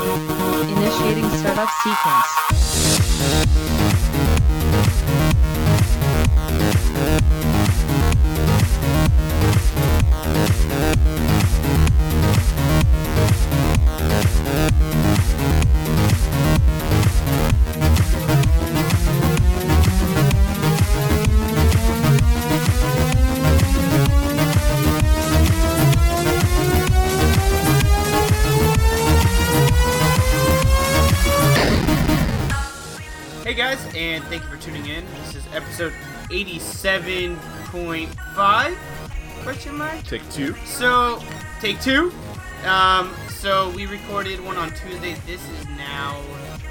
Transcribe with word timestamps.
Initiating 0.00 1.28
startup 1.36 1.68
sequence. 1.82 2.50
Hey 10.40 10.68
guys, 10.68 11.19
and 34.00 34.24
thank 34.24 34.42
you 34.42 34.48
for 34.48 34.56
tuning 34.56 34.86
in. 34.86 35.04
This 35.26 35.34
is 35.34 35.44
episode 35.52 35.92
87.5? 36.30 38.76
Question 39.42 39.76
mark? 39.76 40.02
Take 40.04 40.26
two. 40.30 40.54
So, 40.64 41.22
take 41.60 41.78
two. 41.82 42.10
Um, 42.64 43.14
so 43.28 43.68
we 43.76 43.84
recorded 43.84 44.42
one 44.42 44.56
on 44.56 44.70
Tuesday. 44.70 45.16
This 45.26 45.46
is 45.50 45.68
now 45.76 46.18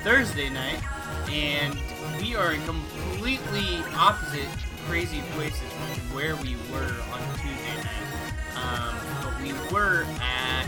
Thursday 0.03 0.50
night, 0.50 0.81
and 1.30 1.78
we 2.20 2.36
are 2.36 2.53
in 2.53 2.66
completely 2.66 3.78
opposite 3.94 4.50
crazy 4.88 5.22
places 5.36 5.59
from 5.59 6.16
where 6.16 6.36
we 6.38 6.56
were 6.72 6.96
on 7.14 7.22
Tuesday 7.38 7.78
night. 7.84 8.08
Um, 8.56 8.96
but 9.22 9.40
we 9.44 9.53
were 9.72 10.08
at 10.20 10.66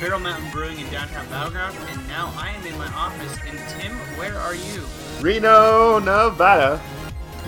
Barrel 0.00 0.20
Mountain 0.20 0.50
Brewing 0.52 0.78
in 0.78 0.88
downtown 0.90 1.28
Battleground, 1.28 1.76
and 1.90 2.08
now 2.08 2.32
I 2.36 2.50
am 2.50 2.64
in 2.66 2.78
my 2.78 2.86
office. 2.94 3.36
And 3.46 3.58
Tim, 3.80 3.92
where 4.16 4.36
are 4.38 4.54
you? 4.54 4.84
Reno, 5.20 5.98
Nevada. 5.98 6.80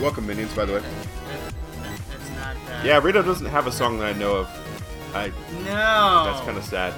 Welcome, 0.01 0.27
minions, 0.27 0.53
by 0.53 0.65
the 0.65 0.73
way. 0.73 0.79
That- 0.81 1.83
that- 1.83 1.99
that's 2.09 2.29
not. 2.31 2.55
Uh, 2.73 2.81
Yeah, 2.83 2.99
Reno 3.01 3.21
doesn't 3.21 3.45
have 3.45 3.67
a 3.67 3.71
song 3.71 3.99
that 3.99 4.07
I 4.15 4.17
know 4.17 4.35
of. 4.35 4.49
I. 5.15 5.31
No. 5.63 6.25
That's 6.25 6.41
kind 6.45 6.57
of 6.57 6.65
sad. 6.65 6.93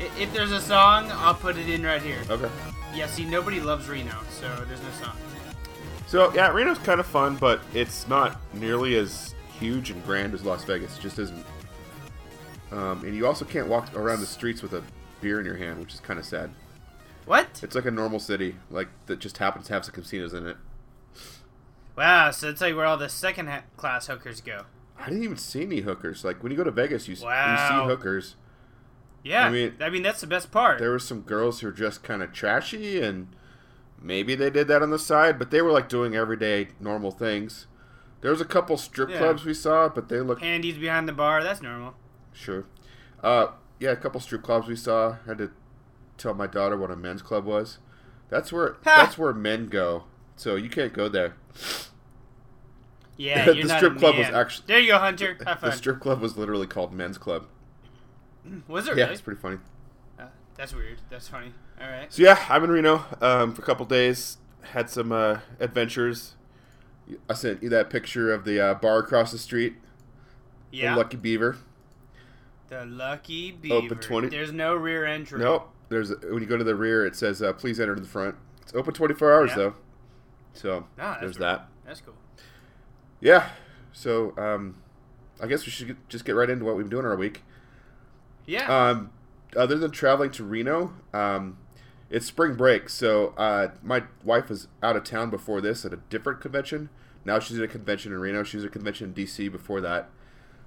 I- 0.00 0.20
If 0.20 0.32
there's 0.32 0.52
a 0.52 0.60
song, 0.60 1.10
I'll 1.12 1.34
put 1.34 1.56
it 1.56 1.68
in 1.68 1.84
right 1.84 2.02
here. 2.02 2.18
Okay. 2.28 2.48
Yeah, 2.92 3.06
see, 3.06 3.24
nobody 3.24 3.60
loves 3.60 3.88
Reno, 3.88 4.14
so 4.30 4.46
there's 4.66 4.82
no 4.82 4.90
song. 5.04 5.16
So 6.06 6.32
yeah, 6.34 6.48
Reno's 6.48 6.78
kind 6.78 6.98
of 7.00 7.06
fun, 7.06 7.36
but 7.36 7.60
it's 7.72 8.06
not 8.08 8.40
nearly 8.52 8.96
as 8.96 9.34
huge 9.60 9.90
and 9.90 10.04
grand 10.04 10.34
as 10.34 10.42
Las 10.44 10.64
Vegas. 10.64 10.96
It 10.98 11.02
just 11.02 11.18
isn't. 11.18 11.44
Um, 12.72 13.04
and 13.04 13.14
you 13.14 13.26
also 13.26 13.44
can't 13.44 13.68
walk 13.68 13.94
around 13.94 14.20
the 14.20 14.26
streets 14.26 14.62
with 14.62 14.72
a 14.72 14.82
beer 15.20 15.38
in 15.38 15.46
your 15.46 15.56
hand, 15.56 15.78
which 15.80 15.94
is 15.94 16.00
kind 16.00 16.18
of 16.18 16.24
sad. 16.24 16.50
What? 17.26 17.60
It's 17.62 17.74
like 17.74 17.86
a 17.86 17.90
normal 17.90 18.18
city, 18.18 18.56
like 18.70 18.88
that 19.06 19.18
just 19.18 19.38
happens 19.38 19.66
to 19.68 19.72
have 19.74 19.84
some 19.84 19.94
casinos 19.94 20.34
in 20.34 20.46
it. 20.46 20.56
Wow, 21.96 22.30
so 22.32 22.48
it's 22.48 22.60
like 22.60 22.74
where 22.74 22.84
all 22.86 22.96
the 22.96 23.08
second 23.08 23.48
ha- 23.48 23.62
class 23.76 24.08
hookers 24.08 24.40
go. 24.40 24.64
I 24.98 25.06
didn't 25.08 25.22
even 25.24 25.36
see 25.36 25.62
any 25.62 25.80
hookers. 25.80 26.24
Like 26.24 26.42
when 26.42 26.50
you 26.52 26.58
go 26.58 26.64
to 26.64 26.70
Vegas, 26.70 27.06
you, 27.08 27.14
s 27.14 27.20
you 27.22 27.26
see 27.28 27.84
hookers. 27.86 28.36
Yeah, 29.22 29.46
I 29.46 29.50
mean, 29.50 29.74
I 29.80 29.84
mean- 29.84 29.92
mean, 29.94 30.02
that's 30.02 30.20
the 30.20 30.26
best 30.26 30.50
part. 30.50 30.78
There 30.78 30.90
were 30.90 30.98
some 30.98 31.22
girls 31.22 31.60
who 31.60 31.68
were 31.68 31.72
just 31.72 32.02
kind 32.02 32.22
of 32.22 32.32
trashy, 32.32 33.00
and 33.00 33.28
maybe 34.00 34.34
they 34.34 34.50
did 34.50 34.68
that 34.68 34.82
on 34.82 34.90
the 34.90 34.98
side, 34.98 35.38
but 35.38 35.50
they 35.50 35.62
were 35.62 35.70
like 35.72 35.88
doing 35.88 36.14
everyday 36.14 36.68
normal 36.80 37.10
things. 37.10 37.66
There 38.20 38.30
was 38.30 38.40
a 38.40 38.44
couple 38.46 38.76
strip 38.76 39.10
Yeah. 39.10 39.18
clubs 39.18 39.44
we 39.44 39.54
saw, 39.54 39.88
but 39.88 40.08
they 40.08 40.20
looked 40.20 40.42
Handies 40.42 40.78
behind 40.78 41.08
the 41.08 41.12
bar, 41.12 41.42
that's 41.42 41.62
normal. 41.62 41.94
Sure. 42.34 42.66
Uh, 43.22 43.46
yeah, 43.80 43.90
a 43.92 43.96
couple 43.96 44.20
strip 44.20 44.42
clubs 44.42 44.68
we 44.68 44.76
saw. 44.76 45.16
I 45.24 45.28
had 45.28 45.38
to 45.38 45.50
tell 46.18 46.34
my 46.34 46.46
daughter 46.46 46.76
what 46.76 46.90
a 46.90 46.96
men's 46.96 47.22
club 47.22 47.46
was. 47.46 47.78
That's 48.28 48.52
where 48.52 48.76
that's 48.84 49.16
where 49.16 49.32
men 49.32 49.68
go. 49.68 50.04
So 50.36 50.56
you 50.56 50.68
can't 50.68 50.92
go 50.92 51.08
there. 51.08 51.36
Yeah, 53.16 53.44
The 53.52 53.68
strip 53.68 53.96
club 53.98 54.16
was 54.18 54.26
actually 54.26 54.66
There 54.66 54.80
you 54.80 54.88
go, 54.88 54.98
Hunter. 54.98 55.38
Have 55.46 55.60
The 55.60 55.70
strip 55.72 56.00
club 56.00 56.20
was 56.20 56.36
literally 56.36 56.66
called 56.66 56.92
men's 56.92 57.16
club. 57.18 57.46
Was 58.68 58.86
it 58.88 58.96
Yeah, 58.96 59.04
really? 59.04 59.12
it's 59.14 59.22
pretty 59.22 59.40
funny. 59.40 59.56
Uh, 60.18 60.26
that's 60.54 60.74
weird. 60.74 60.98
That's 61.08 61.28
funny. 61.28 61.52
All 61.80 61.88
right. 61.88 62.12
So 62.12 62.22
yeah, 62.22 62.44
I'm 62.50 62.62
in 62.64 62.70
Reno 62.70 63.04
um, 63.22 63.54
for 63.54 63.62
a 63.62 63.64
couple 63.64 63.86
days. 63.86 64.36
Had 64.62 64.90
some 64.90 65.12
uh, 65.12 65.38
adventures. 65.60 66.34
I 67.28 67.34
sent 67.34 67.62
you 67.62 67.68
that 67.70 67.88
picture 67.88 68.32
of 68.32 68.44
the 68.44 68.60
uh, 68.60 68.74
bar 68.74 68.98
across 68.98 69.32
the 69.32 69.38
street. 69.38 69.76
Yeah. 70.70 70.94
Lucky 70.96 71.16
Beaver. 71.16 71.56
The 72.68 72.84
lucky 72.86 73.52
beaver. 73.52 73.74
Open 73.76 73.98
20 73.98 74.28
There's 74.28 74.52
no 74.52 74.74
rear 74.74 75.04
entry. 75.04 75.38
Nope. 75.40 75.70
There's 75.88 76.10
when 76.22 76.40
you 76.42 76.46
go 76.46 76.56
to 76.56 76.64
the 76.64 76.74
rear, 76.74 77.06
it 77.06 77.14
says 77.14 77.42
uh, 77.42 77.52
please 77.52 77.78
enter 77.78 77.94
to 77.94 78.00
the 78.00 78.06
front. 78.08 78.36
It's 78.62 78.74
open 78.74 78.94
24 78.94 79.32
hours 79.34 79.50
Yeah. 79.50 79.56
though. 79.56 79.74
So 80.54 80.86
Ah, 80.98 81.18
there's 81.20 81.36
that. 81.38 81.68
That's 81.86 82.00
cool. 82.00 82.14
Yeah. 83.20 83.50
So 83.92 84.36
um, 84.38 84.76
I 85.40 85.46
guess 85.46 85.66
we 85.66 85.70
should 85.72 85.88
get, 85.88 86.08
just 86.08 86.24
get 86.24 86.32
right 86.34 86.48
into 86.48 86.64
what 86.64 86.76
we've 86.76 86.84
been 86.86 86.90
doing 86.90 87.06
our 87.06 87.16
week. 87.16 87.42
Yeah. 88.46 88.66
Um, 88.90 89.10
other 89.56 89.76
than 89.76 89.90
traveling 89.90 90.30
to 90.32 90.44
Reno, 90.44 90.94
um, 91.12 91.58
it's 92.10 92.26
spring 92.26 92.54
break. 92.54 92.88
So 92.88 93.28
uh, 93.36 93.68
my 93.82 94.04
wife 94.24 94.48
was 94.48 94.68
out 94.82 94.96
of 94.96 95.04
town 95.04 95.30
before 95.30 95.60
this 95.60 95.84
at 95.84 95.92
a 95.92 95.98
different 96.08 96.40
convention. 96.40 96.88
Now 97.24 97.38
she's 97.38 97.58
at 97.58 97.64
a 97.64 97.68
convention 97.68 98.12
in 98.12 98.18
Reno. 98.18 98.42
She 98.42 98.56
was 98.56 98.64
at 98.64 98.70
a 98.70 98.72
convention 98.72 99.08
in 99.08 99.14
DC 99.24 99.50
before 99.52 99.80
that. 99.82 100.10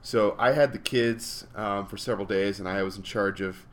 So 0.01 0.35
I 0.39 0.51
had 0.53 0.71
the 0.71 0.79
kids 0.79 1.45
um, 1.55 1.85
for 1.87 1.97
several 1.97 2.25
days, 2.25 2.59
and 2.59 2.67
I 2.67 2.81
was 2.83 2.95
in 2.97 3.03
charge 3.03 3.41
of 3.41 3.65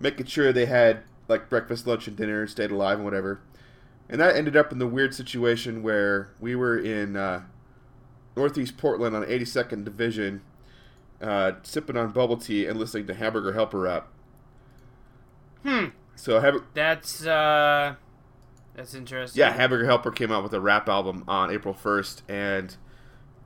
making 0.00 0.26
sure 0.26 0.52
they 0.52 0.66
had 0.66 1.02
like 1.28 1.48
breakfast, 1.48 1.86
lunch, 1.86 2.08
and 2.08 2.16
dinner, 2.16 2.46
stayed 2.46 2.70
alive, 2.70 2.96
and 2.96 3.04
whatever. 3.04 3.40
And 4.08 4.20
that 4.20 4.34
ended 4.34 4.56
up 4.56 4.72
in 4.72 4.78
the 4.78 4.86
weird 4.86 5.14
situation 5.14 5.82
where 5.82 6.30
we 6.40 6.56
were 6.56 6.78
in 6.78 7.16
uh, 7.16 7.42
Northeast 8.36 8.76
Portland 8.78 9.14
on 9.14 9.22
82nd 9.24 9.84
Division, 9.84 10.40
uh, 11.20 11.52
sipping 11.62 11.96
on 11.96 12.10
bubble 12.12 12.38
tea 12.38 12.66
and 12.66 12.78
listening 12.78 13.06
to 13.06 13.14
Hamburger 13.14 13.52
Helper 13.52 13.80
rap. 13.80 14.08
hmm. 15.62 15.86
So, 16.16 16.40
Ham- 16.40 16.66
That's 16.74 17.24
uh. 17.26 17.94
That's 18.74 18.94
interesting. 18.94 19.40
yeah, 19.40 19.52
Hamburger 19.52 19.86
Helper 19.86 20.12
came 20.12 20.30
out 20.30 20.44
with 20.44 20.54
a 20.54 20.60
rap 20.60 20.88
album 20.88 21.24
on 21.26 21.50
April 21.50 21.74
1st, 21.74 22.22
and 22.28 22.76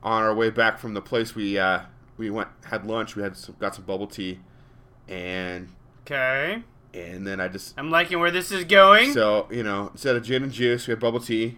on 0.03 0.21
our 0.21 0.33
way 0.33 0.49
back 0.51 0.77
from 0.77 0.93
the 0.93 1.01
place 1.01 1.33
we 1.33 1.57
uh, 1.57 1.81
we 2.17 2.29
went 2.29 2.49
had 2.65 2.85
lunch. 2.85 3.15
We 3.15 3.23
had 3.23 3.35
some, 3.35 3.55
got 3.59 3.75
some 3.75 3.85
bubble 3.85 4.07
tea, 4.07 4.39
and 5.07 5.69
Okay. 6.05 6.63
and 6.93 7.25
then 7.25 7.39
I 7.39 7.47
just 7.47 7.73
I'm 7.77 7.89
liking 7.89 8.19
where 8.19 8.31
this 8.31 8.51
is 8.51 8.63
going. 8.65 9.13
so 9.13 9.47
you 9.51 9.63
know 9.63 9.89
instead 9.93 10.15
of 10.15 10.23
gin 10.23 10.43
and 10.43 10.51
juice, 10.51 10.87
we 10.87 10.91
had 10.91 10.99
bubble 10.99 11.19
tea, 11.19 11.57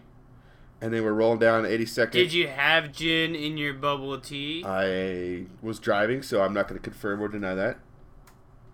and 0.82 0.94
then 0.94 1.04
we're 1.04 1.14
rolling 1.14 1.40
down 1.40 1.64
82nd. 1.64 2.12
Did 2.12 2.34
you 2.34 2.48
have 2.48 2.92
gin 2.92 3.36
in 3.36 3.58
your 3.58 3.74
bubble 3.74 4.18
tea? 4.20 4.64
I 4.66 5.46
was 5.62 5.80
driving, 5.80 6.22
so 6.22 6.42
I'm 6.42 6.54
not 6.54 6.68
going 6.68 6.80
to 6.80 6.84
confirm 6.84 7.22
or 7.22 7.28
deny 7.28 7.56
that. 7.56 7.80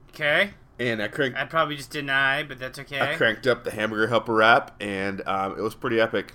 Okay. 0.10 0.52
And 0.80 1.00
I 1.02 1.10
cranked, 1.10 1.38
I'd 1.38 1.50
probably 1.52 1.76
just 1.76 1.92
deny, 1.92 2.42
but 2.42 2.58
that's 2.58 2.80
okay. 2.80 3.00
I 3.00 3.16
cranked 3.16 3.46
up 3.46 3.64
the 3.64 3.70
Hamburger 3.72 4.08
Helper 4.08 4.34
rap, 4.34 4.76
and 4.82 5.22
um, 5.28 5.52
it 5.58 5.62
was 5.62 5.76
pretty 5.76 6.00
epic. 6.02 6.34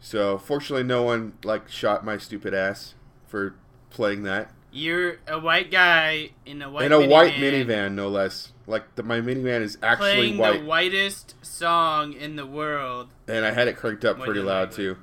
So 0.00 0.38
fortunately, 0.38 0.84
no 0.84 1.02
one 1.02 1.32
like 1.42 1.68
shot 1.68 2.04
my 2.04 2.18
stupid 2.18 2.52
ass 2.54 2.94
for 3.26 3.54
playing 3.90 4.22
that 4.24 4.50
You're 4.70 5.18
a 5.26 5.38
white 5.38 5.70
guy 5.70 6.30
in 6.46 6.62
a 6.62 6.70
white 6.70 6.84
in 6.86 6.92
a 6.92 7.06
white 7.06 7.34
minivan 7.34 7.66
minivan, 7.66 7.94
no 7.94 8.08
less. 8.08 8.52
Like 8.66 8.94
the, 8.96 9.02
my 9.02 9.20
minivan 9.20 9.62
is 9.62 9.78
actually 9.82 10.12
playing 10.12 10.38
white, 10.38 10.60
the 10.60 10.66
whitest 10.66 11.34
song 11.42 12.12
in 12.12 12.36
the 12.36 12.46
world, 12.46 13.08
and 13.26 13.44
I 13.44 13.50
had 13.52 13.66
it 13.68 13.76
cranked 13.76 14.04
up 14.04 14.18
pretty 14.20 14.40
loud 14.40 14.72
too. 14.72 14.96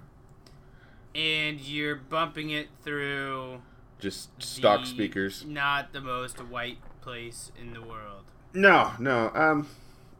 and 1.14 1.60
you're 1.60 1.96
bumping 1.96 2.50
it 2.50 2.68
through 2.84 3.62
Just 4.00 4.30
stock 4.42 4.82
the 4.82 4.88
speakers. 4.88 5.46
Not 5.46 5.94
the 5.94 6.02
most 6.02 6.38
white 6.44 6.78
place 7.02 7.52
in 7.60 7.74
the 7.74 7.82
world. 7.82 8.24
No, 8.54 8.92
no. 9.00 9.32
Um, 9.34 9.68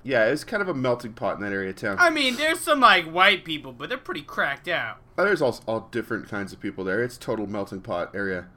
yeah, 0.04 0.26
it's 0.26 0.44
kind 0.44 0.62
of 0.62 0.70
a 0.70 0.74
melting 0.74 1.14
pot 1.14 1.36
in 1.38 1.42
that 1.44 1.52
area 1.52 1.70
of 1.72 1.76
town. 1.78 1.98
I 2.00 2.10
mean, 2.10 2.36
there's 2.36 2.60
some 2.60 2.80
like 2.80 3.06
white 3.12 3.44
people, 3.46 3.74
but 3.74 3.90
they're 3.90 3.98
pretty 3.98 4.22
cracked 4.22 4.68
out. 4.68 4.98
There's 5.18 5.42
all, 5.42 5.60
all 5.68 5.88
different 5.92 6.28
kinds 6.30 6.52
of 6.54 6.60
people 6.60 6.84
there. 6.84 7.02
It's 7.04 7.18
total 7.18 7.48
melting 7.48 7.82
pot 7.82 8.12
area. 8.14 8.48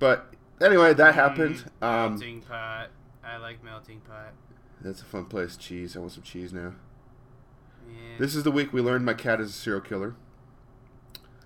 But 0.00 0.34
anyway, 0.60 0.92
that 0.94 1.14
happened. 1.14 1.64
Mm, 1.80 1.86
Um, 1.86 2.10
melting 2.14 2.40
pot. 2.42 2.88
I 3.24 3.36
like 3.36 3.62
melting 3.62 4.00
pot. 4.00 4.32
that's 4.80 5.02
a 5.02 5.04
fun 5.04 5.26
place. 5.26 5.56
Cheese. 5.56 5.96
I 5.96 6.00
want 6.00 6.10
some 6.12 6.22
cheese 6.24 6.52
now. 6.52 6.72
Yeah. 7.88 8.16
This 8.18 8.34
is 8.34 8.42
the 8.42 8.50
week 8.50 8.72
we 8.72 8.80
learned 8.80 9.04
my 9.04 9.14
cat 9.14 9.40
is 9.40 9.50
a 9.50 9.52
serial 9.52 9.80
killer. 9.82 10.16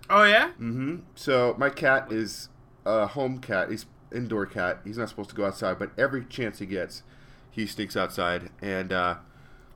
Oh 0.09 0.25
yeah. 0.25 0.49
Mm-hmm. 0.61 0.97
So 1.15 1.55
my 1.59 1.69
cat 1.71 2.11
is 2.13 2.49
a 2.87 3.07
home 3.09 3.39
cat. 3.39 3.71
He's 3.71 3.87
indoor 4.15 4.47
cat. 4.47 4.81
He's 4.85 4.99
not 4.99 5.09
supposed 5.09 5.31
to 5.31 5.37
go 5.37 5.45
outside, 5.47 5.79
but 5.79 5.91
every 5.99 6.25
chance 6.25 6.59
he 6.61 6.67
gets, 6.67 7.03
he 7.51 7.67
sneaks 7.67 7.97
outside. 7.97 8.51
And 8.63 8.93
uh, 8.93 9.17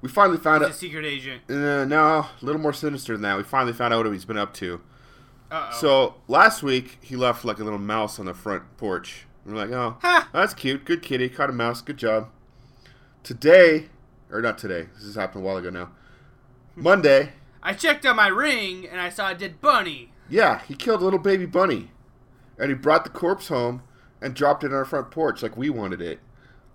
we 0.02 0.08
finally 0.08 0.38
found 0.38 0.62
He's 0.62 0.68
a 0.68 0.72
out. 0.72 0.76
secret 0.78 1.04
agent. 1.04 1.42
Uh, 1.50 1.84
no, 1.84 1.98
a 1.98 2.28
little 2.42 2.60
more 2.60 2.72
sinister 2.74 3.14
than 3.14 3.22
that. 3.22 3.36
We 3.36 3.42
finally 3.42 3.72
found 3.72 3.92
out 3.94 4.04
what 4.04 4.12
he's 4.12 4.24
been 4.26 4.38
up 4.38 4.54
to. 4.54 4.80
So 5.80 6.14
last 6.28 6.62
week 6.62 6.98
he 7.00 7.16
left 7.16 7.44
like 7.44 7.58
a 7.58 7.64
little 7.64 7.78
mouse 7.78 8.18
on 8.18 8.26
the 8.26 8.34
front 8.34 8.64
porch. 8.76 9.26
We're 9.46 9.54
like, 9.56 9.70
oh, 9.70 9.96
Ha! 10.02 10.28
that's 10.32 10.52
cute. 10.54 10.84
Good 10.84 11.00
kitty. 11.02 11.28
Caught 11.28 11.50
a 11.50 11.52
mouse. 11.54 11.80
Good 11.80 11.96
job. 11.96 12.28
Today, 13.22 13.86
or 14.30 14.40
not 14.42 14.58
today. 14.58 14.88
This 14.94 15.04
has 15.04 15.14
happened 15.14 15.42
a 15.44 15.46
while 15.46 15.56
ago 15.56 15.70
now. 15.70 15.90
Monday, 16.76 17.32
I 17.62 17.72
checked 17.72 18.04
on 18.06 18.16
my 18.16 18.28
ring 18.28 18.86
and 18.86 19.00
I 19.00 19.08
saw 19.08 19.30
a 19.30 19.34
dead 19.34 19.60
bunny. 19.60 20.12
yeah, 20.28 20.60
he 20.68 20.74
killed 20.74 21.00
a 21.00 21.04
little 21.04 21.18
baby 21.18 21.46
bunny, 21.46 21.90
and 22.58 22.68
he 22.68 22.74
brought 22.74 23.04
the 23.04 23.10
corpse 23.10 23.48
home 23.48 23.82
and 24.20 24.34
dropped 24.34 24.62
it 24.64 24.68
on 24.68 24.74
our 24.74 24.84
front 24.84 25.10
porch 25.10 25.42
like 25.42 25.56
we 25.56 25.70
wanted 25.70 26.00
it. 26.00 26.20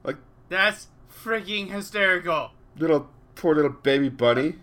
Like 0.04 0.18
That's 0.50 0.88
freaking 1.24 1.70
hysterical. 1.72 2.52
little 2.78 3.10
poor 3.36 3.56
little 3.56 3.72
baby 3.72 4.10
bunny. 4.10 4.56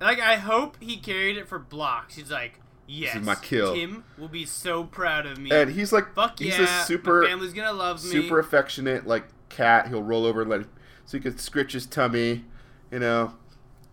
Like 0.00 0.18
I 0.18 0.36
hope 0.36 0.76
he 0.80 0.96
carried 0.96 1.36
it 1.36 1.46
for 1.48 1.58
blocks. 1.58 2.16
He's 2.16 2.30
like, 2.30 2.60
yes, 2.88 3.14
is 3.16 3.24
my 3.24 3.34
kill." 3.36 3.74
Tim 3.74 4.02
will 4.16 4.28
be 4.28 4.44
so 4.44 4.82
proud 4.84 5.26
of 5.26 5.38
me. 5.38 5.50
And 5.52 5.70
he's 5.70 5.92
like, 5.92 6.14
Fuck 6.14 6.38
he's 6.40 6.58
yeah, 6.58 6.82
a 6.82 6.84
super, 6.86 7.22
my 7.22 7.28
family's 7.28 7.52
gonna 7.52 7.72
love 7.72 8.02
me. 8.02 8.10
super 8.10 8.38
affectionate 8.40 9.06
like 9.06 9.24
cat. 9.48 9.88
He'll 9.88 10.02
roll 10.02 10.24
over 10.26 10.40
and 10.42 10.50
let 10.50 10.60
him, 10.62 10.70
so 11.04 11.18
he 11.18 11.22
could 11.22 11.38
scritch 11.38 11.72
his 11.72 11.86
tummy. 11.86 12.44
You 12.90 12.98
know, 13.00 13.34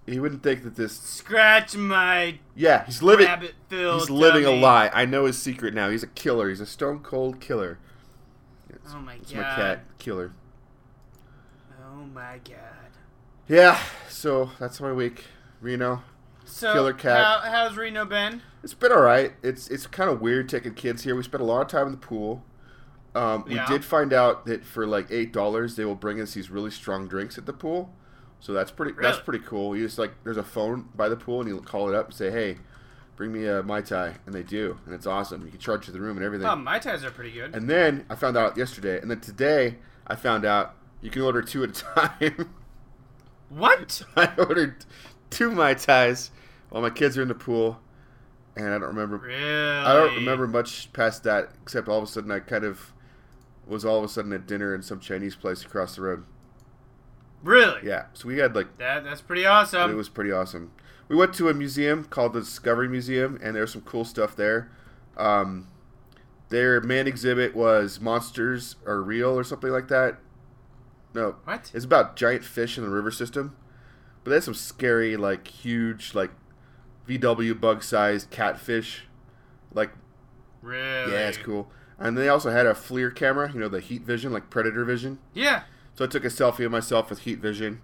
he 0.05 0.19
wouldn't 0.19 0.41
think 0.43 0.63
that 0.63 0.75
this. 0.75 0.97
Scratch 0.99 1.75
my 1.75 2.39
Yeah, 2.55 2.85
he's 2.85 3.03
living. 3.03 3.27
He's 3.69 4.09
living 4.09 4.45
a 4.45 4.51
lie. 4.51 4.89
I 4.93 5.05
know 5.05 5.25
his 5.25 5.37
secret 5.41 5.73
now. 5.73 5.89
He's 5.89 6.03
a 6.03 6.07
killer. 6.07 6.49
He's 6.49 6.61
a 6.61 6.65
stone 6.65 6.99
cold 6.99 7.39
killer. 7.41 7.77
It's, 8.69 8.93
Oh 8.93 8.99
my 8.99 9.15
it's 9.15 9.31
god. 9.31 9.39
my 9.41 9.55
cat 9.55 9.79
killer. 9.99 10.31
Oh 11.83 12.05
my 12.13 12.39
god. 12.43 12.91
Yeah, 13.47 13.79
so 14.09 14.51
that's 14.59 14.79
my 14.79 14.91
week. 14.91 15.25
Reno. 15.61 16.03
So 16.45 16.73
Killer 16.73 16.93
cat. 16.93 17.23
How, 17.23 17.39
how's 17.51 17.75
Reno 17.77 18.05
been? 18.05 18.41
It's 18.63 18.73
been 18.73 18.91
all 18.91 19.01
right. 19.01 19.33
It's 19.43 19.67
it's 19.69 19.87
kind 19.87 20.09
of 20.09 20.21
weird 20.21 20.47
taking 20.49 20.73
kids 20.73 21.03
here. 21.03 21.15
We 21.15 21.23
spent 21.23 21.41
a 21.41 21.45
lot 21.45 21.61
of 21.61 21.67
time 21.67 21.87
in 21.87 21.91
the 21.91 21.97
pool. 21.97 22.43
Um, 23.13 23.45
we 23.47 23.55
Yeah. 23.55 23.65
did 23.67 23.83
find 23.85 24.11
out 24.13 24.45
that 24.45 24.65
for 24.65 24.85
like 24.85 25.07
eight 25.09 25.31
dollars, 25.33 25.75
they 25.75 25.85
will 25.85 25.95
bring 25.95 26.19
us 26.21 26.33
these 26.33 26.49
really 26.51 26.71
strong 26.71 27.07
drinks 27.07 27.37
at 27.37 27.45
the 27.45 27.53
pool. 27.53 27.93
So 28.39 28.53
that's 28.53 28.71
pretty. 28.71 28.93
That's 29.01 29.19
pretty 29.19 29.43
cool. 29.45 29.75
You 29.75 29.85
just 29.85 29.97
like 29.97 30.11
there's 30.23 30.37
a 30.37 30.43
phone 30.43 30.89
by 30.95 31.09
the 31.09 31.15
pool, 31.15 31.41
and 31.41 31.49
you 31.49 31.59
call 31.61 31.89
it 31.89 31.95
up 31.95 32.07
and 32.07 32.13
say, 32.15 32.29
"Hey, 32.29 32.57
bring 33.15 33.31
me 33.31 33.47
a 33.47 33.63
mai 33.63 33.81
tai," 33.81 34.15
and 34.25 34.35
they 34.35 34.43
do, 34.43 34.77
and 34.85 34.93
it's 34.93 35.07
awesome. 35.07 35.43
You 35.45 35.51
can 35.51 35.59
charge 35.59 35.85
to 35.85 35.91
the 35.91 35.99
room 36.01 36.17
and 36.17 36.25
everything. 36.25 36.45
Oh, 36.47 36.55
mai 36.55 36.77
tais 36.79 37.03
are 37.03 37.11
pretty 37.11 37.31
good. 37.31 37.55
And 37.55 37.69
then 37.69 38.05
I 38.09 38.15
found 38.15 38.37
out 38.37 38.57
yesterday, 38.57 38.99
and 39.01 39.09
then 39.09 39.19
today 39.21 39.77
I 40.05 40.15
found 40.15 40.45
out 40.45 40.75
you 41.01 41.09
can 41.09 41.21
order 41.23 41.41
two 41.41 41.63
at 41.63 41.69
a 41.69 41.73
time. 42.09 42.53
what? 43.49 44.01
I 44.15 44.33
ordered 44.37 44.85
two 45.35 45.51
mai 45.51 45.73
tais 45.73 46.31
while 46.69 46.81
my 46.81 46.89
kids 46.89 47.17
are 47.17 47.21
in 47.21 47.27
the 47.27 47.35
pool, 47.35 47.79
and 48.55 48.67
I 48.67 48.71
don't 48.79 48.83
remember. 48.83 49.17
Really? 49.17 49.43
I 49.43 49.93
don't 49.93 50.15
remember 50.15 50.47
much 50.47 50.91
past 50.93 51.23
that, 51.23 51.49
except 51.61 51.87
all 51.87 51.97
of 51.97 52.03
a 52.03 52.07
sudden 52.07 52.31
I 52.31 52.39
kind 52.39 52.63
of 52.63 52.93
was 53.67 53.83
all 53.85 53.97
of 53.97 54.03
a 54.03 54.07
sudden 54.07 54.31
at 54.33 54.45
dinner 54.47 54.73
in 54.75 54.81
some 54.81 54.99
Chinese 54.99 55.35
place 55.35 55.63
across 55.63 55.95
the 55.95 56.01
road. 56.01 56.23
Really? 57.43 57.81
Yeah, 57.83 58.05
so 58.13 58.27
we 58.27 58.37
had 58.39 58.55
like 58.55 58.77
That 58.77 59.03
that's 59.03 59.21
pretty 59.21 59.45
awesome. 59.45 59.91
it 59.91 59.95
was 59.95 60.09
pretty 60.09 60.31
awesome. 60.31 60.71
We 61.07 61.15
went 61.15 61.33
to 61.35 61.49
a 61.49 61.53
museum 61.53 62.05
called 62.05 62.33
the 62.33 62.39
Discovery 62.39 62.89
Museum, 62.89 63.39
and 63.43 63.55
there's 63.55 63.71
some 63.71 63.81
cool 63.81 64.05
stuff 64.05 64.35
there. 64.35 64.71
Um, 65.17 65.67
their 66.49 66.81
main 66.81 67.07
exhibit 67.07 67.55
was 67.55 67.99
monsters 67.99 68.75
are 68.87 69.01
real 69.01 69.37
or 69.37 69.43
something 69.43 69.69
like 69.69 69.87
that. 69.89 70.17
No, 71.13 71.35
what? 71.43 71.71
it's 71.73 71.85
about 71.85 72.15
giant 72.15 72.43
fish 72.43 72.77
in 72.77 72.83
the 72.83 72.89
river 72.89 73.11
system, 73.11 73.55
but 74.25 74.31
there's 74.31 74.43
some 74.43 74.53
scary, 74.53 75.15
like 75.15 75.47
huge, 75.47 76.13
like 76.13 76.31
VW 77.07 77.57
bug-sized 77.59 78.29
catfish. 78.31 79.03
Like, 79.73 79.91
Really? 80.61 81.13
yeah, 81.13 81.29
it's 81.29 81.37
cool. 81.37 81.71
And 81.97 82.17
they 82.17 82.27
also 82.27 82.49
had 82.49 82.65
a 82.65 82.73
FLIR 82.73 83.15
camera, 83.15 83.49
you 83.53 83.59
know, 83.59 83.69
the 83.69 83.79
heat 83.79 84.01
vision, 84.01 84.33
like 84.33 84.49
predator 84.49 84.83
vision. 84.83 85.19
Yeah. 85.33 85.63
So 85.93 86.03
I 86.03 86.07
took 86.07 86.25
a 86.25 86.29
selfie 86.29 86.65
of 86.65 86.71
myself 86.71 87.09
with 87.09 87.19
heat 87.19 87.39
vision. 87.39 87.81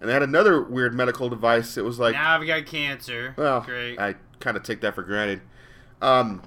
And 0.00 0.08
they 0.08 0.12
had 0.12 0.22
another 0.22 0.62
weird 0.62 0.92
medical 0.94 1.28
device. 1.30 1.76
It 1.78 1.84
was 1.84 1.98
like, 1.98 2.12
now 2.12 2.38
I've 2.38 2.46
got 2.46 2.66
cancer. 2.66 3.34
well, 3.38 3.62
Great. 3.62 3.98
I 3.98 4.16
kind 4.40 4.56
of 4.56 4.62
take 4.64 4.80
that 4.82 4.94
for 4.94 5.02
granted. 5.02 5.40
Um, 6.02 6.42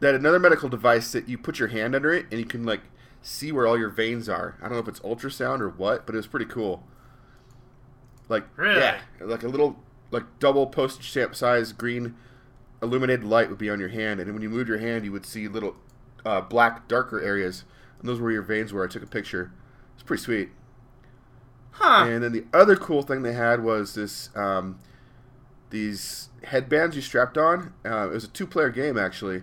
that 0.00 0.14
another 0.14 0.38
medical 0.38 0.68
device 0.68 1.10
that 1.12 1.28
you 1.28 1.36
put 1.38 1.58
your 1.58 1.68
hand 1.68 1.94
under 1.94 2.12
it 2.12 2.26
and 2.30 2.38
you 2.38 2.46
can 2.46 2.64
like 2.64 2.82
see 3.22 3.50
where 3.50 3.66
all 3.66 3.76
your 3.78 3.88
veins 3.90 4.28
are. 4.28 4.56
I 4.60 4.64
don't 4.68 4.72
know 4.72 4.78
if 4.78 4.88
it's 4.88 5.00
ultrasound 5.00 5.60
or 5.60 5.68
what, 5.70 6.06
but 6.06 6.14
it 6.14 6.18
was 6.18 6.26
pretty 6.26 6.46
cool. 6.46 6.84
Like 8.28 8.44
Really? 8.56 8.80
yeah, 8.80 9.00
like 9.20 9.42
a 9.42 9.48
little 9.48 9.76
like 10.10 10.24
double 10.38 10.66
postage 10.66 11.10
stamp 11.10 11.34
size 11.34 11.72
green 11.72 12.14
illuminated 12.82 13.24
light 13.24 13.48
would 13.48 13.58
be 13.58 13.70
on 13.70 13.80
your 13.80 13.88
hand, 13.88 14.20
and 14.20 14.32
when 14.32 14.42
you 14.42 14.50
moved 14.50 14.68
your 14.68 14.78
hand, 14.78 15.04
you 15.04 15.12
would 15.12 15.26
see 15.26 15.48
little 15.48 15.76
uh, 16.24 16.40
black 16.40 16.88
darker 16.88 17.20
areas, 17.20 17.64
and 18.00 18.08
those 18.08 18.18
were 18.18 18.24
where 18.24 18.32
your 18.34 18.42
veins 18.42 18.72
were. 18.72 18.84
I 18.84 18.88
took 18.88 19.02
a 19.02 19.06
picture. 19.06 19.52
It's 19.94 20.02
pretty 20.02 20.22
sweet. 20.22 20.50
huh. 21.72 22.04
And 22.08 22.22
then 22.22 22.32
the 22.32 22.44
other 22.52 22.76
cool 22.76 23.02
thing 23.02 23.22
they 23.22 23.32
had 23.32 23.62
was 23.62 23.94
this 23.94 24.30
um, 24.36 24.78
these 25.70 26.28
headbands 26.44 26.96
you 26.96 27.02
strapped 27.02 27.38
on. 27.38 27.72
Uh, 27.84 28.08
it 28.10 28.12
was 28.12 28.24
a 28.24 28.28
two-player 28.28 28.70
game 28.70 28.98
actually. 28.98 29.42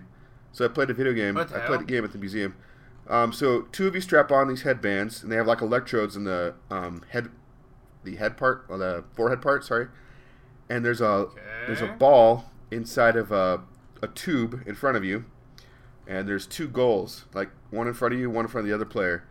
So 0.52 0.64
I 0.64 0.68
played 0.68 0.90
a 0.90 0.94
video 0.94 1.12
game. 1.12 1.34
What 1.34 1.48
the 1.48 1.62
I 1.62 1.66
played 1.66 1.80
a 1.80 1.84
game 1.84 2.04
at 2.04 2.12
the 2.12 2.18
museum. 2.18 2.54
Um, 3.08 3.32
so 3.32 3.62
two 3.72 3.86
of 3.86 3.94
you 3.94 4.00
strap 4.00 4.30
on 4.30 4.48
these 4.48 4.62
headbands, 4.62 5.22
and 5.22 5.30
they 5.30 5.36
have 5.36 5.46
like 5.46 5.60
electrodes 5.60 6.16
in 6.16 6.24
the 6.24 6.54
um, 6.70 7.02
head, 7.10 7.28
the 8.04 8.16
head 8.16 8.36
part 8.36 8.66
or 8.68 8.78
the 8.78 9.04
forehead 9.14 9.42
part. 9.42 9.64
Sorry. 9.64 9.88
And 10.68 10.84
there's 10.84 11.00
a 11.00 11.28
there's 11.66 11.82
a 11.82 11.88
ball 11.88 12.50
inside 12.70 13.16
of 13.16 13.30
a, 13.30 13.62
a 14.02 14.08
tube 14.08 14.62
in 14.66 14.74
front 14.74 14.96
of 14.96 15.04
you, 15.04 15.24
and 16.06 16.28
there's 16.28 16.46
two 16.46 16.68
goals, 16.68 17.26
like 17.34 17.50
one 17.70 17.86
in 17.86 17.94
front 17.94 18.14
of 18.14 18.20
you, 18.20 18.30
one 18.30 18.46
in 18.46 18.50
front 18.50 18.64
of 18.64 18.68
the 18.68 18.74
other 18.74 18.84
player, 18.84 19.24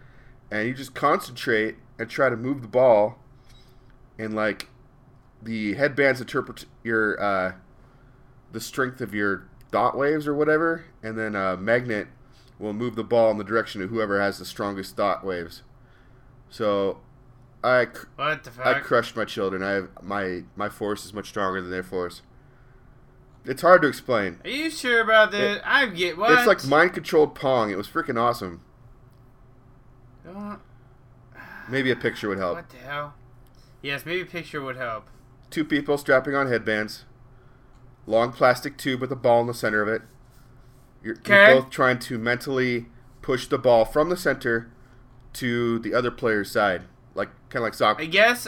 and 0.52 0.68
you 0.68 0.74
just 0.74 0.94
concentrate 0.94 1.76
and 1.98 2.10
try 2.10 2.30
to 2.30 2.38
move 2.38 2.62
the 2.62 2.68
ball, 2.68 3.20
and 4.20 4.36
like 4.36 4.70
the 5.42 5.74
headbands 5.74 6.22
interpret 6.22 6.66
your 6.84 7.22
uh, 7.22 7.54
the 8.52 8.62
strength 8.62 9.02
of 9.02 9.14
your 9.14 9.48
dot 9.72 9.98
waves 9.98 10.28
or 10.28 10.36
whatever, 10.36 10.86
and 11.02 11.18
then 11.18 11.36
a 11.36 11.58
magnet 11.58 12.08
will 12.60 12.74
move 12.74 12.96
the 12.96 13.04
ball 13.04 13.32
in 13.32 13.38
the 13.38 13.44
direction 13.44 13.82
of 13.82 13.90
whoever 13.90 14.22
has 14.22 14.38
the 14.38 14.46
strongest 14.46 14.96
dot 14.96 15.26
waves. 15.26 15.64
So, 16.50 17.00
I 17.64 17.86
cr- 17.86 18.08
what 18.16 18.44
the 18.44 18.52
I 18.68 18.80
crushed 18.80 19.16
my 19.16 19.26
children. 19.26 19.64
I 19.64 19.72
have 19.72 19.90
my 20.02 20.44
my 20.56 20.70
force 20.70 21.06
is 21.06 21.14
much 21.14 21.30
stronger 21.30 21.62
than 21.62 21.72
their 21.72 21.84
force. 21.84 22.22
It's 23.46 23.62
hard 23.62 23.82
to 23.82 23.88
explain. 23.88 24.40
Are 24.44 24.50
you 24.50 24.70
sure 24.70 25.02
about 25.02 25.32
this? 25.32 25.62
I 25.66 25.88
get 25.88 26.18
what? 26.18 26.32
It's 26.32 26.48
like 26.48 26.66
mind 26.66 26.94
controlled 26.94 27.36
Pong. 27.36 27.72
It 27.72 27.78
was 27.78 27.88
freaking 27.88 28.20
awesome. 28.20 28.62
Uh, 30.28 30.56
Maybe 31.70 31.92
a 31.92 31.96
picture 31.96 32.30
would 32.30 32.38
help. 32.38 32.56
What 32.56 32.70
the 32.70 32.78
hell? 32.78 33.14
Yes, 33.82 34.06
maybe 34.06 34.22
a 34.22 34.26
picture 34.26 34.62
would 34.62 34.78
help. 34.78 35.08
Two 35.50 35.66
people 35.66 35.98
strapping 35.98 36.36
on 36.36 36.48
headbands. 36.48 37.06
Long 38.08 38.32
plastic 38.32 38.78
tube 38.78 39.02
with 39.02 39.12
a 39.12 39.16
ball 39.16 39.42
in 39.42 39.48
the 39.48 39.54
center 39.54 39.82
of 39.82 39.88
it. 39.88 40.02
You're, 41.04 41.16
you're 41.26 41.62
both 41.62 41.70
trying 41.70 42.00
to 42.00 42.18
mentally 42.18 42.88
push 43.22 43.48
the 43.48 43.58
ball 43.58 43.86
from 43.86 44.10
the 44.10 44.18
center 44.18 44.72
to 45.34 45.80
the 45.80 45.94
other 45.94 46.12
player's 46.12 46.52
side, 46.52 46.84
like 47.16 47.30
kind 47.50 47.58
of 47.62 47.64
like 47.64 47.74
soccer. 47.74 48.02
I 48.02 48.06
guess. 48.06 48.48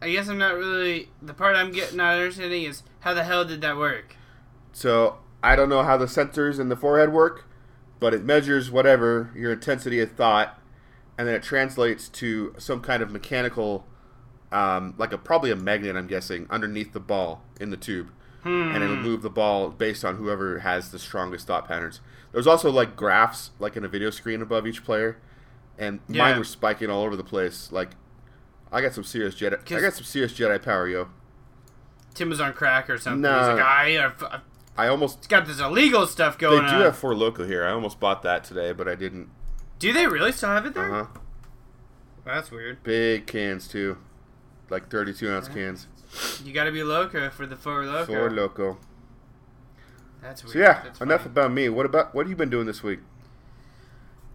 I 0.00 0.10
guess 0.10 0.28
I'm 0.28 0.38
not 0.38 0.54
really. 0.54 1.08
The 1.20 1.34
part 1.34 1.56
I'm 1.56 1.72
getting 1.72 1.96
not 1.96 2.14
understanding 2.14 2.62
is 2.64 2.82
how 3.00 3.14
the 3.14 3.24
hell 3.24 3.44
did 3.44 3.60
that 3.62 3.76
work? 3.76 4.16
So 4.72 5.18
I 5.42 5.56
don't 5.56 5.68
know 5.68 5.82
how 5.82 5.96
the 5.96 6.06
sensors 6.06 6.60
in 6.60 6.68
the 6.68 6.76
forehead 6.76 7.12
work, 7.12 7.46
but 8.00 8.14
it 8.14 8.22
measures 8.24 8.70
whatever 8.70 9.30
your 9.34 9.52
intensity 9.52 10.00
of 10.00 10.12
thought, 10.12 10.60
and 11.16 11.26
then 11.26 11.34
it 11.34 11.42
translates 11.42 12.08
to 12.10 12.54
some 12.58 12.80
kind 12.80 13.02
of 13.02 13.10
mechanical, 13.10 13.86
um, 14.52 14.94
like 14.98 15.12
a 15.12 15.18
probably 15.18 15.50
a 15.50 15.56
magnet, 15.56 15.96
I'm 15.96 16.06
guessing, 16.06 16.46
underneath 16.50 16.92
the 16.92 17.00
ball 17.00 17.42
in 17.60 17.70
the 17.70 17.76
tube, 17.76 18.10
Hmm. 18.44 18.70
and 18.72 18.84
it'll 18.84 18.94
move 18.96 19.22
the 19.22 19.30
ball 19.30 19.70
based 19.70 20.04
on 20.04 20.14
whoever 20.16 20.60
has 20.60 20.92
the 20.92 20.98
strongest 21.00 21.48
thought 21.48 21.66
patterns. 21.66 22.00
There's 22.30 22.46
also 22.46 22.70
like 22.70 22.94
graphs, 22.94 23.50
like 23.58 23.76
in 23.76 23.84
a 23.84 23.88
video 23.88 24.10
screen 24.10 24.40
above 24.42 24.64
each 24.64 24.84
player, 24.84 25.16
and 25.78 26.00
Yeah. 26.08 26.24
mine 26.24 26.38
were 26.38 26.44
spiking 26.44 26.90
all 26.90 27.02
over 27.04 27.16
the 27.16 27.24
place. 27.24 27.70
Like, 27.72 27.90
I 28.70 28.80
got 28.82 28.92
some 28.92 29.04
serious 29.04 29.34
Jedi. 29.34 29.58
I 29.76 29.80
got 29.80 29.94
some 29.94 30.04
serious 30.04 30.32
Jedi 30.32 30.60
power, 30.62 30.88
yo. 30.88 31.08
Tim 32.14 32.28
was 32.28 32.40
on 32.40 32.52
crack 32.52 32.90
or 32.90 32.98
something. 32.98 33.20
No. 33.22 33.38
He's 33.38 33.48
like, 33.48 33.60
I, 33.64 34.04
I've, 34.04 34.22
I've 34.24 34.40
I 34.76 34.88
almost. 34.88 35.28
got 35.28 35.46
this 35.46 35.60
illegal 35.60 36.06
stuff 36.06 36.36
going. 36.38 36.62
They 36.64 36.68
do 36.70 36.76
on. 36.76 36.82
have 36.82 36.96
Four 36.96 37.14
Loco 37.14 37.44
here. 37.46 37.64
I 37.64 37.70
almost 37.72 37.98
bought 38.00 38.22
that 38.22 38.44
today, 38.44 38.72
but 38.72 38.86
I 38.88 38.94
didn't. 38.94 39.28
Do 39.78 39.92
they 39.92 40.06
really 40.06 40.32
still 40.32 40.48
have 40.50 40.66
it 40.66 40.74
there? 40.74 40.92
Uh 40.94 41.04
huh. 41.04 41.20
That's 42.24 42.50
weird. 42.50 42.82
Big 42.82 43.26
cans 43.26 43.68
too, 43.68 43.96
like 44.68 44.90
32 44.90 45.30
ounce 45.30 45.48
cans. 45.48 45.86
You 46.44 46.52
gotta 46.52 46.72
be 46.72 46.82
loco 46.82 47.30
for 47.30 47.46
the 47.46 47.56
four 47.56 47.84
loco. 47.86 48.06
Four 48.06 48.30
Loco. 48.30 48.78
That's 50.20 50.42
weird. 50.44 50.52
So 50.52 50.58
yeah, 50.58 50.80
That's 50.84 51.00
enough 51.00 51.20
funny. 51.22 51.30
about 51.32 51.52
me. 51.52 51.68
What 51.68 51.86
about 51.86 52.14
what 52.14 52.26
have 52.26 52.30
you 52.30 52.36
been 52.36 52.50
doing 52.50 52.66
this 52.66 52.82
week? 52.82 53.00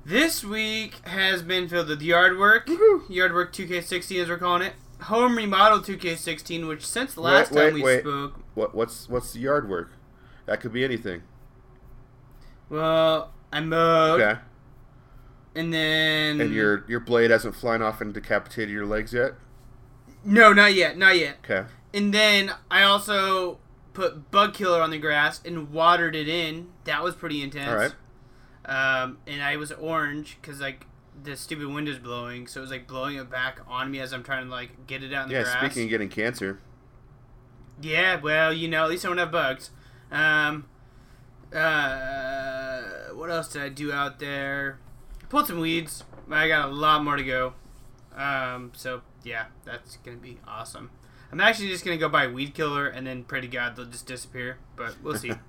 This 0.06 0.44
week 0.44 0.96
has 1.08 1.42
been 1.42 1.68
filled 1.70 1.88
with 1.88 2.02
yard 2.02 2.38
work. 2.38 2.68
Woohoo. 2.68 3.10
Yard 3.10 3.34
work 3.34 3.54
2K16 3.54 4.22
as 4.22 4.30
we're 4.30 4.38
calling 4.38 4.62
it. 4.64 4.74
Home 5.04 5.38
remodel 5.38 5.80
2K16, 5.80 6.68
which 6.68 6.86
since 6.86 7.14
the 7.14 7.22
last 7.22 7.52
Wait, 7.52 7.58
wait, 7.58 7.66
time 7.66 7.74
we 7.76 7.84
wait. 7.84 8.00
spoke, 8.02 8.40
What 8.54 8.76
what's 8.76 9.08
what's 9.10 9.34
the 9.34 9.40
yard 9.40 9.70
work? 9.70 9.92
That 10.46 10.60
could 10.62 10.74
be 10.74 10.84
anything. 10.84 11.24
well, 12.70 13.32
I 13.52 13.60
mowed, 13.62 14.22
Okay. 14.22 14.40
and 15.56 15.74
then 15.74 16.42
And 16.42 16.54
your 16.54 16.86
your 16.88 17.00
blade 17.00 17.32
hasn't 17.32 17.56
flown 17.56 17.82
off 17.82 18.02
and 18.02 18.14
decapitated 18.14 18.70
your 18.72 18.86
legs 18.86 19.14
yet. 19.14 19.34
no, 20.26 20.52
not 20.54 20.74
yet, 20.74 20.98
not 20.98 21.18
yet. 21.18 21.38
Okay. 21.44 21.68
And 21.94 22.14
then 22.14 22.52
I 22.72 22.84
also 22.84 23.60
put 23.94 24.32
bug 24.32 24.54
killer 24.54 24.82
on 24.82 24.90
the 24.90 24.98
grass 24.98 25.40
and 25.46 25.72
watered 25.72 26.16
it 26.16 26.28
in. 26.28 26.70
That 26.86 27.04
was 27.04 27.14
pretty 27.16 27.42
intense. 27.44 27.70
All 27.70 27.76
right. 27.76 27.94
Um, 28.66 29.18
and 29.28 29.42
I 29.42 29.58
was 29.58 29.72
orange 29.72 30.38
because 30.42 30.60
like 30.60 30.86
the 31.22 31.36
stupid 31.36 31.68
window's 31.68 32.00
blowing, 32.00 32.48
so 32.48 32.60
it 32.60 32.64
was 32.64 32.72
like 32.72 32.88
blowing 32.88 33.18
it 33.18 33.30
back 33.30 33.60
on 33.68 33.92
me 33.92 34.00
as 34.00 34.14
I'm 34.14 34.24
trying 34.24 34.46
to 34.46 34.52
like 34.52 34.88
get 34.88 35.04
it 35.04 35.14
out 35.14 35.24
in 35.24 35.30
the 35.30 35.36
Yeah. 35.36 35.60
Speaking 35.60 35.84
of 35.84 35.90
getting 35.90 36.10
cancer, 36.10 36.60
Yeah, 37.82 38.20
well, 38.20 38.54
you 38.54 38.68
know, 38.68 38.84
at 38.84 38.90
least 38.90 39.06
I 39.06 39.10
don't 39.10 39.18
have 39.18 39.32
bugs. 39.32 39.72
Um, 40.12 40.66
uh, 41.54 42.82
what 43.14 43.30
else 43.30 43.50
did 43.50 43.62
I 43.62 43.70
do 43.70 43.92
out 43.92 44.20
there? 44.20 44.80
Pulled 45.30 45.48
some 45.48 45.60
weeds. 45.60 46.04
I 46.30 46.48
got 46.48 46.70
a 46.70 46.72
lot 46.72 47.04
more 47.04 47.16
to 47.16 47.24
go. 47.24 47.54
Um, 48.16 48.72
so 48.76 49.02
yeah, 49.24 49.46
that's 49.66 49.98
gonna 49.98 50.18
be 50.18 50.40
awesome. 50.48 50.90
I'm 51.32 51.40
actually 51.42 51.70
just 51.70 51.84
gonna 51.84 51.98
go 51.98 52.10
buy 52.10 52.28
weed 52.28 52.54
killer 52.54 52.88
and 52.88 53.06
then 53.06 53.24
pray 53.24 53.42
to 53.42 53.48
God 53.48 53.76
they'll 53.76 53.86
just 53.86 54.06
disappear, 54.06 54.58
but 54.76 54.96
we'll 55.04 55.18
see. 55.18 55.34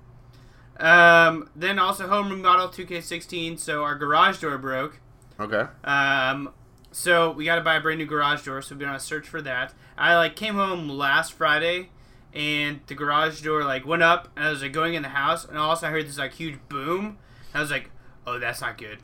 um, 0.79 1.49
then 1.55 1.79
also 1.79 2.07
home 2.07 2.29
remodel 2.29 2.69
2K16. 2.69 3.59
So 3.59 3.83
our 3.83 3.95
garage 3.95 4.39
door 4.41 4.57
broke. 4.57 4.99
okay. 5.39 5.65
Um, 5.83 6.53
so 6.91 7.31
we 7.31 7.43
got 7.43 7.55
to 7.55 7.61
buy 7.61 7.75
a 7.75 7.81
brand 7.81 7.99
new 7.99 8.05
garage 8.05 8.45
door. 8.45 8.61
So 8.61 8.73
we've 8.75 8.79
been 8.79 8.89
on 8.89 8.95
a 8.95 8.99
search 8.99 9.27
for 9.27 9.41
that. 9.41 9.73
I 9.97 10.15
like 10.15 10.35
came 10.35 10.55
home 10.55 10.87
last 10.89 11.33
Friday, 11.33 11.89
and 12.33 12.79
the 12.87 12.95
garage 12.95 13.41
door 13.41 13.63
like 13.63 13.85
went 13.85 14.03
up, 14.03 14.29
and 14.35 14.45
I 14.45 14.49
was 14.49 14.61
like 14.61 14.73
going 14.73 14.93
in 14.93 15.03
the 15.03 15.09
house, 15.09 15.45
and 15.45 15.57
also 15.57 15.87
I 15.87 15.89
heard 15.89 16.07
this 16.07 16.17
like 16.17 16.33
huge 16.33 16.59
boom. 16.69 17.17
I 17.53 17.61
was 17.61 17.71
like, 17.71 17.91
oh, 18.27 18.39
that's 18.39 18.61
not 18.61 18.77
good. 18.77 18.99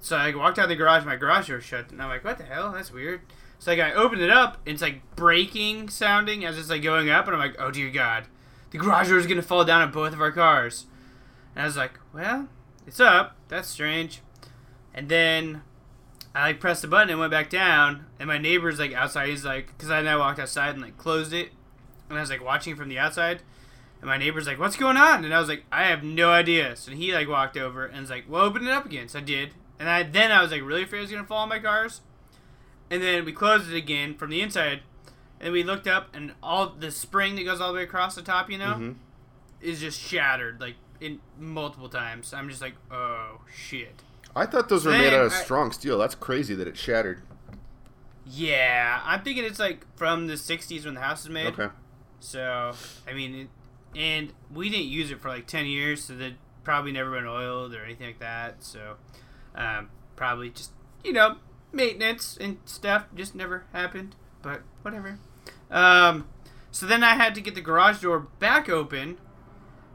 So 0.00 0.16
I 0.16 0.34
walked 0.34 0.58
out 0.58 0.64
of 0.64 0.68
the 0.68 0.76
garage, 0.76 1.04
my 1.04 1.16
garage 1.16 1.48
door 1.48 1.60
shut, 1.60 1.90
and 1.90 2.02
I'm 2.02 2.08
like, 2.08 2.24
what 2.24 2.38
the 2.38 2.44
hell? 2.44 2.72
That's 2.72 2.92
weird. 2.92 3.22
So 3.58 3.70
like 3.70 3.80
I 3.80 3.92
opened 3.94 4.22
it 4.22 4.30
up, 4.30 4.58
and 4.66 4.74
it's 4.74 4.82
like 4.82 5.02
breaking 5.16 5.88
sounding 5.88 6.44
as 6.44 6.58
it's 6.58 6.70
like 6.70 6.82
going 6.82 7.10
up, 7.10 7.26
and 7.26 7.34
I'm 7.34 7.40
like, 7.40 7.56
oh 7.58 7.70
dear 7.70 7.90
God, 7.90 8.26
the 8.70 8.78
garage 8.78 9.08
door 9.08 9.18
is 9.18 9.26
gonna 9.26 9.42
fall 9.42 9.64
down 9.64 9.82
on 9.82 9.90
both 9.90 10.12
of 10.12 10.20
our 10.20 10.32
cars. 10.32 10.86
And 11.54 11.62
I 11.62 11.66
was 11.66 11.76
like, 11.76 11.98
well, 12.12 12.48
it's 12.86 13.00
up. 13.00 13.36
That's 13.48 13.68
strange. 13.68 14.20
And 14.94 15.08
then 15.08 15.62
I 16.34 16.48
like 16.48 16.60
pressed 16.60 16.82
the 16.82 16.88
button 16.88 17.10
and 17.10 17.18
went 17.18 17.30
back 17.30 17.48
down, 17.50 18.06
and 18.18 18.26
my 18.26 18.38
neighbor's 18.38 18.78
like 18.78 18.92
outside. 18.92 19.28
He's 19.28 19.44
like, 19.44 19.68
because 19.68 19.90
I 19.90 20.02
now 20.02 20.18
walked 20.18 20.38
outside 20.40 20.70
and 20.74 20.82
like 20.82 20.96
closed 20.96 21.32
it, 21.32 21.50
and 22.08 22.18
I 22.18 22.20
was 22.20 22.30
like 22.30 22.44
watching 22.44 22.74
from 22.76 22.88
the 22.88 22.98
outside, 22.98 23.42
and 24.00 24.08
my 24.08 24.16
neighbor's 24.16 24.46
like, 24.46 24.58
"What's 24.58 24.76
going 24.76 24.96
on?" 24.96 25.24
And 25.24 25.32
I 25.32 25.38
was 25.38 25.48
like, 25.48 25.64
"I 25.70 25.84
have 25.84 26.02
no 26.02 26.30
idea." 26.30 26.76
So 26.76 26.90
he 26.92 27.14
like 27.14 27.28
walked 27.28 27.56
over 27.56 27.86
and 27.86 28.00
was 28.00 28.10
like, 28.10 28.24
"Well, 28.28 28.42
open 28.44 28.66
it 28.66 28.72
up 28.72 28.84
again." 28.86 29.08
So 29.08 29.20
I 29.20 29.22
did, 29.22 29.54
and 29.78 29.88
I 29.88 30.02
then 30.02 30.32
I 30.32 30.42
was 30.42 30.50
like 30.50 30.62
really 30.62 30.82
afraid 30.82 30.98
it 30.98 31.02
was 31.02 31.10
gonna 31.12 31.24
fall 31.24 31.38
on 31.38 31.48
my 31.48 31.60
cars, 31.60 32.00
and 32.90 33.02
then 33.02 33.24
we 33.24 33.32
closed 33.32 33.70
it 33.70 33.76
again 33.76 34.14
from 34.16 34.30
the 34.30 34.40
inside, 34.40 34.80
and 35.40 35.52
we 35.52 35.62
looked 35.62 35.86
up, 35.86 36.14
and 36.14 36.32
all 36.42 36.68
the 36.70 36.90
spring 36.90 37.36
that 37.36 37.44
goes 37.44 37.60
all 37.60 37.68
the 37.68 37.76
way 37.78 37.84
across 37.84 38.14
the 38.14 38.22
top, 38.22 38.50
you 38.50 38.58
know, 38.58 38.74
hmm 38.74 38.92
is 39.60 39.80
just 39.80 39.98
shattered 39.98 40.60
like 40.60 40.74
in 41.00 41.20
multiple 41.38 41.88
times. 41.88 42.32
I'm 42.34 42.48
just 42.48 42.60
like, 42.62 42.74
oh 42.90 43.40
shit. 43.54 44.02
I 44.36 44.46
thought 44.46 44.68
those 44.68 44.84
were 44.84 44.92
Thing, 44.92 45.02
made 45.02 45.14
out 45.14 45.26
of 45.26 45.32
I- 45.32 45.42
strong 45.42 45.70
steel. 45.72 45.98
That's 45.98 46.14
crazy 46.14 46.54
that 46.54 46.66
it 46.66 46.76
shattered. 46.76 47.22
Yeah, 48.26 49.00
I'm 49.04 49.22
thinking 49.22 49.44
it's 49.44 49.58
like 49.58 49.84
from 49.96 50.26
the 50.28 50.34
'60s 50.34 50.84
when 50.86 50.94
the 50.94 51.00
house 51.00 51.24
was 51.24 51.32
made. 51.32 51.46
Okay. 51.48 51.68
So, 52.20 52.72
I 53.06 53.12
mean, 53.12 53.34
it, 53.34 53.48
and 53.98 54.32
we 54.52 54.70
didn't 54.70 54.86
use 54.86 55.10
it 55.10 55.20
for 55.20 55.28
like 55.28 55.46
10 55.46 55.66
years, 55.66 56.02
so 56.04 56.14
that 56.16 56.32
probably 56.64 56.90
never 56.90 57.10
been 57.10 57.26
oiled 57.26 57.74
or 57.74 57.84
anything 57.84 58.06
like 58.06 58.18
that. 58.20 58.64
So, 58.64 58.96
um, 59.54 59.90
probably 60.16 60.48
just, 60.48 60.70
you 61.04 61.12
know, 61.12 61.36
maintenance 61.70 62.38
and 62.40 62.56
stuff 62.64 63.04
just 63.14 63.34
never 63.34 63.64
happened, 63.74 64.14
but 64.40 64.62
whatever. 64.80 65.18
Um, 65.70 66.28
so 66.70 66.86
then 66.86 67.04
I 67.04 67.14
had 67.16 67.34
to 67.34 67.42
get 67.42 67.54
the 67.54 67.60
garage 67.60 68.00
door 68.00 68.20
back 68.38 68.70
open 68.70 69.18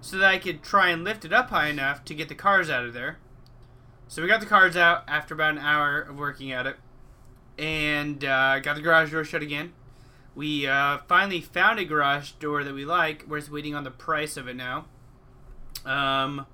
so 0.01 0.17
that 0.17 0.29
I 0.29 0.37
could 0.37 0.63
try 0.63 0.89
and 0.89 1.03
lift 1.03 1.25
it 1.25 1.33
up 1.33 1.49
high 1.49 1.67
enough 1.67 2.05
to 2.05 2.13
get 2.13 2.29
the 2.29 2.35
cars 2.35 2.69
out 2.69 2.85
of 2.85 2.93
there. 2.93 3.17
So 4.07 4.21
we 4.21 4.27
got 4.27 4.39
the 4.39 4.45
cars 4.45 4.75
out 4.75 5.03
after 5.07 5.33
about 5.33 5.51
an 5.51 5.59
hour 5.59 6.01
of 6.01 6.17
working 6.17 6.51
at 6.51 6.65
it 6.65 6.77
and 7.57 8.23
uh, 8.23 8.59
got 8.59 8.75
the 8.75 8.81
garage 8.81 9.11
door 9.11 9.23
shut 9.23 9.43
again. 9.43 9.73
We 10.33 10.65
uh, 10.65 10.99
finally 11.07 11.41
found 11.41 11.79
a 11.79 11.85
garage 11.85 12.31
door 12.31 12.63
that 12.63 12.73
we 12.73 12.85
like. 12.85 13.25
We're 13.27 13.39
just 13.39 13.51
waiting 13.51 13.75
on 13.75 13.83
the 13.83 13.91
price 13.91 14.37
of 14.37 14.47
it 14.47 14.55
now. 14.55 14.85
Um, 15.85 16.45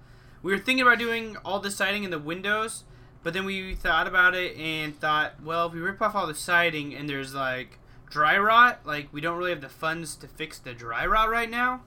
we 0.42 0.52
were 0.52 0.60
thinking 0.60 0.82
about 0.82 1.00
doing 1.00 1.38
all 1.46 1.60
the 1.60 1.72
siding 1.72 2.04
in 2.04 2.12
the 2.12 2.20
windows, 2.20 2.84
but 3.24 3.34
then 3.34 3.46
we 3.46 3.76
thought 3.76 4.08
about 4.08 4.34
it 4.34 4.58
and 4.58 5.00
thought, 5.00 5.42
well, 5.44 5.68
if 5.68 5.74
we 5.74 5.80
rip 5.80 6.02
off 6.02 6.16
all 6.16 6.28
the 6.28 6.36
siding 6.36 6.96
and 6.96 7.08
there's 7.08 7.34
like 7.34 7.80
dry 8.10 8.38
rot, 8.38 8.80
like 8.86 9.08
we 9.12 9.22
don't 9.22 9.38
really 9.38 9.52
have 9.52 9.62
the 9.62 9.70
funds 9.70 10.16
to 10.16 10.28
fix 10.28 10.58
the 10.58 10.74
dry 10.74 11.06
rot 11.06 11.30
right 11.30 11.50
now. 11.50 11.82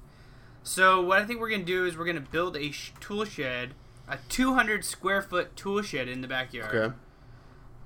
So 0.69 1.01
what 1.01 1.19
I 1.19 1.25
think 1.25 1.41
we're 1.41 1.49
gonna 1.49 1.63
do 1.65 1.87
is 1.87 1.97
we're 1.97 2.05
gonna 2.05 2.21
build 2.21 2.55
a 2.55 2.71
sh- 2.71 2.93
tool 3.01 3.25
shed, 3.25 3.73
a 4.07 4.19
200 4.29 4.85
square 4.85 5.23
foot 5.23 5.57
tool 5.57 5.81
shed 5.81 6.09
in 6.09 6.21
the 6.21 6.29
backyard 6.29 6.75
Okay. 6.75 6.95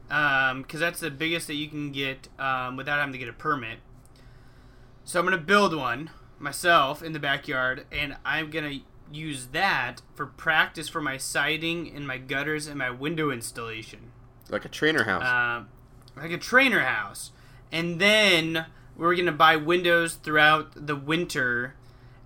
because 0.09 0.81
that's 0.81 0.99
the 0.99 1.09
biggest 1.11 1.47
that 1.47 1.55
you 1.55 1.69
can 1.69 1.93
get 1.93 2.27
um, 2.41 2.77
without 2.77 2.99
having 2.99 3.12
to 3.12 3.19
get 3.19 3.29
a 3.29 3.33
permit. 3.33 3.79
So 5.05 5.21
I'm 5.21 5.27
gonna 5.27 5.39
build 5.39 5.77
one 5.77 6.11
myself 6.41 7.05
in 7.05 7.12
the 7.12 7.21
backyard, 7.21 7.87
and 7.93 8.17
I'm 8.25 8.51
gonna 8.51 8.81
use 9.12 9.47
that 9.53 10.03
for 10.17 10.27
practice 10.27 10.89
for 10.89 11.01
my 11.01 11.19
siding 11.19 11.89
and 11.95 12.05
my 12.05 12.19
gutters 12.19 12.67
and 12.67 12.77
my 12.79 12.91
window 12.91 13.31
installation, 13.31 14.11
Like 14.51 14.65
a 14.65 14.69
trainer 14.69 15.05
house. 15.05 15.25
um, 15.25 15.69
like 16.17 16.33
a 16.33 16.39
trainer 16.39 16.81
house. 16.81 17.31
And 17.71 18.01
then 18.01 18.67
we're 18.97 19.15
gonna 19.15 19.31
buy 19.31 19.55
windows 19.55 20.15
throughout 20.15 20.73
the 20.87 20.97
winter, 20.97 21.75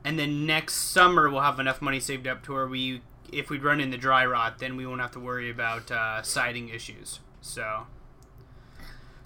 and 0.06 0.16
then 0.16 0.46
next 0.46 0.74
summer 0.74 1.28
we'll 1.28 1.40
have 1.40 1.58
enough 1.58 1.82
money 1.82 1.98
saved 1.98 2.28
up 2.28 2.44
to 2.44 2.52
where 2.52 2.68
we, 2.68 3.02
if 3.32 3.50
we 3.50 3.58
run 3.58 3.80
into 3.80 3.98
dry 3.98 4.24
rot, 4.24 4.60
then 4.60 4.76
we 4.76 4.86
won't 4.86 5.00
have 5.00 5.10
to 5.10 5.18
worry 5.18 5.50
about 5.50 5.90
uh, 5.90 6.22
siding 6.22 6.68
issues. 6.68 7.18
So, 7.40 7.88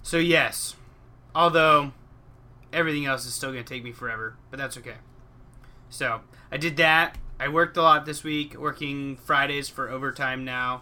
so 0.01 0.17
yes, 0.17 0.75
although 1.35 1.93
everything 2.73 3.05
else 3.05 3.27
is 3.27 3.33
still 3.35 3.51
gonna 3.51 3.63
take 3.63 3.83
me 3.83 3.91
forever, 3.91 4.37
but 4.49 4.57
that's 4.57 4.75
okay. 4.75 4.95
So 5.91 6.21
I 6.51 6.57
did 6.57 6.77
that. 6.77 7.15
I 7.39 7.47
worked 7.47 7.77
a 7.77 7.83
lot 7.83 8.07
this 8.07 8.23
week, 8.23 8.57
working 8.57 9.17
Fridays 9.17 9.69
for 9.69 9.87
overtime 9.87 10.43
now. 10.43 10.81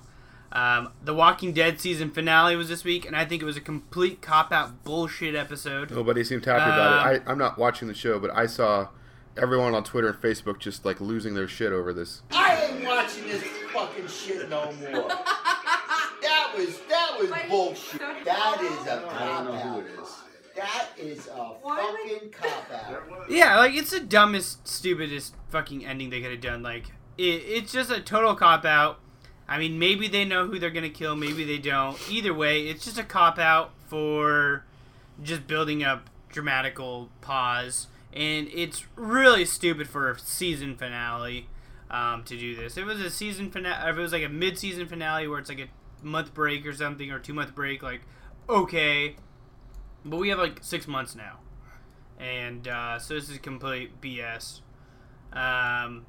Um, 0.53 0.93
the 1.03 1.13
Walking 1.13 1.51
Dead 1.51 1.81
season 1.81 2.09
finale 2.09 2.55
was 2.55 2.69
this 2.69 2.85
week, 2.85 3.05
and 3.05 3.17
I 3.17 3.25
think 3.25 3.41
it 3.41 3.45
was 3.45 3.57
a 3.57 3.61
complete 3.61 4.21
cop 4.21 4.53
out 4.53 4.85
bullshit 4.85 5.35
episode. 5.35 5.91
Nobody 5.91 6.23
seemed 6.23 6.45
happy 6.45 6.71
about 6.71 7.05
uh, 7.05 7.11
it. 7.11 7.23
I, 7.27 7.31
I'm 7.31 7.37
not 7.37 7.57
watching 7.57 7.89
the 7.89 7.93
show, 7.93 8.17
but 8.17 8.31
I 8.33 8.45
saw 8.45 8.87
everyone 9.37 9.73
on 9.75 9.83
Twitter 9.83 10.09
and 10.09 10.21
Facebook 10.21 10.59
just 10.59 10.85
like 10.85 10.99
losing 11.01 11.33
their 11.33 11.47
shit 11.47 11.71
over 11.71 11.93
this. 11.93 12.21
I 12.31 12.65
ain't 12.65 12.85
watching 12.85 13.27
this 13.27 13.43
fucking 13.73 14.07
shit 14.07 14.49
no 14.49 14.71
more. 14.73 15.11
That 16.21 16.53
was 16.57 16.79
that 16.89 17.17
was 17.19 17.31
bullshit. 17.49 18.01
That 18.25 18.61
is 18.61 18.87
a 18.87 19.01
cop 19.09 19.47
out. 19.47 19.83
That 20.55 20.87
is 20.97 21.27
a 21.27 21.53
fucking 21.63 22.29
cop 22.31 22.71
out. 22.71 23.29
Yeah, 23.29 23.57
like 23.57 23.73
it's 23.73 23.91
the 23.91 24.01
dumbest, 24.01 24.67
stupidest 24.67 25.33
fucking 25.49 25.85
ending 25.85 26.09
they 26.09 26.21
could 26.21 26.31
have 26.31 26.41
done. 26.41 26.61
Like 26.61 26.91
it, 27.17 27.23
it's 27.23 27.71
just 27.71 27.89
a 27.89 28.01
total 28.01 28.35
cop 28.35 28.65
out. 28.65 28.99
I 29.47 29.57
mean, 29.57 29.79
maybe 29.79 30.07
they 30.07 30.25
know 30.25 30.45
who 30.45 30.59
they're 30.59 30.69
gonna 30.69 30.89
kill, 30.89 31.15
maybe 31.15 31.45
they 31.45 31.57
don't. 31.57 31.97
Either 32.09 32.33
way, 32.33 32.67
it's 32.67 32.83
just 32.83 32.99
a 32.99 33.03
cop 33.03 33.39
out 33.39 33.71
for 33.87 34.65
just 35.23 35.47
building 35.47 35.83
up 35.83 36.09
dramatical 36.29 37.09
pause, 37.21 37.87
and 38.13 38.47
it's 38.53 38.85
really 38.95 39.45
stupid 39.45 39.87
for 39.87 40.11
a 40.11 40.19
season 40.19 40.75
finale 40.75 41.47
um, 41.91 42.23
to 42.23 42.37
do 42.37 42.55
this. 42.55 42.77
It 42.77 42.85
was 42.85 42.99
a 42.99 43.09
season 43.09 43.51
finale, 43.51 43.89
if 43.89 43.97
it 43.97 44.01
was 44.01 44.11
like 44.11 44.23
a 44.23 44.29
mid-season 44.29 44.87
finale 44.87 45.27
where 45.27 45.39
it's 45.39 45.49
like 45.49 45.59
a 45.59 46.05
month 46.05 46.33
break 46.33 46.65
or 46.65 46.73
something 46.73 47.11
or 47.11 47.19
two 47.19 47.33
month 47.33 47.55
break, 47.55 47.83
like 47.83 48.01
okay, 48.47 49.15
but 50.03 50.17
we 50.17 50.29
have 50.29 50.39
like 50.39 50.59
six 50.63 50.87
months 50.87 51.15
now 51.15 51.39
and 52.19 52.67
uh, 52.67 52.99
so 52.99 53.13
this 53.13 53.29
is 53.29 53.37
complete 53.37 54.01
BS. 54.01 54.59
Um, 55.31 56.05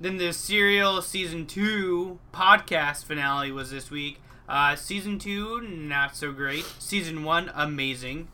then 0.00 0.16
the 0.16 0.32
serial 0.32 1.00
season 1.00 1.46
two 1.46 2.18
podcast 2.32 3.04
finale 3.04 3.52
was 3.52 3.70
this 3.70 3.90
week. 3.90 4.20
Uh, 4.48 4.74
season 4.74 5.18
two, 5.18 5.60
not 5.60 6.16
so 6.16 6.32
great. 6.32 6.64
Season 6.78 7.22
one, 7.22 7.52
amazing. 7.54 8.28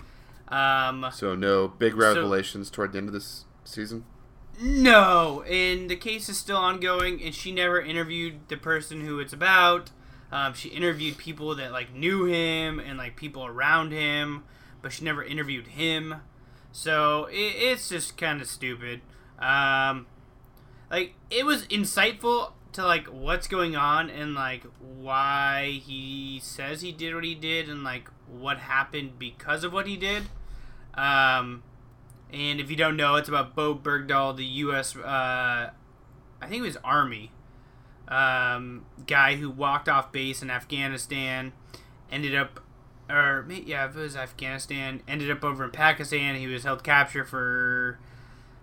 Um, 0.48 1.06
So 1.12 1.34
no 1.34 1.68
big 1.68 1.92
So- 1.92 1.98
revelations 1.98 2.70
toward 2.70 2.92
the 2.92 2.98
end 2.98 3.08
of 3.08 3.14
this 3.14 3.44
season. 3.64 4.04
no, 4.60 5.42
and 5.42 5.90
the 5.90 5.96
case 5.96 6.28
is 6.28 6.38
still 6.38 6.56
ongoing, 6.58 7.22
and 7.22 7.34
she 7.34 7.50
never 7.52 7.80
interviewed 7.80 8.48
the 8.48 8.56
person 8.56 9.00
who 9.00 9.18
it's 9.18 9.32
about. 9.32 9.90
Um, 10.30 10.54
she 10.54 10.68
interviewed 10.68 11.16
people 11.18 11.54
that 11.56 11.72
like 11.72 11.92
knew 11.94 12.24
him 12.24 12.78
and 12.78 12.98
like 12.98 13.16
people 13.16 13.44
around 13.46 13.92
him, 13.92 14.44
but 14.82 14.92
she 14.92 15.04
never 15.04 15.22
interviewed 15.24 15.68
him. 15.68 16.16
So 16.72 17.26
it, 17.26 17.54
it's 17.56 17.88
just 17.88 18.16
kind 18.16 18.40
of 18.40 18.48
stupid. 18.48 19.00
Um, 19.38 20.06
like 20.90 21.14
it 21.30 21.46
was 21.46 21.66
insightful 21.68 22.52
to 22.72 22.84
like 22.84 23.06
what's 23.06 23.46
going 23.46 23.76
on 23.76 24.10
and 24.10 24.34
like 24.34 24.64
why 24.80 25.80
he 25.84 26.40
says 26.42 26.80
he 26.80 26.90
did 26.92 27.14
what 27.14 27.22
he 27.24 27.34
did 27.36 27.68
and 27.68 27.84
like 27.84 28.08
what 28.28 28.58
happened 28.58 29.18
because 29.18 29.64
of 29.64 29.72
what 29.72 29.86
he 29.86 29.96
did. 29.96 30.24
Um, 30.94 31.62
and 32.32 32.60
if 32.60 32.70
you 32.70 32.76
don't 32.76 32.96
know, 32.96 33.16
it's 33.16 33.28
about 33.28 33.54
Bowe 33.54 33.74
Bergdahl, 33.74 34.36
the 34.36 34.44
U.S. 34.44 34.96
Uh, 34.96 35.70
I 36.40 36.46
think 36.46 36.60
it 36.60 36.66
was 36.66 36.76
Army 36.84 37.30
um, 38.08 38.84
guy 39.06 39.36
who 39.36 39.50
walked 39.50 39.88
off 39.88 40.12
base 40.12 40.42
in 40.42 40.50
Afghanistan, 40.50 41.52
ended 42.10 42.34
up, 42.34 42.60
or 43.08 43.46
yeah, 43.50 43.86
it 43.88 43.94
was 43.94 44.16
Afghanistan, 44.16 45.02
ended 45.08 45.30
up 45.30 45.44
over 45.44 45.64
in 45.64 45.70
Pakistan. 45.70 46.36
He 46.36 46.46
was 46.46 46.64
held 46.64 46.84
capture 46.84 47.24
for, 47.24 47.98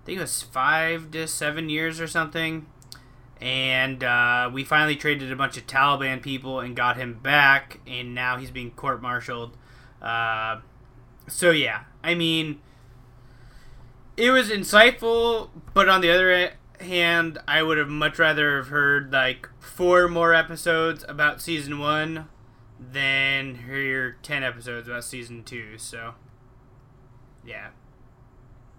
I 0.02 0.06
think 0.06 0.18
it 0.20 0.22
was 0.22 0.42
five 0.42 1.12
to 1.12 1.28
seven 1.28 1.70
years 1.70 2.00
or 2.00 2.08
something. 2.08 2.68
And 3.42 4.04
uh, 4.04 4.52
we 4.54 4.64
finally 4.64 4.96
traded 4.96 5.32
a 5.32 5.36
bunch 5.36 5.58
of 5.58 5.66
Taliban 5.66 6.22
people 6.22 6.60
and 6.60 6.76
got 6.76 6.98
him 6.98 7.16
back, 7.16 7.80
and 7.88 8.14
now 8.14 8.38
he's 8.38 8.52
being 8.52 8.70
court-martialed. 8.70 9.58
Uh, 10.00 10.60
so 11.28 11.50
yeah, 11.50 11.86
I 12.04 12.14
mean, 12.14 12.62
it 14.16 14.30
was 14.30 14.50
insightful, 14.50 15.50
but 15.74 15.90
on 15.90 16.02
the 16.02 16.12
other 16.12 16.52
hand, 16.80 17.40
I 17.48 17.64
would 17.64 17.80
have 17.80 17.90
much 17.90 18.20
rather 18.20 18.58
have 18.58 18.68
heard 18.68 19.12
like 19.12 19.50
four 19.60 20.08
more 20.08 20.36
episodes 20.36 21.04
about 21.08 21.42
season 21.42 21.80
one 21.80 22.28
than 22.80 23.56
hear 23.66 24.18
ten 24.22 24.44
episodes 24.44 24.88
about 24.88 25.04
season 25.04 25.44
two. 25.44 25.80
So, 25.80 26.14
yeah, 27.44 27.70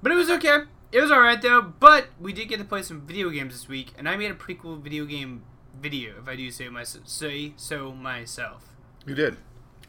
but 0.02 0.12
it 0.12 0.16
was 0.16 0.30
okay. 0.30 0.58
It 0.92 1.00
was 1.00 1.10
alright 1.10 1.40
though. 1.40 1.62
But 1.62 2.08
we 2.20 2.32
did 2.32 2.48
get 2.48 2.58
to 2.58 2.64
play 2.64 2.82
some 2.82 3.00
video 3.00 3.30
games 3.30 3.54
this 3.54 3.68
week, 3.68 3.92
and 3.98 4.08
I 4.08 4.16
made 4.16 4.30
a 4.30 4.34
pretty 4.34 4.60
cool 4.60 4.76
video 4.76 5.04
game 5.06 5.42
video, 5.80 6.18
if 6.20 6.28
I 6.28 6.36
do 6.36 6.50
say 6.50 6.68
my 6.68 6.84
say 6.84 7.54
so 7.56 7.92
myself. 7.92 8.68
You 9.06 9.14
did. 9.14 9.36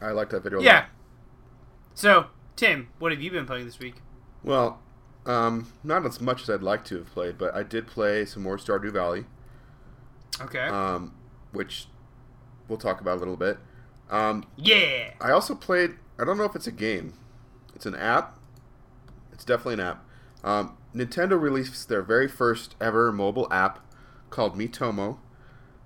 I 0.00 0.10
liked 0.10 0.30
that 0.32 0.42
video. 0.42 0.58
a 0.58 0.60
lot. 0.60 0.64
Yeah. 0.64 0.86
So, 1.94 2.26
Tim, 2.56 2.88
what 2.98 3.12
have 3.12 3.20
you 3.22 3.30
been 3.30 3.46
playing 3.46 3.66
this 3.66 3.78
week? 3.78 3.96
Well, 4.42 4.80
um, 5.26 5.72
not 5.84 6.04
as 6.04 6.20
much 6.20 6.42
as 6.42 6.50
I'd 6.50 6.62
like 6.62 6.84
to 6.86 6.96
have 6.96 7.06
played, 7.12 7.38
but 7.38 7.54
I 7.54 7.62
did 7.62 7.86
play 7.86 8.24
some 8.24 8.42
more 8.42 8.56
Stardew 8.56 8.92
Valley, 8.92 9.24
Okay. 10.40 10.58
um, 10.66 11.14
which 11.52 11.86
we'll 12.66 12.78
talk 12.78 13.00
about 13.00 13.16
a 13.16 13.20
little 13.20 13.36
bit. 13.36 13.58
Um, 14.10 14.44
yeah. 14.56 15.12
I 15.20 15.30
also 15.30 15.54
played. 15.54 15.94
I 16.18 16.24
don't 16.24 16.36
know 16.38 16.44
if 16.44 16.56
it's 16.56 16.66
a 16.66 16.72
game. 16.72 17.14
It's 17.74 17.86
an 17.86 17.94
app. 17.94 18.38
It's 19.32 19.44
definitely 19.44 19.74
an 19.74 19.80
app. 19.80 20.04
Um, 20.42 20.76
Nintendo 20.94 21.40
released 21.40 21.88
their 21.88 22.02
very 22.02 22.28
first 22.28 22.76
ever 22.80 23.10
mobile 23.10 23.48
app 23.50 23.80
called 24.30 24.56
Miitomo, 24.56 25.18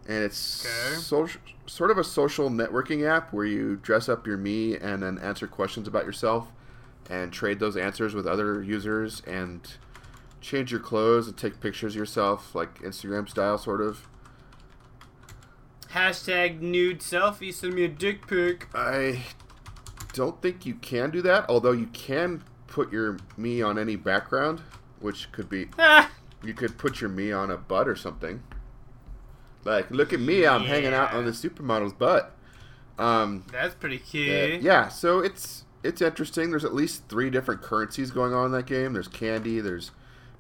and 0.07 0.23
it's 0.25 0.65
Okay. 0.67 0.97
social, 0.97 1.41
sort 1.67 1.91
of 1.91 1.99
a 1.99 2.05
social 2.05 2.51
networking 2.51 3.07
app 3.09 3.33
where 3.33 3.47
you 3.47 3.77
dress 3.77 4.09
up 4.09 4.27
your 4.27 4.39
Mii 4.39 4.83
and 4.83 5.03
then 5.03 5.19
answer 5.19 5.47
questions 5.47 5.89
about 5.89 6.05
yourself, 6.05 6.53
and 7.09 7.33
trade 7.33 7.59
those 7.59 7.77
answers 7.77 8.15
with 8.15 8.27
other 8.27 8.63
users, 8.63 9.23
and 9.27 9.77
change 10.41 10.71
your 10.71 10.81
clothes 10.81 11.27
and 11.27 11.37
take 11.37 11.61
pictures 11.61 11.95
of 11.95 11.99
yourself, 11.99 12.55
like 12.55 12.79
Instagram 12.81 13.29
style, 13.29 13.59
sort 13.59 13.81
of. 13.81 14.07
Hashtag 15.93 16.61
nude 16.61 17.01
selfie. 17.01 17.53
Send 17.53 17.75
me 17.75 17.85
a 17.85 17.89
dick 17.89 18.27
pic. 18.27 18.69
I 18.75 19.25
don't 20.13 20.41
think 20.43 20.67
you 20.67 20.75
can 20.75 21.11
do 21.11 21.23
that, 21.23 21.47
although 21.49 21.73
you 21.73 21.87
can 21.87 22.45
put 22.67 22.93
your 22.93 23.15
Mii 23.39 23.67
on 23.67 23.79
any 23.79 23.97
background, 23.97 24.61
which 25.01 25.31
could 25.33 25.49
be 25.49 25.69
Ah, 25.79 26.11
you 26.43 26.55
could 26.55 26.79
put 26.79 27.01
your 27.01 27.11
Mii 27.11 27.37
on 27.37 27.51
a 27.51 27.57
butt 27.57 27.89
or 27.89 27.97
something. 27.97 28.43
Like, 29.65 29.91
look 29.91 30.13
at 30.13 30.21
me, 30.21 30.47
I'm 30.47 30.65
hanging 30.65 30.95
out 30.95 31.13
on 31.13 31.25
the 31.25 31.33
supermodel's 31.33 31.93
butt. 31.93 32.35
Um, 32.99 33.45
that's 33.53 33.75
pretty 33.75 33.97
uh, 33.97 34.11
cute. 34.11 34.63
yeah, 34.63 34.89
so 34.89 35.21
it's 35.21 35.65
it's 35.83 36.03
interesting. 36.03 36.51
There's 36.51 36.65
at 36.65 36.75
least 36.75 37.09
three 37.09 37.31
different 37.31 37.63
currencies 37.63 38.11
going 38.11 38.33
on 38.35 38.47
in 38.47 38.53
that 38.53 38.67
game. 38.67 38.93
There's 38.93 39.09
candy, 39.09 39.61
there's 39.61 39.93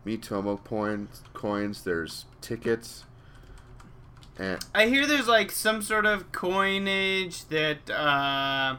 Miitomo 0.04 0.62
coins, 0.64 1.22
coins, 1.34 1.84
there's 1.84 2.24
tickets, 2.40 3.04
and 4.38 4.64
I 4.74 4.86
hear 4.86 5.06
there's 5.06 5.28
like 5.28 5.50
some 5.50 5.82
sort 5.82 6.06
of 6.06 6.32
coinage 6.32 7.44
that 7.46 7.90
uh 7.90 8.76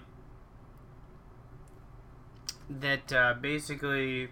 that 2.69 3.13
uh 3.13 3.33
basically 3.39 4.29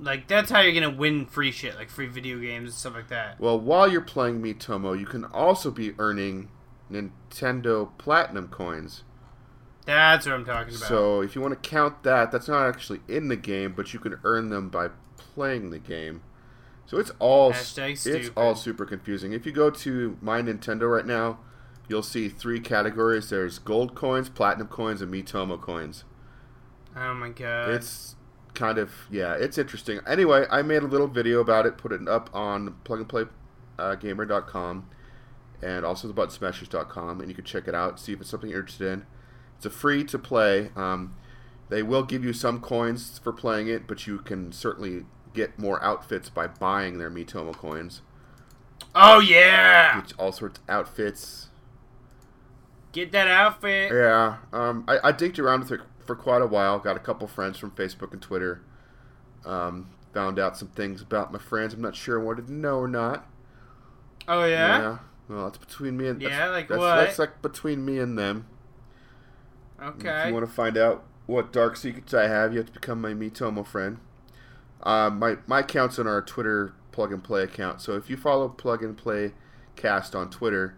like 0.00 0.26
that's 0.28 0.50
how 0.50 0.60
you're 0.60 0.72
gonna 0.72 0.96
win 0.96 1.26
free 1.26 1.52
shit, 1.52 1.76
like 1.76 1.90
free 1.90 2.06
video 2.06 2.38
games 2.38 2.70
and 2.70 2.74
stuff 2.74 2.94
like 2.94 3.08
that. 3.08 3.38
Well, 3.38 3.58
while 3.58 3.90
you're 3.90 4.00
playing 4.00 4.40
Miitomo, 4.42 4.98
you 4.98 5.06
can 5.06 5.24
also 5.26 5.70
be 5.70 5.92
earning 5.98 6.48
Nintendo 6.90 7.90
Platinum 7.98 8.48
coins. 8.48 9.04
That's 9.86 10.26
what 10.26 10.34
I'm 10.34 10.44
talking 10.44 10.74
about. 10.74 10.88
So 10.88 11.20
if 11.20 11.34
you 11.34 11.40
want 11.40 11.60
to 11.60 11.68
count 11.68 12.02
that, 12.02 12.30
that's 12.30 12.48
not 12.48 12.66
actually 12.68 13.00
in 13.08 13.28
the 13.28 13.36
game, 13.36 13.72
but 13.76 13.92
you 13.92 13.98
can 13.98 14.18
earn 14.24 14.50
them 14.50 14.68
by 14.68 14.88
playing 15.16 15.70
the 15.70 15.78
game. 15.78 16.22
So 16.86 16.98
it's 16.98 17.12
all 17.18 17.52
it's 17.52 18.30
all 18.36 18.54
super 18.54 18.84
confusing. 18.84 19.32
If 19.32 19.46
you 19.46 19.52
go 19.52 19.70
to 19.70 20.18
My 20.20 20.42
Nintendo 20.42 20.92
right 20.92 21.06
now, 21.06 21.38
you'll 21.88 22.02
see 22.02 22.28
three 22.28 22.60
categories. 22.60 23.30
There's 23.30 23.58
gold 23.58 23.94
coins, 23.94 24.28
platinum 24.28 24.68
coins, 24.68 25.00
and 25.02 25.12
Miitomo 25.12 25.60
coins. 25.60 26.04
oh 26.96 27.14
my 27.14 27.28
god. 27.28 27.70
It's 27.70 28.16
kind 28.54 28.78
of 28.78 28.92
yeah, 29.10 29.34
it's 29.34 29.58
interesting. 29.58 30.00
Anyway, 30.06 30.46
I 30.50 30.62
made 30.62 30.82
a 30.82 30.86
little 30.86 31.08
video 31.08 31.40
about 31.40 31.66
it, 31.66 31.78
put 31.78 31.92
it 31.92 32.06
up 32.08 32.30
on 32.34 32.76
plugandplaygamer.com 32.84 34.86
and 35.62 35.84
also 35.84 36.08
the 36.08 36.14
buttonsmashers.com, 36.14 37.20
and 37.20 37.28
you 37.28 37.34
can 37.34 37.44
check 37.44 37.68
it 37.68 37.74
out, 37.74 38.00
see 38.00 38.12
if 38.12 38.20
it's 38.20 38.30
something 38.30 38.48
you're 38.48 38.60
interested 38.60 38.90
in. 38.90 39.06
It's 39.56 39.66
a 39.66 39.70
free 39.70 40.04
to 40.04 40.18
play. 40.18 40.70
Um, 40.74 41.14
they 41.68 41.82
will 41.82 42.02
give 42.02 42.24
you 42.24 42.32
some 42.32 42.60
coins 42.60 43.20
for 43.22 43.32
playing 43.32 43.68
it, 43.68 43.86
but 43.86 44.06
you 44.06 44.18
can 44.18 44.52
certainly 44.52 45.04
get 45.34 45.58
more 45.58 45.82
outfits 45.82 46.30
by 46.30 46.46
buying 46.46 46.98
their 46.98 47.10
Miitomo 47.10 47.54
coins. 47.54 48.00
oh 48.94 49.20
yeah. 49.20 50.00
Get 50.00 50.14
all 50.18 50.32
sorts 50.32 50.60
of 50.60 50.68
outfits. 50.68 51.48
Get 52.92 53.12
that 53.12 53.28
outfit. 53.28 53.92
Yeah, 53.92 54.38
um, 54.52 54.84
I, 54.88 54.98
I 55.04 55.12
digged 55.12 55.38
around 55.38 55.60
with 55.60 55.72
it 55.72 55.80
for 56.10 56.16
quite 56.16 56.42
a 56.42 56.46
while. 56.46 56.80
Got 56.80 56.96
a 56.96 57.00
couple 57.00 57.28
friends 57.28 57.56
from 57.56 57.70
Facebook 57.70 58.12
and 58.12 58.20
Twitter. 58.20 58.62
Um, 59.44 59.90
found 60.12 60.40
out 60.40 60.56
some 60.56 60.66
things 60.66 61.00
about 61.00 61.32
my 61.32 61.38
friends. 61.38 61.72
I'm 61.72 61.80
not 61.80 61.94
sure 61.94 62.20
I 62.20 62.24
wanted 62.24 62.48
to 62.48 62.52
know 62.52 62.80
or 62.80 62.88
not. 62.88 63.30
Oh 64.26 64.44
yeah. 64.44 64.80
Yeah. 64.80 64.98
Well, 65.28 65.44
that's 65.44 65.58
between 65.58 65.96
me 65.96 66.08
and 66.08 66.20
Yeah, 66.20 66.30
that's, 66.30 66.50
like 66.50 66.68
that's, 66.68 66.78
what? 66.80 66.96
That's 66.96 67.18
like 67.20 67.40
between 67.42 67.84
me 67.84 68.00
and 68.00 68.18
them. 68.18 68.48
Okay. 69.80 70.22
If 70.22 70.26
you 70.26 70.34
want 70.34 70.46
to 70.46 70.52
find 70.52 70.76
out 70.76 71.04
what 71.26 71.52
dark 71.52 71.76
secrets 71.76 72.12
I 72.12 72.26
have, 72.26 72.52
you 72.52 72.58
have 72.58 72.66
to 72.66 72.72
become 72.72 73.00
my 73.00 73.12
Miitomo 73.12 73.64
friend. 73.64 73.98
Uh, 74.82 75.10
my 75.10 75.36
my 75.46 75.60
account's 75.60 75.96
on 76.00 76.08
our 76.08 76.20
Twitter 76.20 76.74
plug 76.90 77.12
and 77.12 77.22
play 77.22 77.44
account. 77.44 77.80
So 77.80 77.92
if 77.92 78.10
you 78.10 78.16
follow 78.16 78.48
plug 78.48 78.82
and 78.82 78.96
play 78.96 79.30
cast 79.76 80.16
on 80.16 80.28
Twitter, 80.28 80.74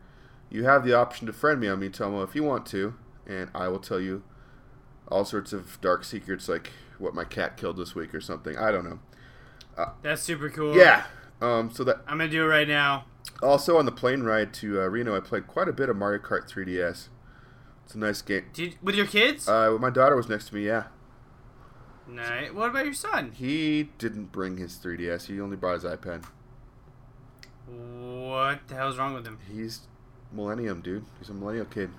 you 0.50 0.64
have 0.64 0.84
the 0.84 0.92
option 0.92 1.26
to 1.26 1.32
friend 1.32 1.58
me 1.58 1.68
on 1.68 1.80
Miitomo 1.80 2.22
if 2.22 2.34
you 2.34 2.42
want 2.42 2.66
to, 2.66 2.96
and 3.26 3.48
I 3.54 3.68
will 3.68 3.80
tell 3.80 3.98
you 3.98 4.24
all 5.12 5.24
sorts 5.24 5.52
of 5.52 5.80
dark 5.80 6.04
secrets 6.04 6.48
like 6.48 6.72
what 6.98 7.14
my 7.14 7.24
cat 7.24 7.56
killed 7.56 7.76
this 7.76 7.94
week 7.94 8.14
or 8.14 8.20
something. 8.20 8.56
I 8.56 8.70
don't 8.72 8.84
know. 8.84 8.98
That's 10.02 10.22
super 10.22 10.48
cool. 10.50 10.76
Yeah. 10.76 11.04
Um. 11.40 11.70
So 11.70 11.84
that 11.84 11.98
I'm 12.06 12.18
gonna 12.18 12.30
do 12.30 12.44
it 12.44 12.46
right 12.46 12.68
now. 12.68 13.04
also 13.42 13.76
on 13.78 13.84
the 13.86 13.92
plane 13.92 14.22
ride 14.22 14.52
to 14.54 14.80
uh, 14.80 14.86
Reno, 14.86 15.16
I 15.16 15.20
played 15.20 15.46
quite 15.46 15.68
a 15.68 15.72
bit 15.72 15.88
of 15.88 15.96
Mario 15.96 16.20
Kart 16.20 16.48
3DS. 16.48 17.08
It's 17.84 17.94
a 17.94 17.98
nice 17.98 18.22
game. 18.22 18.44
Did, 18.52 18.76
with 18.82 18.94
your 18.94 19.06
kids? 19.06 19.48
Uh, 19.48 19.76
my 19.80 19.90
daughter 19.90 20.14
was 20.14 20.28
next 20.28 20.48
to 20.48 20.54
me. 20.54 20.66
Yeah. 20.66 20.84
nice. 22.08 22.52
What 22.52 22.70
about 22.70 22.84
your 22.84 22.94
son? 22.94 23.32
He 23.32 23.90
didn't 23.98 24.30
bring 24.30 24.56
his 24.58 24.76
3DS. 24.76 25.26
He 25.26 25.40
only 25.40 25.56
brought 25.56 25.74
his 25.74 25.84
iPad. 25.84 26.24
What 27.66 28.68
the 28.68 28.74
hell's 28.76 28.98
wrong 28.98 29.14
with 29.14 29.26
him? 29.26 29.38
He's 29.52 29.80
millennium, 30.32 30.80
dude. 30.80 31.04
He's 31.18 31.28
a 31.28 31.34
millennial 31.34 31.64
kid. 31.66 31.90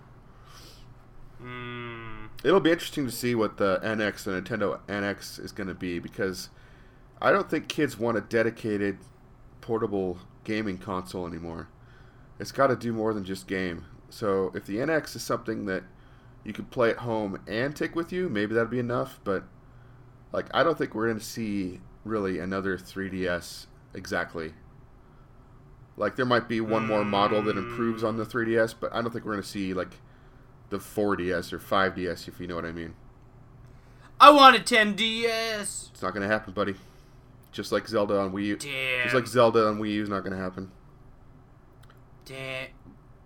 Hmm. 1.40 2.23
It'll 2.44 2.60
be 2.60 2.72
interesting 2.72 3.06
to 3.06 3.12
see 3.12 3.36
what 3.36 3.58
the 3.58 3.80
NX, 3.84 4.24
the 4.24 4.42
Nintendo 4.42 4.80
NX, 4.88 5.40
is 5.44 5.52
going 5.52 5.68
to 5.68 5.74
be 5.74 6.00
because 6.00 6.50
I 7.22 7.32
don't 7.32 7.50
think 7.50 7.68
kids 7.68 7.98
want 7.98 8.18
a 8.18 8.22
dedicated 8.22 8.98
portable 9.62 10.18
gaming 10.44 10.78
console 10.78 11.26
anymore. 11.26 11.70
It's 12.40 12.52
got 12.52 12.68
to 12.68 12.76
do 12.76 12.92
more 12.92 13.14
than 13.14 13.24
just 13.24 13.48
game. 13.48 13.86
So 14.10 14.52
if 14.54 14.66
the 14.66 14.78
NX 14.78 15.16
is 15.16 15.24
something 15.24 15.66
that 15.66 15.84
you 16.44 16.54
could 16.54 16.72
play 16.72 16.90
at 16.90 16.98
home 16.98 17.40
and 17.48 17.76
take 17.76 17.96
with 17.96 18.12
you. 18.12 18.30
Maybe 18.30 18.54
that'd 18.54 18.70
be 18.70 18.80
enough, 18.80 19.20
but 19.24 19.44
like 20.32 20.48
I 20.54 20.64
don't 20.64 20.78
think 20.78 20.94
we're 20.94 21.08
going 21.08 21.20
to 21.20 21.26
see 21.26 21.80
really 22.04 22.40
another 22.40 22.78
3DS 22.78 23.68
exactly. 23.94 24.54
Like 25.96 26.16
there 26.16 26.26
might 26.26 26.50
be 26.50 26.60
one 26.60 26.88
more 26.88 27.06
model 27.06 27.42
that 27.44 27.58
improves 27.58 28.04
on 28.04 28.18
the 28.18 28.26
3DS, 28.26 28.76
but 28.80 28.94
I 28.94 29.02
don't 29.02 29.12
think 29.12 29.26
we're 29.26 29.34
going 29.34 29.44
to 29.44 29.50
see 29.50 29.74
like 29.74 30.00
the 30.74 30.80
4DS 30.80 31.54
or 31.54 31.60
5DS 31.60 32.28
if 32.28 32.40
you 32.40 32.48
know 32.48 32.56
what 32.56 32.66
I 32.66 32.72
mean. 32.72 32.96
I 34.20 34.32
want 34.32 34.56
a 34.56 34.60
10DS. 34.60 35.92
It's 35.92 36.02
not 36.02 36.14
to 36.24 36.28
happen, 36.28 36.54
buddy. 36.54 36.76
Just 37.52 37.72
like 37.72 37.88
Zelda 37.88 38.18
on 38.20 38.32
Wii 38.34 38.46
U. 38.46 38.56
Damn. 38.58 39.04
Just 39.04 39.16
like 39.16 39.28
Zelda 39.28 39.68
on 39.68 39.80
Wii 39.80 39.94
U 39.94 40.04
is 40.04 40.10
not 40.10 40.24
to 40.36 40.42
happen. 40.42 40.72
Damn. 42.26 42.68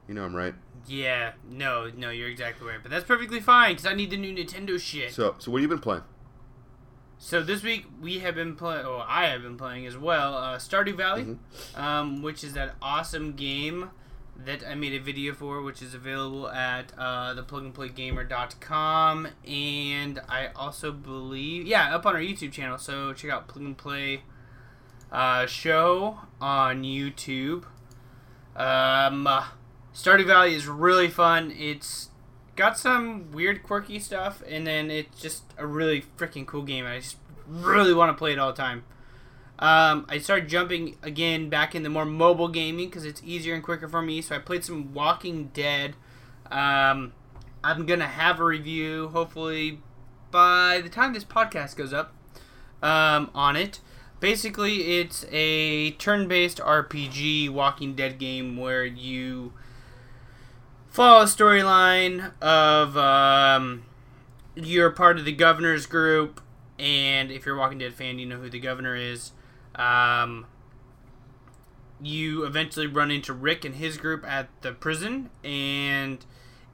You 0.08 0.14
know 0.14 0.24
I'm 0.26 0.36
right. 0.36 0.54
Yeah. 0.88 1.34
No, 1.50 1.90
no, 1.96 2.10
you're 2.10 2.30
exactly 2.30 2.68
right. 2.68 2.80
But 2.82 2.92
that's 2.92 3.06
perfectly 3.06 3.40
fine 3.40 3.72
because 3.76 3.86
I 3.86 3.94
need 3.94 4.10
the 4.10 4.18
new 4.18 4.34
Nintendo 4.36 4.80
shit. 4.80 5.14
So, 5.14 5.36
so 5.40 5.52
what 5.52 5.58
have 5.60 5.64
you 5.64 5.68
been 5.70 5.80
playing? 5.80 6.04
So 7.20 7.42
this 7.42 7.64
week 7.64 7.86
we 8.02 8.20
have 8.20 8.36
been 8.36 8.56
playing, 8.56 8.86
or 8.86 9.04
I 9.08 9.26
have 9.28 9.42
been 9.42 9.58
playing 9.58 9.86
as 9.88 9.98
well, 9.98 10.36
uh, 10.36 10.58
Stardew 10.58 10.96
Valley, 10.96 11.24
Mm-hmm. 11.24 11.80
um, 11.82 12.22
which 12.22 12.44
is 12.44 12.54
that 12.54 12.76
awesome 12.82 13.34
game 13.34 13.90
that 14.46 14.64
I 14.68 14.76
made 14.76 14.94
a 14.94 15.00
video 15.00 15.34
for, 15.34 15.62
which 15.62 15.82
is 15.82 15.94
available 15.94 16.48
at 16.50 16.94
uh, 16.98 17.34
theplugandplaygamer.com, 17.36 19.28
and 19.48 20.22
I 20.30 20.50
also 20.56 20.92
believe, 20.92 21.66
yeah, 21.66 21.96
up 21.96 22.06
on 22.06 22.16
our 22.16 22.22
YouTube 22.22 22.52
channel. 22.52 22.78
So 22.78 23.14
check 23.14 23.32
out 23.32 23.48
Plug 23.48 23.66
and 23.66 23.78
Play 23.78 24.22
uh, 25.12 25.46
show 25.46 26.20
on 26.40 26.84
YouTube. 26.84 27.64
Um, 28.56 29.28
Stardew 29.94 30.26
Valley 30.26 30.54
is 30.54 30.68
really 30.68 31.08
fun. 31.08 31.52
It's 31.52 32.10
got 32.56 32.78
some 32.78 33.32
weird, 33.32 33.64
quirky 33.64 34.00
stuff, 34.00 34.44
and 34.48 34.68
then 34.68 34.92
it's 34.92 35.20
just 35.22 35.44
a 35.58 35.66
really 35.66 36.04
freaking 36.18 36.46
cool 36.46 36.64
game. 36.64 36.86
I 36.86 37.00
just 37.00 37.18
really 37.48 37.94
want 37.94 38.10
to 38.10 38.18
play 38.18 38.34
it 38.34 38.40
all 38.40 38.52
the 38.52 38.62
time. 38.62 38.84
Um, 39.60 40.06
I 40.08 40.20
started 40.20 40.50
jumping 40.50 40.98
again 41.02 41.50
back 41.50 41.74
into 41.74 41.90
more 41.90 42.06
mobile 42.06 42.48
gaming 42.48 42.90
because 42.90 43.06
it's 43.06 43.22
easier 43.24 43.56
and 43.56 43.64
quicker 43.64 43.88
for 43.88 44.02
me. 44.02 44.22
So 44.22 44.36
I 44.36 44.40
played 44.40 44.64
some 44.64 44.94
Walking 44.94 45.50
Dead. 45.54 45.96
Um, 46.52 47.14
I'm 47.64 47.86
gonna 47.86 48.08
have 48.08 48.40
a 48.40 48.44
review 48.44 49.10
hopefully 49.10 49.82
by 50.32 50.82
the 50.82 50.90
time 50.90 51.14
this 51.14 51.24
podcast 51.24 51.76
goes 51.76 51.92
up 51.92 52.14
um, 52.84 53.32
on 53.34 53.56
it. 53.56 53.80
Basically, 54.20 55.00
it's 55.00 55.26
a 55.32 55.92
turn-based 55.92 56.58
RPG 56.58 57.50
Walking 57.50 57.96
Dead 57.96 58.18
game 58.18 58.58
where 58.58 58.84
you 58.84 59.54
follow 60.90 61.22
a 61.22 61.26
storyline 61.26 62.32
of 62.42 62.98
um, 62.98 63.86
you're 64.56 64.90
part 64.90 65.20
of 65.20 65.26
the 65.26 65.34
governor's 65.34 65.86
group, 65.86 66.42
and 66.80 67.32
if 67.32 67.46
you're 67.46 67.56
a 67.56 67.60
Walking 67.60 67.78
Dead 67.78 67.94
fan, 67.94 68.18
you 68.18 68.26
know 68.26 68.38
who 68.38 68.50
the 68.50 68.60
governor 68.60 68.96
is. 68.96 69.34
Um, 69.78 70.48
you 72.02 72.46
eventually 72.46 72.88
run 72.88 73.12
into 73.12 73.34
Rick 73.34 73.66
and 73.66 73.76
his 73.76 73.98
group 73.98 74.26
at 74.26 74.50
the 74.62 74.72
prison, 74.72 75.30
and 75.44 76.26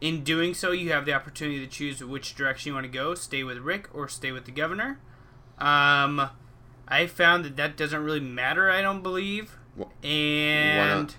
in 0.02 0.24
doing 0.24 0.54
so, 0.54 0.72
you 0.72 0.92
have 0.92 1.06
the 1.06 1.14
opportunity 1.14 1.60
to 1.60 1.68
choose 1.68 2.04
which 2.04 2.36
direction 2.36 2.70
you 2.70 2.74
want 2.74 2.86
to 2.86 2.92
go: 2.92 3.16
stay 3.16 3.44
with 3.44 3.58
Rick 3.60 3.90
or 3.94 4.08
stay 4.08 4.32
with 4.32 4.46
the 4.46 4.52
governor. 4.52 5.00
Um, 5.60 6.30
I 6.88 7.08
found 7.08 7.46
that 7.46 7.56
that 7.58 7.78
doesn't 7.78 8.04
really 8.04 8.20
matter. 8.20 8.70
I 8.70 8.82
don't 8.82 9.02
believe, 9.04 9.58
Wh- 9.80 10.06
and. 10.06 11.16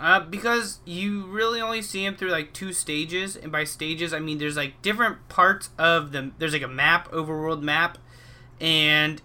Uh, 0.00 0.18
because 0.18 0.80
you 0.84 1.24
really 1.26 1.60
only 1.60 1.80
see 1.80 2.04
him 2.04 2.16
through 2.16 2.30
like 2.30 2.52
two 2.52 2.72
stages, 2.72 3.36
and 3.36 3.52
by 3.52 3.62
stages 3.62 4.12
I 4.12 4.18
mean 4.18 4.38
there's 4.38 4.56
like 4.56 4.82
different 4.82 5.28
parts 5.28 5.70
of 5.78 6.10
the 6.10 6.32
there's 6.38 6.52
like 6.52 6.62
a 6.62 6.68
map, 6.68 7.10
overworld 7.12 7.62
map, 7.62 7.98
and 8.60 9.22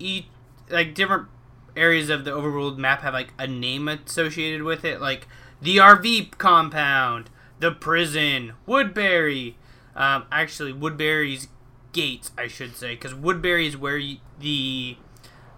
each 0.00 0.26
like 0.70 0.94
different 0.94 1.28
areas 1.76 2.10
of 2.10 2.24
the 2.24 2.30
overworld 2.30 2.76
map 2.76 3.02
have 3.02 3.14
like 3.14 3.32
a 3.38 3.46
name 3.46 3.88
associated 3.88 4.62
with 4.62 4.84
it, 4.84 5.00
like 5.00 5.26
the 5.60 5.76
RV 5.78 6.36
compound, 6.38 7.30
the 7.60 7.70
prison, 7.72 8.54
Woodbury. 8.66 9.56
Um, 9.96 10.26
actually, 10.30 10.72
Woodbury's 10.72 11.48
gates, 11.92 12.30
I 12.38 12.46
should 12.48 12.76
say, 12.76 12.94
because 12.94 13.14
Woodbury 13.14 13.66
is 13.66 13.76
where 13.76 13.96
you, 13.96 14.18
the 14.38 14.96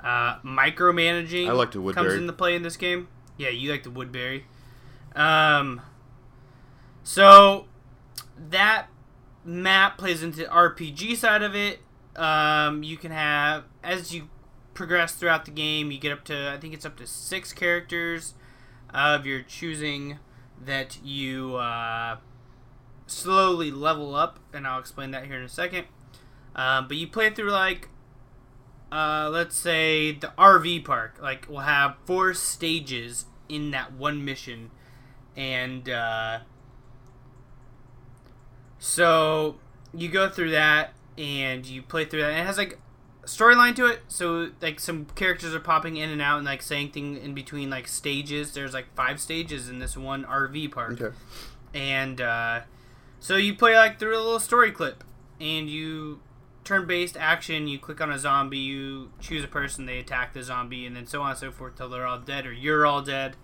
uh, 0.03 0.38
micromanaging 0.40 1.49
I 1.49 1.53
like 1.53 1.73
the 1.73 1.92
comes 1.92 2.14
into 2.14 2.33
play 2.33 2.55
in 2.55 2.62
this 2.62 2.77
game. 2.77 3.09
Yeah, 3.37 3.51
you 3.51 3.70
like 3.70 3.83
the 3.83 3.90
Woodbury. 3.90 4.44
Um, 5.14 5.83
so 7.03 7.66
that 8.51 8.87
map 9.44 9.99
plays 9.99 10.23
into 10.23 10.38
the 10.38 10.46
RPG 10.46 11.16
side 11.16 11.42
of 11.42 11.55
it. 11.55 11.81
Um, 12.16 12.83
you 12.83 12.96
can 12.96 13.12
have 13.12 13.64
as 13.83 14.14
you 14.14 14.29
progress 14.74 15.14
throughout 15.14 15.44
the 15.44 15.50
game, 15.50 15.90
you 15.90 15.98
get 15.98 16.12
up 16.12 16.24
to 16.24 16.50
I 16.50 16.59
think 16.59 16.74
it's 16.74 16.85
up 16.85 16.96
to 16.98 17.06
six 17.06 17.52
characters 17.52 18.35
of 18.92 19.26
your 19.26 19.42
choosing 19.42 20.18
that 20.64 20.98
you 21.02 21.56
uh, 21.56 22.16
slowly 23.06 23.70
level 23.70 24.14
up, 24.14 24.38
and 24.52 24.66
I'll 24.66 24.80
explain 24.80 25.11
that 25.12 25.26
here 25.26 25.37
in 25.37 25.42
a 25.42 25.48
second. 25.48 25.87
Um, 26.54 26.88
but 26.88 26.96
you 26.96 27.06
play 27.06 27.30
through 27.30 27.50
like 27.50 27.88
uh, 28.92 29.28
let's 29.33 29.56
say 29.56 30.12
the 30.12 30.33
RV 30.38 30.85
park, 30.85 31.18
like 31.22 31.46
we'll 31.48 31.61
have 31.61 31.96
four 32.04 32.35
stages 32.35 33.26
in 33.48 33.70
that 33.70 33.92
one 33.92 34.24
mission, 34.24 34.70
and 35.37 35.88
uh, 35.88 36.40
so 38.78 39.56
you 39.94 40.09
go 40.09 40.28
through 40.28 40.50
that 40.50 40.92
and 41.16 41.66
you 41.66 41.83
play 41.83 42.04
through 42.04 42.22
that. 42.22 42.30
And 42.30 42.40
it 42.40 42.46
has 42.46 42.59
like 42.59 42.78
storyline 43.36 43.74
to 43.76 43.86
it, 43.86 44.00
so 44.08 44.50
like 44.60 44.80
some 44.80 45.06
characters 45.14 45.54
are 45.54 45.60
popping 45.60 45.96
in 45.96 46.10
and 46.10 46.20
out 46.22 46.38
and 46.38 46.46
like 46.46 46.62
saying 46.62 46.90
things 46.90 47.18
in 47.18 47.34
between 47.34 47.70
like 47.70 47.88
stages. 47.88 48.52
There's 48.52 48.72
like 48.74 48.94
five 48.94 49.20
stages 49.20 49.68
in 49.68 49.78
this 49.78 49.96
one 49.96 50.24
RV 50.24 50.70
park 50.72 51.00
Okay. 51.00 51.16
and 51.74 52.20
uh, 52.20 52.60
so 53.18 53.36
you 53.36 53.54
play 53.54 53.74
like 53.76 53.98
through 53.98 54.16
a 54.16 54.22
little 54.22 54.40
story 54.40 54.70
clip 54.72 55.04
and 55.40 55.68
you 55.70 56.20
turn-based 56.62 57.16
action 57.16 57.66
you 57.66 57.78
click 57.78 58.00
on 58.02 58.10
a 58.12 58.18
zombie 58.18 58.58
you 58.58 59.10
choose 59.18 59.42
a 59.42 59.48
person 59.48 59.86
they 59.86 59.98
attack 59.98 60.34
the 60.34 60.42
zombie 60.42 60.84
and 60.86 60.94
then 60.94 61.06
so 61.06 61.22
on 61.22 61.30
and 61.30 61.38
so 61.38 61.50
forth 61.50 61.74
till 61.76 61.88
they're 61.88 62.06
all 62.06 62.18
dead 62.18 62.44
or 62.46 62.52
you're 62.52 62.84
all 62.86 63.00
dead 63.00 63.34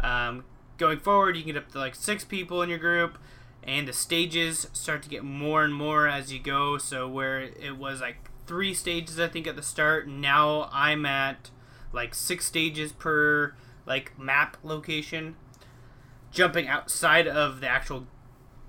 um, 0.00 0.44
going 0.78 0.98
forward 0.98 1.36
you 1.36 1.42
can 1.42 1.52
get 1.54 1.62
up 1.62 1.70
to 1.72 1.78
like 1.78 1.94
six 1.94 2.24
people 2.24 2.62
in 2.62 2.68
your 2.70 2.78
group 2.78 3.18
and 3.64 3.86
the 3.88 3.92
stages 3.92 4.68
start 4.72 5.02
to 5.02 5.08
get 5.08 5.24
more 5.24 5.64
and 5.64 5.74
more 5.74 6.06
as 6.06 6.32
you 6.32 6.38
go 6.38 6.78
so 6.78 7.08
where 7.08 7.40
it 7.40 7.76
was 7.76 8.00
like 8.00 8.16
three 8.46 8.74
stages 8.74 9.18
i 9.18 9.28
think 9.28 9.46
at 9.46 9.56
the 9.56 9.62
start 9.62 10.08
now 10.08 10.68
i'm 10.72 11.06
at 11.06 11.50
like 11.92 12.14
six 12.14 12.46
stages 12.46 12.92
per 12.92 13.54
like 13.86 14.18
map 14.18 14.56
location 14.62 15.36
jumping 16.32 16.66
outside 16.66 17.28
of 17.28 17.60
the 17.60 17.68
actual 17.68 18.06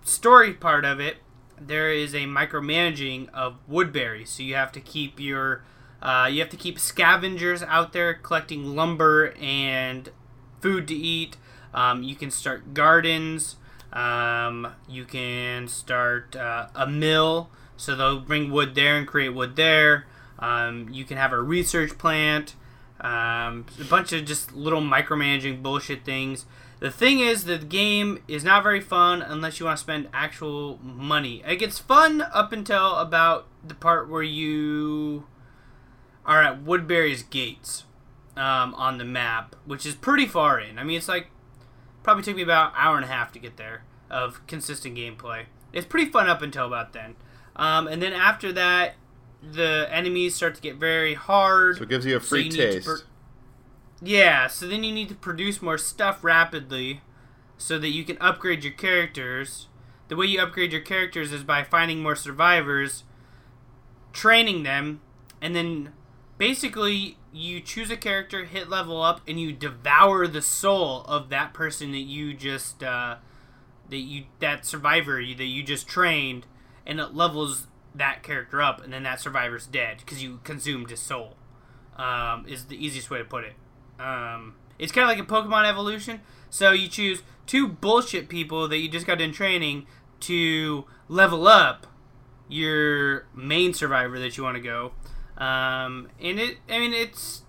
story 0.04 0.54
part 0.54 0.86
of 0.86 1.00
it, 1.00 1.18
there 1.60 1.92
is 1.92 2.14
a 2.14 2.26
micromanaging 2.26 3.30
of 3.34 3.56
Woodbury. 3.68 4.26
So 4.26 4.44
you 4.44 4.56
have 4.56 4.72
to 4.74 4.82
keep 4.82 5.20
your 5.20 5.64
uh, 6.02 6.28
you 6.30 6.42
have 6.42 6.50
to 6.50 6.58
keep 6.58 6.78
scavengers 6.78 7.64
out 7.64 7.94
there 7.94 8.14
collecting 8.14 8.76
lumber 8.76 9.34
and 9.40 10.10
food 10.60 10.88
to 10.90 10.94
eat. 10.94 11.38
Um, 11.74 12.04
you 12.04 12.16
can 12.16 12.30
start 12.30 12.74
gardens. 12.74 13.56
Um, 13.94 14.74
you 14.90 15.06
can 15.06 15.68
start 15.70 16.36
uh, 16.36 16.68
a 16.76 16.88
mill, 16.88 17.52
so 17.78 17.96
they'll 17.96 18.20
bring 18.20 18.52
wood 18.52 18.76
there 18.76 18.98
and 18.98 19.08
create 19.08 19.30
wood 19.30 19.56
there. 19.56 20.06
Um, 20.40 20.90
you 20.92 21.06
can 21.06 21.18
have 21.18 21.32
a 21.32 21.42
research 21.42 21.98
plant. 21.98 22.56
Um, 23.02 23.66
a 23.82 23.84
bunch 23.84 24.14
of 24.14 24.24
just 24.26 24.54
little 24.54 24.82
micromanaging 24.82 25.62
bullshit 25.62 26.06
things. 26.06 26.46
The 26.80 26.92
thing 26.92 27.20
is, 27.20 27.46
the 27.46 27.58
game 27.58 28.22
is 28.28 28.44
not 28.44 28.64
very 28.64 28.82
fun 28.82 29.22
unless 29.22 29.60
you 29.60 29.66
want 29.66 29.78
to 29.78 29.82
spend 29.84 30.10
actual 30.14 30.80
money. 30.82 31.42
It 31.48 31.58
gets 31.58 31.80
fun 31.80 32.22
up 32.22 32.52
until 32.52 32.96
about 32.96 33.48
the 33.66 33.74
part 33.74 34.10
where 34.10 34.24
you 34.24 35.26
are 36.26 36.42
at 36.44 36.64
Woodbury's 36.64 37.24
gates 37.24 37.84
um, 38.36 38.74
on 38.76 38.98
the 38.98 39.06
map, 39.06 39.56
which 39.66 39.86
is 39.86 39.96
pretty 39.96 40.26
far 40.26 40.60
in. 40.60 40.80
I 40.80 40.84
mean, 40.84 40.98
it's 40.98 41.08
like 41.08 41.28
probably 42.04 42.24
took 42.24 42.36
me 42.36 42.42
about 42.42 42.72
an 42.72 42.78
hour 42.78 42.96
and 42.98 43.06
a 43.06 43.10
half 43.10 43.32
to 43.34 43.40
get 43.40 43.58
there 43.58 43.84
of 44.10 44.46
consistent 44.48 44.98
gameplay. 44.98 45.46
It's 45.72 45.88
pretty 45.88 46.12
fun 46.12 46.28
up 46.28 46.42
until 46.42 46.68
about 46.68 46.94
then, 46.94 47.16
um, 47.56 47.88
and 47.88 48.02
then 48.02 48.14
after 48.14 48.52
that, 48.54 48.96
the 49.42 49.88
enemies 49.92 50.36
start 50.36 50.56
to 50.56 50.62
get 50.62 50.76
very 50.78 51.14
hard. 51.14 51.78
So 51.78 51.84
it 51.84 51.90
gives 51.90 52.06
you 52.06 52.18
a 52.18 52.22
So 52.22 52.28
free 52.28 52.44
you 52.44 52.52
taste. 52.52 52.86
per- 52.86 53.02
yeah, 54.02 54.48
so 54.48 54.68
then 54.68 54.84
you 54.84 54.92
need 54.94 55.10
to 55.10 55.16
produce 55.16 55.62
more 55.62 55.78
stuff 55.78 56.24
rapidly 56.24 57.02
so 57.58 57.80
that 57.80 57.90
you 57.90 58.04
can 58.04 58.18
upgrade 58.20 58.64
your 58.64 58.74
characters. 58.74 59.68
The 60.10 60.16
way 60.16 60.26
you 60.26 60.42
upgrade 60.42 60.72
your 60.74 60.82
characters 60.82 61.32
is 61.32 61.44
by 61.44 61.64
finding 61.64 62.02
more 62.04 62.16
survivors, 62.16 63.04
training 64.12 64.64
them, 64.64 65.02
and 65.42 65.56
then 65.56 65.94
basically 66.38 67.18
you 67.32 67.62
choose 67.62 67.90
a 67.90 67.98
character, 67.98 68.46
hit 68.46 68.70
level 68.70 69.02
up, 69.02 69.22
and 69.28 69.40
you 69.40 69.52
devour 69.54 70.28
the 70.28 70.42
soul 70.42 71.04
of 71.04 71.30
that 71.30 71.54
person 71.54 71.92
that 71.92 72.00
you 72.00 72.34
just 72.34 72.84
uh, 72.84 73.16
that 73.90 73.98
you 73.98 74.26
that 74.40 74.66
survivor 74.66 75.20
you, 75.20 75.36
that 75.36 75.46
you 75.46 75.64
just 75.64 75.88
trained, 75.88 76.46
and 76.86 77.00
it 77.00 77.14
levels 77.14 77.68
that 77.96 78.24
character 78.24 78.62
up, 78.62 78.84
and 78.84 78.92
then 78.92 79.04
that 79.04 79.20
survivor's 79.20 79.68
dead 79.68 79.98
because 80.00 80.24
you 80.24 80.40
consumed 80.44 80.90
his 80.90 81.00
soul. 81.00 81.36
Um, 81.96 82.46
is 82.48 82.66
the 82.66 82.84
easiest 82.84 83.12
way 83.12 83.20
to 83.20 83.24
put 83.24 83.44
it. 83.44 83.54
Um, 84.00 84.56
it's 84.80 84.92
kind 84.92 85.04
of 85.04 85.16
like 85.16 85.24
a 85.24 85.32
Pokemon 85.32 85.70
evolution. 85.70 86.22
So 86.50 86.72
you 86.72 86.88
choose 86.88 87.22
two 87.46 87.68
bullshit 87.68 88.30
people 88.30 88.68
that 88.68 88.78
you 88.78 88.90
just 88.90 89.06
got 89.06 89.22
in 89.22 89.32
training 89.32 89.86
to 90.22 90.86
level 91.08 91.48
up 91.48 91.88
your 92.48 93.28
main 93.34 93.74
survivor 93.74 94.20
that 94.20 94.38
you 94.38 94.44
want 94.44 94.56
to 94.56 94.62
go. 94.62 94.94
Um, 95.38 96.10
and 96.20 96.40
it, 96.40 96.58
I 96.70 96.80
mean, 96.80 96.94
it's 96.94 97.44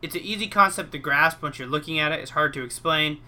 it's 0.00 0.14
an 0.14 0.22
easy 0.22 0.48
concept 0.48 0.92
to 0.92 0.98
grasp 0.98 1.42
once 1.42 1.58
you're 1.58 1.68
looking 1.68 1.98
at 1.98 2.12
it. 2.12 2.20
It's 2.20 2.32
hard 2.32 2.52
to 2.54 2.64
explain. 2.64 3.20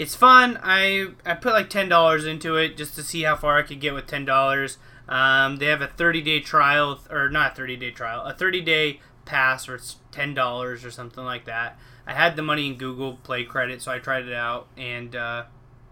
It's 0.00 0.14
fun. 0.14 0.58
I 0.62 1.08
I 1.26 1.34
put 1.34 1.52
like 1.52 1.68
ten 1.68 1.90
dollars 1.90 2.24
into 2.24 2.56
it 2.56 2.74
just 2.74 2.94
to 2.94 3.02
see 3.02 3.24
how 3.24 3.36
far 3.36 3.58
I 3.58 3.62
could 3.62 3.80
get 3.80 3.92
with 3.92 4.06
ten 4.06 4.24
dollars. 4.24 4.78
Um, 5.06 5.56
they 5.56 5.66
have 5.66 5.82
a 5.82 5.88
30 5.88 6.22
day 6.22 6.40
trial, 6.40 7.00
or 7.10 7.28
not 7.28 7.54
30 7.54 7.76
day 7.76 7.90
trial, 7.90 8.24
a 8.24 8.32
30 8.32 8.62
day 8.62 9.00
pass 9.26 9.68
it's 9.68 9.96
ten 10.10 10.32
dollars 10.32 10.86
or 10.86 10.90
something 10.90 11.22
like 11.22 11.44
that. 11.44 11.78
I 12.06 12.14
had 12.14 12.34
the 12.34 12.42
money 12.42 12.66
in 12.66 12.78
Google 12.78 13.16
Play 13.16 13.44
credit, 13.44 13.82
so 13.82 13.92
I 13.92 13.98
tried 13.98 14.26
it 14.26 14.32
out, 14.32 14.68
and 14.74 15.14
uh, 15.14 15.44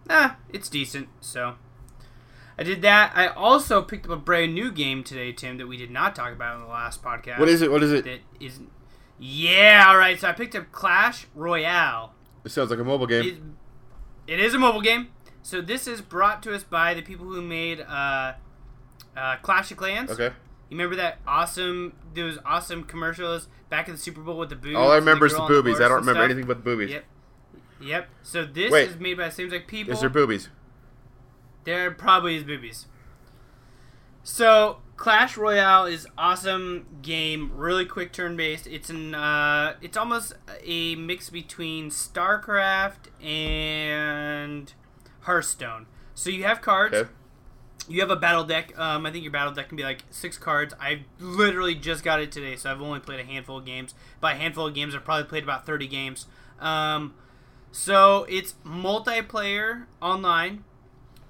ah, 0.09 0.39
it's 0.49 0.71
decent. 0.71 1.09
So 1.21 1.57
I 2.57 2.63
did 2.63 2.81
that. 2.81 3.13
I 3.15 3.27
also 3.27 3.83
picked 3.83 4.07
up 4.07 4.13
a 4.13 4.17
brand 4.17 4.55
new 4.55 4.73
game 4.73 5.05
today, 5.05 5.33
Tim, 5.33 5.59
that 5.59 5.67
we 5.67 5.77
did 5.77 5.91
not 5.91 6.17
talk 6.17 6.33
about 6.33 6.57
in 6.57 6.63
the 6.63 6.69
last 6.69 7.03
podcast. 7.03 7.41
What 7.41 7.51
is 7.51 7.61
it? 7.61 7.71
What 7.71 7.83
is 7.83 7.93
it? 7.93 8.07
That 8.07 8.21
is, 8.41 8.61
yeah, 9.19 9.85
all 9.87 9.99
right. 9.99 10.19
So 10.19 10.31
I 10.31 10.33
picked 10.33 10.55
up 10.55 10.73
Clash 10.73 11.27
Royale. 11.35 12.15
It 12.47 12.53
sounds 12.53 12.71
like 12.71 12.79
a 12.79 12.85
mobile 12.85 13.07
game. 13.07 13.27
It, 13.27 13.37
it 14.29 14.39
is 14.39 14.55
a 14.55 14.59
mobile 14.59 14.83
game. 14.83 15.09
So 15.43 15.61
this 15.61 15.89
is 15.89 16.01
brought 16.01 16.43
to 16.45 16.55
us 16.55 16.63
by 16.63 16.95
the 16.95 17.03
people 17.03 17.27
who 17.27 17.41
made 17.41 17.81
uh, 17.81 18.35
uh, 19.17 19.37
Clash 19.43 19.71
of 19.73 19.79
Clans. 19.79 20.11
Okay. 20.11 20.35
You 20.69 20.77
remember 20.77 20.97
that 20.97 21.19
awesome 21.27 21.95
those 22.15 22.39
awesome 22.45 22.85
commercials 22.85 23.49
back 23.71 23.89
in 23.89 23.95
the 23.95 24.01
Super 24.01 24.21
Bowl 24.21 24.39
with 24.39 24.51
the 24.51 24.57
boobies? 24.57 24.77
All 24.77 24.93
I 24.93 24.97
remember 24.97 25.27
is 25.27 25.33
the 25.33 25.41
boobies. 25.41 25.79
horse 25.79 25.85
I 25.85 25.89
don't 25.89 26.01
remember 26.01 26.21
stuff? 26.21 26.25
anything 26.25 26.47
but 26.47 26.59
the 26.59 26.63
boobies. 26.63 26.91
Yep. 26.91 27.05
Yep. 27.81 28.09
So 28.23 28.45
this 28.45 28.71
Wait. 28.71 28.91
is 28.91 28.97
made 28.99 29.17
by 29.17 29.29
the 29.29 29.35
same 29.35 29.49
like 29.49 29.67
people. 29.67 29.95
Is 29.95 30.01
there 30.01 30.11
boobies? 30.11 30.49
There 31.65 31.91
probably 31.91 32.37
is 32.37 32.45
boobies. 32.45 32.87
So 34.23 34.79
Clash 34.99 35.37
Royale 35.37 35.87
is 35.87 36.09
awesome 36.19 36.85
game, 37.03 37.53
really 37.55 37.87
quick 37.87 38.13
turn 38.13 38.37
based. 38.37 38.67
It's 38.67 38.91
an 38.91 39.15
uh, 39.15 39.77
it's 39.81 39.97
almost 39.97 40.35
a 40.65 40.97
mix 40.97 41.31
between 41.31 41.91
StarCraft 41.91 43.07
and 43.25 44.73
Hearthstone. 45.21 45.87
So 46.15 46.31
you 46.31 46.43
have 46.43 46.61
cards. 46.61 46.97
Okay. 46.97 47.11
You 47.89 48.01
have 48.01 48.11
a 48.11 48.17
battle 48.17 48.43
deck. 48.43 48.77
Um, 48.77 49.07
I 49.07 49.13
think 49.13 49.23
your 49.23 49.33
battle 49.33 49.55
deck 49.55 49.69
can 49.69 49.77
be 49.77 49.85
like 49.85 50.03
six 50.11 50.37
cards. 50.37 50.75
I 50.81 51.05
literally 51.21 51.77
just 51.77 52.03
got 52.03 52.21
it 52.21 52.33
today, 52.33 52.57
so 52.57 52.71
I've 52.71 52.83
only 52.83 53.01
played 53.01 53.21
a 53.21 53.25
handful 53.25 53.59
of 53.59 53.65
games. 53.65 53.95
By 54.21 54.33
a 54.33 54.37
handful 54.37 54.67
of 54.67 54.75
games, 54.75 54.97
I've 54.97 55.05
probably 55.05 55.25
played 55.25 55.45
about 55.45 55.65
thirty 55.65 55.87
games. 55.87 56.27
Um, 56.59 57.15
so 57.71 58.25
it's 58.29 58.57
multiplayer 58.65 59.87
online. 60.03 60.65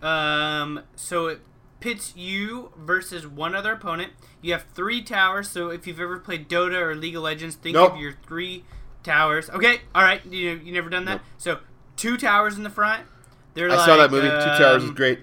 Um, 0.00 0.80
so 0.96 1.26
it 1.26 1.40
pits 1.80 2.14
you 2.16 2.72
versus 2.76 3.26
one 3.26 3.54
other 3.54 3.72
opponent. 3.72 4.12
You 4.42 4.52
have 4.52 4.64
three 4.74 5.02
towers. 5.02 5.48
So 5.48 5.70
if 5.70 5.86
you've 5.86 6.00
ever 6.00 6.18
played 6.18 6.48
Dota 6.48 6.80
or 6.80 6.94
League 6.94 7.16
of 7.16 7.22
Legends, 7.22 7.54
think 7.56 7.74
Nope. 7.74 7.94
of 7.94 7.98
your 7.98 8.14
three 8.26 8.64
towers. 9.02 9.48
Okay, 9.50 9.82
all 9.94 10.02
right. 10.02 10.24
You 10.26 10.60
you 10.64 10.72
never 10.72 10.90
done 10.90 11.04
that. 11.06 11.16
Nope. 11.16 11.22
So 11.38 11.58
two 11.96 12.16
towers 12.16 12.56
in 12.56 12.62
the 12.62 12.70
front. 12.70 13.06
They're 13.54 13.70
I 13.70 13.76
like, 13.76 13.86
saw 13.86 13.96
that 13.96 14.10
movie. 14.10 14.28
Two 14.28 14.34
Towers 14.34 14.82
is 14.84 14.90
um, 14.90 14.94
great. 14.94 15.20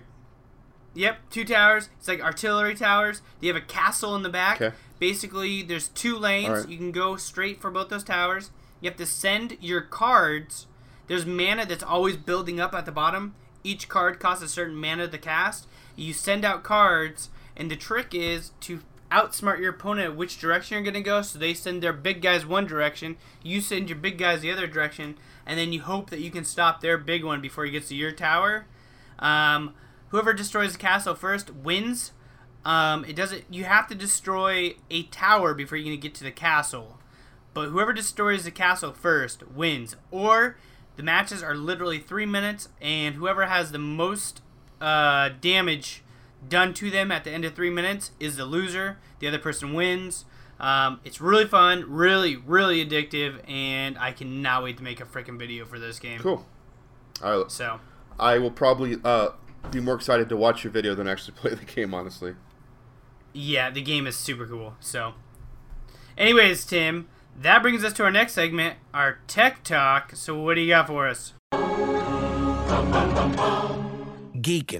Yep, 0.93 1.29
two 1.29 1.43
towers. 1.45 1.89
It's 1.99 2.07
like 2.07 2.21
artillery 2.21 2.75
towers. 2.75 3.21
You 3.41 3.53
have 3.53 3.61
a 3.61 3.65
castle 3.65 4.15
in 4.15 4.23
the 4.23 4.29
back. 4.29 4.61
Okay. 4.61 4.75
Basically, 4.97 5.61
there's 5.61 5.89
two 5.89 6.17
lanes. 6.17 6.49
Alright. 6.49 6.69
You 6.69 6.77
can 6.77 6.91
go 6.91 7.17
straight 7.17 7.61
for 7.61 7.69
both 7.69 7.89
those 7.89 8.03
towers. 8.03 8.51
You 8.79 8.89
have 8.89 8.97
to 8.97 9.05
send 9.05 9.57
your 9.59 9.81
cards. 9.81 10.67
There's 11.07 11.25
mana 11.25 11.65
that's 11.65 11.83
always 11.83 12.15
building 12.17 12.59
up 12.59 12.73
at 12.73 12.85
the 12.85 12.91
bottom. 12.91 13.35
Each 13.63 13.89
card 13.89 14.19
costs 14.19 14.43
a 14.43 14.47
certain 14.47 14.75
mana 14.75 15.07
to 15.07 15.17
cast. 15.17 15.67
You 15.95 16.13
send 16.13 16.45
out 16.45 16.63
cards, 16.63 17.29
and 17.55 17.69
the 17.69 17.75
trick 17.75 18.13
is 18.13 18.51
to 18.61 18.81
outsmart 19.11 19.59
your 19.59 19.69
opponent 19.69 20.15
which 20.15 20.39
direction 20.39 20.75
you're 20.75 20.83
going 20.83 20.93
to 20.93 21.01
go. 21.01 21.21
So 21.21 21.39
they 21.39 21.53
send 21.53 21.81
their 21.81 21.93
big 21.93 22.21
guys 22.21 22.45
one 22.45 22.65
direction, 22.65 23.17
you 23.43 23.61
send 23.61 23.89
your 23.89 23.97
big 23.97 24.17
guys 24.17 24.41
the 24.41 24.51
other 24.51 24.67
direction, 24.67 25.17
and 25.45 25.59
then 25.59 25.71
you 25.71 25.81
hope 25.81 26.09
that 26.09 26.21
you 26.21 26.31
can 26.31 26.43
stop 26.43 26.81
their 26.81 26.97
big 26.97 27.23
one 27.23 27.41
before 27.41 27.65
he 27.65 27.71
gets 27.71 27.89
to 27.89 27.95
your 27.95 28.11
tower. 28.11 28.65
Um, 29.19 29.73
whoever 30.09 30.33
destroys 30.33 30.73
the 30.73 30.79
castle 30.79 31.15
first 31.15 31.53
wins. 31.53 32.11
Um, 32.65 33.05
it 33.05 33.15
doesn't. 33.15 33.45
You 33.49 33.65
have 33.65 33.87
to 33.87 33.95
destroy 33.95 34.75
a 34.89 35.03
tower 35.03 35.53
before 35.53 35.77
you 35.77 35.91
can 35.91 35.99
get 35.99 36.15
to 36.15 36.23
the 36.23 36.31
castle. 36.31 36.99
But 37.53 37.69
whoever 37.69 37.93
destroys 37.93 38.43
the 38.43 38.51
castle 38.51 38.91
first 38.91 39.47
wins. 39.47 39.95
Or 40.11 40.57
the 40.97 41.03
matches 41.03 41.43
are 41.43 41.55
literally 41.55 41.99
three 41.99 42.25
minutes, 42.25 42.69
and 42.81 43.15
whoever 43.15 43.45
has 43.45 43.71
the 43.71 43.77
most 43.77 44.41
uh, 44.81 45.29
damage 45.41 46.03
done 46.47 46.73
to 46.75 46.91
them 46.91 47.11
at 47.11 47.23
the 47.23 47.31
end 47.31 47.45
of 47.45 47.55
three 47.55 47.69
minutes 47.69 48.11
is 48.19 48.37
the 48.37 48.45
loser. 48.45 48.97
The 49.19 49.27
other 49.27 49.39
person 49.39 49.73
wins. 49.73 50.25
Um, 50.59 51.01
it's 51.03 51.19
really 51.19 51.45
fun, 51.45 51.85
really, 51.87 52.37
really 52.37 52.85
addictive, 52.85 53.39
and 53.49 53.97
I 53.97 54.11
cannot 54.11 54.63
wait 54.63 54.77
to 54.77 54.83
make 54.83 55.01
a 55.01 55.05
freaking 55.05 55.37
video 55.37 55.65
for 55.65 55.79
this 55.79 55.99
game. 55.99 56.19
Cool. 56.19 56.45
I, 57.21 57.43
So, 57.47 57.79
I 58.19 58.37
will 58.37 58.51
probably 58.51 58.97
uh, 59.03 59.29
be 59.71 59.79
more 59.81 59.95
excited 59.95 60.29
to 60.29 60.37
watch 60.37 60.63
your 60.63 60.71
video 60.71 60.95
than 60.95 61.07
actually 61.07 61.33
play 61.37 61.53
the 61.53 61.65
game. 61.65 61.93
Honestly. 61.93 62.35
yeah, 63.33 63.69
the 63.69 63.81
game 63.81 64.07
is 64.07 64.15
super 64.15 64.47
cool. 64.47 64.75
So, 64.79 65.13
anyways, 66.17 66.63
Tim, 66.65 67.09
that 67.37 67.61
brings 67.61 67.83
us 67.83 67.91
to 67.93 68.03
our 68.03 68.11
next 68.11 68.33
segment, 68.33 68.77
our 68.93 69.19
tech 69.27 69.63
talk. 69.63 70.15
So, 70.15 70.39
what 70.39 70.55
do 70.55 70.61
you 70.61 70.69
got 70.69 70.87
for 70.87 71.07
us? 71.07 71.33
Geek 74.45 74.79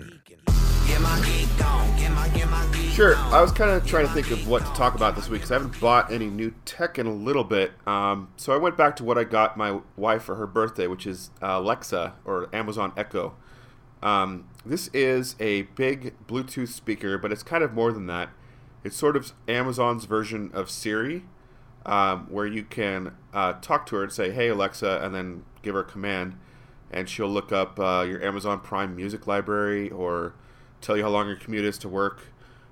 Sure. 2.94 3.16
I 3.16 3.42
was 3.42 3.52
kind 3.52 3.72
of 3.72 3.84
trying 3.84 4.06
to 4.06 4.14
think 4.14 4.30
of 4.30 4.48
what 4.48 4.64
to 4.64 4.72
talk 4.74 4.94
about 4.94 5.16
this 5.16 5.28
week 5.28 5.42
because 5.42 5.52
I 5.52 5.56
haven't 5.56 5.80
bought 5.82 6.12
any 6.12 6.28
new 6.28 6.54
tech 6.66 7.00
in 7.00 7.08
a 7.08 7.12
little 7.12 7.44
bit. 7.44 7.72
Um, 7.88 8.30
so 8.38 8.54
I 8.54 8.58
went 8.58 8.78
back 8.78 8.96
to 8.98 9.04
what 9.04 9.18
I 9.18 9.24
got 9.24 9.58
my 9.58 9.80
wife 9.98 10.22
for 10.22 10.36
her 10.36 10.46
birthday, 10.46 10.86
which 10.86 11.08
is 11.08 11.32
uh, 11.42 11.58
Alexa 11.58 12.14
or 12.26 12.48
Amazon 12.54 12.94
Echo. 12.96 13.34
Um, 14.04 14.48
this 14.64 14.90
is 14.94 15.36
a 15.40 15.64
big 15.64 16.14
Bluetooth 16.28 16.68
speaker, 16.68 17.18
but 17.18 17.32
it's 17.32 17.42
kind 17.42 17.64
of 17.64 17.74
more 17.74 17.92
than 17.92 18.06
that. 18.06 18.30
It's 18.84 18.96
sort 18.96 19.18
of 19.18 19.34
Amazon's 19.48 20.06
version 20.06 20.52
of 20.54 20.70
Siri, 20.70 21.24
um, 21.88 22.28
where 22.30 22.46
you 22.46 22.64
can 22.64 23.16
uh, 23.34 23.54
talk 23.54 23.88
to 23.88 23.96
her 23.96 24.04
and 24.04 24.12
say, 24.12 24.30
"Hey 24.30 24.50
Alexa," 24.50 25.00
and 25.02 25.16
then 25.16 25.44
give 25.64 25.74
her 25.74 25.82
a 25.82 25.86
command, 25.86 26.38
and 26.92 27.10
she'll 27.10 27.30
look 27.30 27.52
up 27.52 27.80
uh, 27.80 28.06
your 28.08 28.22
Amazon 28.24 28.60
Prime 28.60 28.96
music 28.96 29.28
library 29.28 29.90
or 29.90 30.34
tell 30.82 30.96
you 30.96 31.04
how 31.04 31.10
long 31.10 31.28
your 31.28 31.36
commute 31.36 31.66
is 31.66 31.78
to 31.80 31.90
work. 31.90 32.22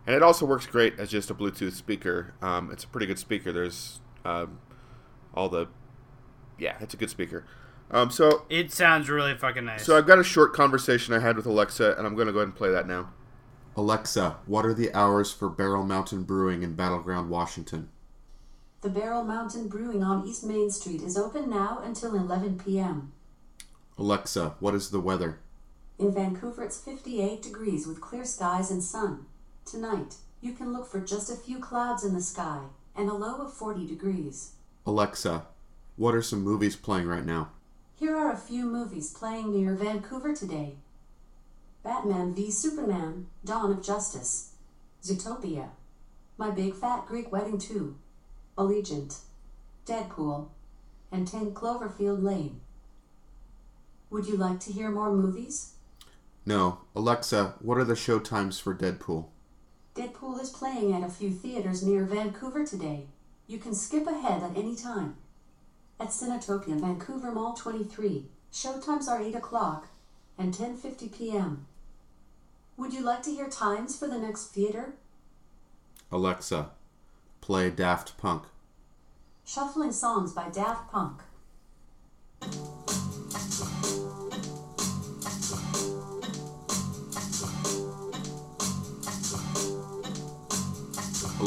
And 0.05 0.15
it 0.15 0.21
also 0.21 0.45
works 0.45 0.65
great 0.65 0.99
as 0.99 1.09
just 1.09 1.29
a 1.29 1.33
Bluetooth 1.33 1.73
speaker. 1.73 2.33
Um, 2.41 2.71
it's 2.71 2.83
a 2.83 2.87
pretty 2.87 3.05
good 3.05 3.19
speaker. 3.19 3.51
There's 3.51 4.01
um, 4.25 4.59
all 5.33 5.49
the, 5.49 5.67
yeah, 6.59 6.75
it's 6.81 6.93
a 6.93 6.97
good 6.97 7.09
speaker. 7.09 7.45
Um, 7.89 8.09
so 8.09 8.45
It 8.49 8.71
sounds 8.71 9.09
really 9.09 9.35
fucking 9.35 9.65
nice. 9.65 9.85
so 9.85 9.97
I've 9.97 10.07
got 10.07 10.19
a 10.19 10.23
short 10.23 10.53
conversation 10.53 11.13
I 11.13 11.19
had 11.19 11.35
with 11.37 11.45
Alexa, 11.45 11.95
and 11.97 12.07
I'm 12.07 12.15
going 12.15 12.27
to 12.27 12.33
go 12.33 12.39
ahead 12.39 12.47
and 12.49 12.55
play 12.55 12.69
that 12.71 12.87
now. 12.87 13.11
Alexa, 13.75 14.37
what 14.45 14.65
are 14.65 14.73
the 14.73 14.93
hours 14.93 15.31
for 15.31 15.49
Barrel 15.49 15.83
Mountain 15.83 16.23
Brewing 16.23 16.63
in 16.63 16.75
Battleground, 16.75 17.29
Washington? 17.29 17.89
The 18.81 18.89
Barrel 18.89 19.23
Mountain 19.23 19.67
Brewing 19.69 20.03
on 20.03 20.27
East 20.27 20.43
Main 20.43 20.69
Street 20.69 21.01
is 21.01 21.17
open 21.17 21.49
now 21.49 21.81
until 21.83 22.15
11 22.15 22.59
p.m. 22.59 23.13
Alexa, 23.97 24.55
what 24.59 24.73
is 24.73 24.89
the 24.89 24.99
weather? 24.99 25.39
In 25.99 26.11
Vancouver, 26.11 26.63
it's 26.63 26.79
58 26.79 27.41
degrees 27.41 27.85
with 27.85 28.01
clear 28.01 28.25
skies 28.25 28.71
and 28.71 28.83
sun. 28.83 29.27
Tonight, 29.65 30.15
you 30.41 30.53
can 30.53 30.73
look 30.73 30.87
for 30.87 30.99
just 30.99 31.31
a 31.31 31.35
few 31.35 31.59
clouds 31.59 32.03
in 32.03 32.13
the 32.13 32.21
sky 32.21 32.61
and 32.95 33.07
a 33.07 33.13
low 33.13 33.41
of 33.41 33.53
40 33.53 33.85
degrees. 33.85 34.53
Alexa, 34.85 35.45
what 35.95 36.15
are 36.15 36.23
some 36.23 36.41
movies 36.41 36.75
playing 36.75 37.07
right 37.07 37.25
now? 37.25 37.51
Here 37.95 38.17
are 38.17 38.31
a 38.31 38.37
few 38.37 38.65
movies 38.65 39.13
playing 39.13 39.53
near 39.53 39.75
Vancouver 39.75 40.33
today 40.33 40.75
Batman 41.83 42.33
v 42.33 42.49
Superman 42.49 43.27
Dawn 43.45 43.71
of 43.71 43.83
Justice, 43.83 44.53
Zootopia, 45.03 45.69
My 46.37 46.49
Big 46.49 46.73
Fat 46.73 47.05
Greek 47.05 47.31
Wedding 47.31 47.59
2, 47.59 47.95
Allegiant, 48.57 49.19
Deadpool, 49.85 50.47
and 51.11 51.27
10 51.27 51.51
Cloverfield 51.53 52.23
Lane. 52.23 52.61
Would 54.13 54.27
you 54.27 54.37
like 54.37 54.59
to 54.59 54.71
hear 54.71 54.91
more 54.91 55.11
movies? 55.11 55.73
No. 56.45 56.81
Alexa, 56.95 57.55
what 57.59 57.79
are 57.79 57.83
the 57.83 57.95
show 57.95 58.19
times 58.19 58.59
for 58.59 58.75
Deadpool? 58.75 59.25
Deadpool 59.95 60.39
is 60.39 60.51
playing 60.51 60.93
at 60.93 61.01
a 61.01 61.11
few 61.11 61.31
theaters 61.31 61.81
near 61.81 62.05
Vancouver 62.05 62.63
today. 62.63 63.07
You 63.47 63.57
can 63.57 63.73
skip 63.73 64.05
ahead 64.05 64.43
at 64.43 64.55
any 64.55 64.75
time. 64.75 65.15
At 65.99 66.09
Cinetopia 66.09 66.79
Vancouver 66.79 67.31
Mall 67.31 67.53
23, 67.53 68.27
showtimes 68.51 69.07
are 69.07 69.19
8 69.19 69.33
o'clock. 69.33 69.87
and 70.37 70.53
10:50 70.53 71.11
p.m. 71.11 71.65
Would 72.77 72.93
you 72.93 73.01
like 73.01 73.23
to 73.23 73.31
hear 73.31 73.49
times 73.49 73.97
for 73.97 74.07
the 74.07 74.19
next 74.19 74.53
theater? 74.53 74.93
Alexa, 76.11 76.69
play 77.41 77.71
Daft 77.71 78.17
Punk. 78.17 78.43
Shuffling 79.43 79.91
songs 79.91 80.33
by 80.33 80.49
Daft 80.49 80.91
Punk. 80.91 81.21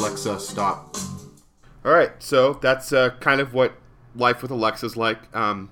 Alexa, 0.06 0.38
stop. 0.38 0.96
All 1.84 1.90
right, 1.90 2.12
so 2.20 2.52
that's 2.62 2.92
uh, 2.92 3.10
kind 3.18 3.40
of 3.40 3.52
what 3.52 3.72
life 4.14 4.40
with 4.40 4.52
Alexa's 4.52 4.96
like. 4.96 5.34
Um, 5.34 5.68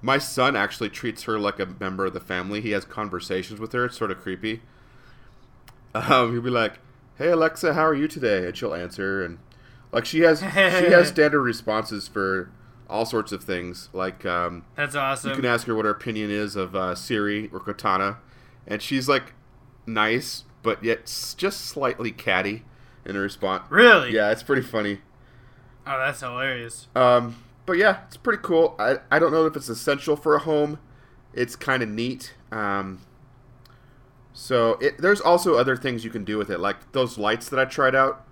my 0.00 0.16
son 0.16 0.56
actually 0.56 0.88
treats 0.88 1.24
her 1.24 1.38
like 1.38 1.60
a 1.60 1.66
member 1.66 2.06
of 2.06 2.14
the 2.14 2.20
family. 2.20 2.62
He 2.62 2.70
has 2.70 2.86
conversations 2.86 3.60
with 3.60 3.72
her. 3.74 3.84
It's 3.84 3.98
sort 3.98 4.10
of 4.10 4.16
creepy. 4.16 4.62
Um, 5.94 6.32
he'll 6.32 6.40
be 6.40 6.48
like, 6.48 6.78
"Hey 7.18 7.28
Alexa, 7.28 7.74
how 7.74 7.84
are 7.84 7.94
you 7.94 8.08
today?" 8.08 8.46
And 8.46 8.56
she'll 8.56 8.72
answer, 8.72 9.22
and 9.22 9.38
like 9.92 10.06
she 10.06 10.20
has 10.20 10.40
she 10.40 10.46
has 10.46 11.08
standard 11.14 11.42
responses 11.42 12.08
for 12.08 12.50
all 12.88 13.04
sorts 13.04 13.32
of 13.32 13.44
things. 13.44 13.90
Like 13.92 14.24
um, 14.24 14.64
That's 14.76 14.94
awesome. 14.94 15.28
you 15.28 15.36
can 15.36 15.44
ask 15.44 15.66
her 15.66 15.74
what 15.74 15.84
her 15.84 15.90
opinion 15.90 16.30
is 16.30 16.56
of 16.56 16.74
uh, 16.74 16.94
Siri 16.94 17.50
or 17.52 17.60
Cortana, 17.60 18.16
and 18.66 18.80
she's 18.80 19.10
like 19.10 19.34
nice, 19.86 20.44
but 20.62 20.82
yet 20.82 21.04
just 21.36 21.60
slightly 21.66 22.12
catty 22.12 22.64
in 23.04 23.14
her 23.14 23.20
response. 23.22 23.64
really? 23.70 24.12
Yeah, 24.12 24.30
it's 24.30 24.42
pretty 24.42 24.62
funny. 24.62 25.00
Oh, 25.86 25.98
that's 25.98 26.20
hilarious. 26.20 26.88
Um, 26.96 27.36
but 27.66 27.74
yeah, 27.74 28.00
it's 28.06 28.16
pretty 28.16 28.40
cool. 28.42 28.74
I, 28.78 28.98
I 29.10 29.18
don't 29.18 29.32
know 29.32 29.46
if 29.46 29.56
it's 29.56 29.68
essential 29.68 30.16
for 30.16 30.34
a 30.34 30.38
home. 30.38 30.78
It's 31.34 31.56
kind 31.56 31.82
of 31.82 31.88
neat. 31.88 32.34
Um, 32.52 33.00
so 34.32 34.72
it, 34.80 34.98
there's 34.98 35.20
also 35.20 35.54
other 35.54 35.76
things 35.76 36.04
you 36.04 36.10
can 36.10 36.24
do 36.24 36.38
with 36.38 36.50
it, 36.50 36.58
like 36.60 36.92
those 36.92 37.18
lights 37.18 37.48
that 37.50 37.58
I 37.58 37.64
tried 37.64 37.94
out. 37.94 38.26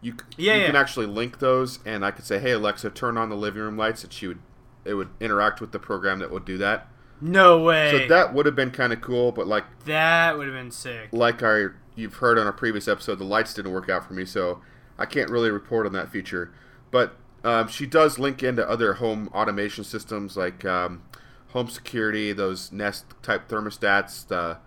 You 0.00 0.14
Yeah, 0.36 0.54
you 0.54 0.60
yeah. 0.60 0.66
can 0.66 0.76
actually 0.76 1.06
link 1.06 1.38
those, 1.40 1.80
and 1.84 2.04
I 2.04 2.10
could 2.10 2.24
say, 2.24 2.38
"Hey 2.38 2.52
Alexa, 2.52 2.90
turn 2.90 3.16
on 3.16 3.30
the 3.30 3.36
living 3.36 3.62
room 3.62 3.76
lights," 3.76 4.04
and 4.04 4.12
she 4.12 4.26
would 4.28 4.38
it 4.84 4.94
would 4.94 5.08
interact 5.20 5.60
with 5.60 5.72
the 5.72 5.78
program 5.78 6.18
that 6.20 6.30
would 6.30 6.44
do 6.44 6.56
that. 6.58 6.86
No 7.20 7.60
way. 7.62 7.90
So 7.90 8.08
that 8.08 8.32
would 8.32 8.46
have 8.46 8.54
been 8.54 8.70
kind 8.70 8.92
of 8.92 9.00
cool, 9.00 9.32
but 9.32 9.46
like 9.48 9.64
that 9.86 10.38
would 10.38 10.46
have 10.46 10.54
been 10.56 10.70
sick. 10.70 11.08
like 11.12 11.42
our 11.42 11.74
you've 11.98 12.16
heard 12.16 12.38
on 12.38 12.46
a 12.46 12.52
previous 12.52 12.88
episode, 12.88 13.18
the 13.18 13.24
lights 13.24 13.52
didn't 13.54 13.72
work 13.72 13.88
out 13.88 14.06
for 14.06 14.14
me, 14.14 14.24
so 14.24 14.60
I 14.96 15.04
can't 15.04 15.30
really 15.30 15.50
report 15.50 15.86
on 15.86 15.92
that 15.92 16.10
feature. 16.10 16.52
But 16.90 17.16
um, 17.44 17.68
she 17.68 17.86
does 17.86 18.18
link 18.18 18.42
into 18.42 18.68
other 18.68 18.94
home 18.94 19.28
automation 19.34 19.84
systems 19.84 20.36
like 20.36 20.64
um, 20.64 21.02
home 21.48 21.68
security, 21.68 22.32
those 22.32 22.72
Nest 22.72 23.04
type 23.22 23.48
thermostats, 23.48 24.26
the 24.26 24.58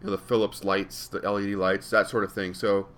you 0.00 0.06
know, 0.06 0.12
the 0.12 0.18
Philips 0.18 0.64
lights, 0.64 1.08
the 1.08 1.18
LED 1.18 1.54
lights, 1.54 1.90
that 1.90 2.08
sort 2.08 2.24
of 2.24 2.32
thing. 2.32 2.54
So 2.54 2.88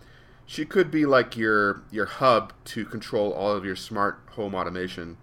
she 0.44 0.64
could 0.64 0.90
be 0.90 1.06
like 1.06 1.36
your 1.36 1.82
your 1.90 2.06
hub 2.06 2.52
to 2.66 2.84
control 2.84 3.32
all 3.32 3.52
of 3.52 3.64
your 3.64 3.76
smart 3.76 4.20
home 4.32 4.54
automation. 4.54 5.16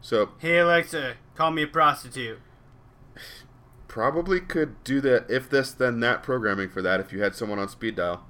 So 0.00 0.30
Hey 0.38 0.58
Alexa, 0.58 1.14
call 1.34 1.50
me 1.50 1.62
a 1.62 1.66
prostitute. 1.68 2.40
Probably 3.92 4.40
could 4.40 4.82
do 4.84 5.02
the 5.02 5.22
if 5.28 5.50
this 5.50 5.70
then 5.70 6.00
that 6.00 6.22
programming 6.22 6.70
for 6.70 6.80
that 6.80 6.98
if 6.98 7.12
you 7.12 7.22
had 7.22 7.34
someone 7.36 7.58
on 7.58 7.68
speed 7.68 7.94
dial. 7.94 8.24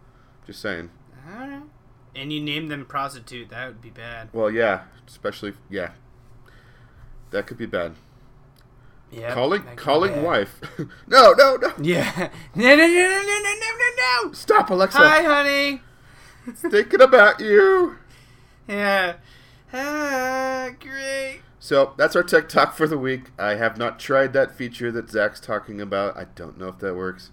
Just 0.44 0.60
saying. 0.60 0.90
I 1.24 1.38
don't 1.38 1.50
know. 1.50 1.62
And 2.16 2.32
you 2.32 2.40
name 2.40 2.66
them 2.66 2.84
prostitute, 2.84 3.48
that 3.50 3.68
would 3.68 3.80
be 3.80 3.90
bad. 3.90 4.28
Well, 4.32 4.50
yeah, 4.50 4.82
especially 5.06 5.54
yeah. 5.70 5.92
That 7.30 7.46
could 7.46 7.58
be 7.58 7.66
bad. 7.66 7.94
Yeah. 9.12 9.32
calling 9.32 9.62
calling 9.76 10.24
wife. 10.24 10.60
no, 11.06 11.32
no, 11.32 11.56
no. 11.56 11.72
Yeah. 11.80 12.30
No, 12.56 12.76
no, 12.76 12.86
no, 12.86 12.86
no, 12.86 13.22
no, 13.22 13.54
no, 13.54 13.68
no, 13.78 14.24
no. 14.24 14.32
Stop, 14.32 14.68
Alexa. 14.70 14.98
Hi, 14.98 15.22
honey. 15.22 15.80
Thinking 16.54 17.00
about 17.00 17.40
you. 17.40 17.96
Yeah. 18.68 19.14
Ah, 19.72 20.70
great. 20.78 21.40
So 21.62 21.94
that's 21.96 22.16
our 22.16 22.24
tech 22.24 22.48
talk 22.48 22.74
for 22.74 22.88
the 22.88 22.98
week. 22.98 23.30
I 23.38 23.54
have 23.54 23.78
not 23.78 24.00
tried 24.00 24.32
that 24.32 24.50
feature 24.50 24.90
that 24.90 25.08
Zach's 25.08 25.38
talking 25.38 25.80
about. 25.80 26.16
I 26.16 26.24
don't 26.24 26.58
know 26.58 26.66
if 26.66 26.80
that 26.80 26.96
works. 26.96 27.30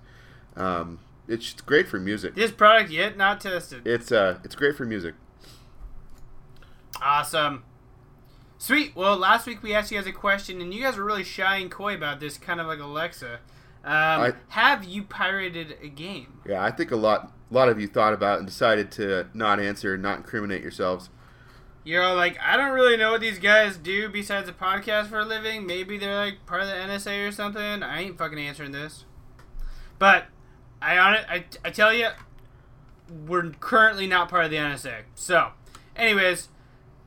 Um, 0.55 0.99
it's 1.27 1.53
great 1.53 1.87
for 1.87 1.99
music. 1.99 2.35
This 2.35 2.51
product 2.51 2.91
yet 2.91 3.17
not 3.17 3.41
tested. 3.41 3.87
It's 3.87 4.11
uh, 4.11 4.37
it's 4.43 4.53
great 4.53 4.75
for 4.75 4.85
music. 4.85 5.15
Awesome. 7.01 7.63
Sweet. 8.59 8.95
Well, 8.95 9.17
last 9.17 9.47
week 9.47 9.63
we 9.63 9.73
asked 9.73 9.91
you 9.91 9.97
guys 9.97 10.05
a 10.05 10.11
question, 10.11 10.61
and 10.61 10.71
you 10.75 10.83
guys 10.83 10.95
were 10.95 11.05
really 11.05 11.23
shy 11.23 11.57
and 11.57 11.71
coy 11.71 11.95
about 11.95 12.19
this, 12.19 12.37
kind 12.37 12.61
of 12.61 12.67
like 12.67 12.77
Alexa. 12.77 13.39
Um, 13.83 14.35
have 14.49 14.83
you 14.83 15.01
pirated 15.05 15.75
a 15.81 15.87
game? 15.87 16.41
Yeah, 16.47 16.63
I 16.63 16.69
think 16.69 16.91
a 16.91 16.95
lot, 16.95 17.31
a 17.49 17.53
lot 17.55 17.67
of 17.67 17.81
you 17.81 17.87
thought 17.87 18.13
about 18.13 18.35
it 18.35 18.39
and 18.41 18.47
decided 18.47 18.91
to 18.91 19.27
not 19.33 19.59
answer 19.59 19.95
and 19.95 20.03
not 20.03 20.17
incriminate 20.17 20.61
yourselves. 20.61 21.09
You're 21.89 22.03
all 22.03 22.15
like, 22.15 22.37
I 22.39 22.55
don't 22.55 22.73
really 22.73 22.97
know 22.97 23.13
what 23.13 23.21
these 23.21 23.39
guys 23.39 23.75
do 23.75 24.09
besides 24.09 24.47
a 24.47 24.53
podcast 24.53 25.07
for 25.07 25.17
a 25.17 25.25
living. 25.25 25.65
Maybe 25.65 25.97
they're 25.97 26.15
like 26.15 26.45
part 26.45 26.61
of 26.61 26.67
the 26.67 26.75
NSA 26.75 27.27
or 27.27 27.31
something. 27.31 27.81
I 27.81 28.01
ain't 28.01 28.15
fucking 28.15 28.37
answering 28.37 28.73
this. 28.73 29.05
But 29.97 30.25
I 30.83 30.99
on 30.99 31.15
it. 31.15 31.25
I, 31.27 31.45
I 31.65 31.71
tell 31.71 31.91
you, 31.91 32.09
we're 33.25 33.49
currently 33.59 34.05
not 34.05 34.29
part 34.29 34.45
of 34.45 34.51
the 34.51 34.57
NSA. 34.57 34.97
So, 35.15 35.53
anyways, 35.95 36.49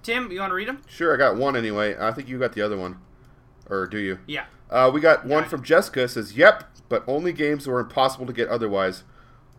Tim, 0.02 0.32
you 0.32 0.40
want 0.40 0.50
to 0.50 0.56
read 0.56 0.66
them? 0.66 0.82
Sure, 0.88 1.14
I 1.14 1.16
got 1.16 1.36
one 1.36 1.54
anyway. 1.54 1.94
I 1.96 2.10
think 2.10 2.28
you 2.28 2.40
got 2.40 2.54
the 2.54 2.62
other 2.62 2.76
one, 2.76 2.98
or 3.70 3.86
do 3.86 3.98
you? 3.98 4.18
Yeah. 4.26 4.46
Uh, 4.68 4.90
we 4.92 5.00
got 5.00 5.24
one 5.24 5.44
from 5.44 5.62
Jessica 5.62 6.08
says, 6.08 6.36
"Yep, 6.36 6.64
but 6.88 7.04
only 7.06 7.32
games 7.32 7.66
that 7.66 7.70
were 7.70 7.78
impossible 7.78 8.26
to 8.26 8.32
get 8.32 8.48
otherwise, 8.48 9.04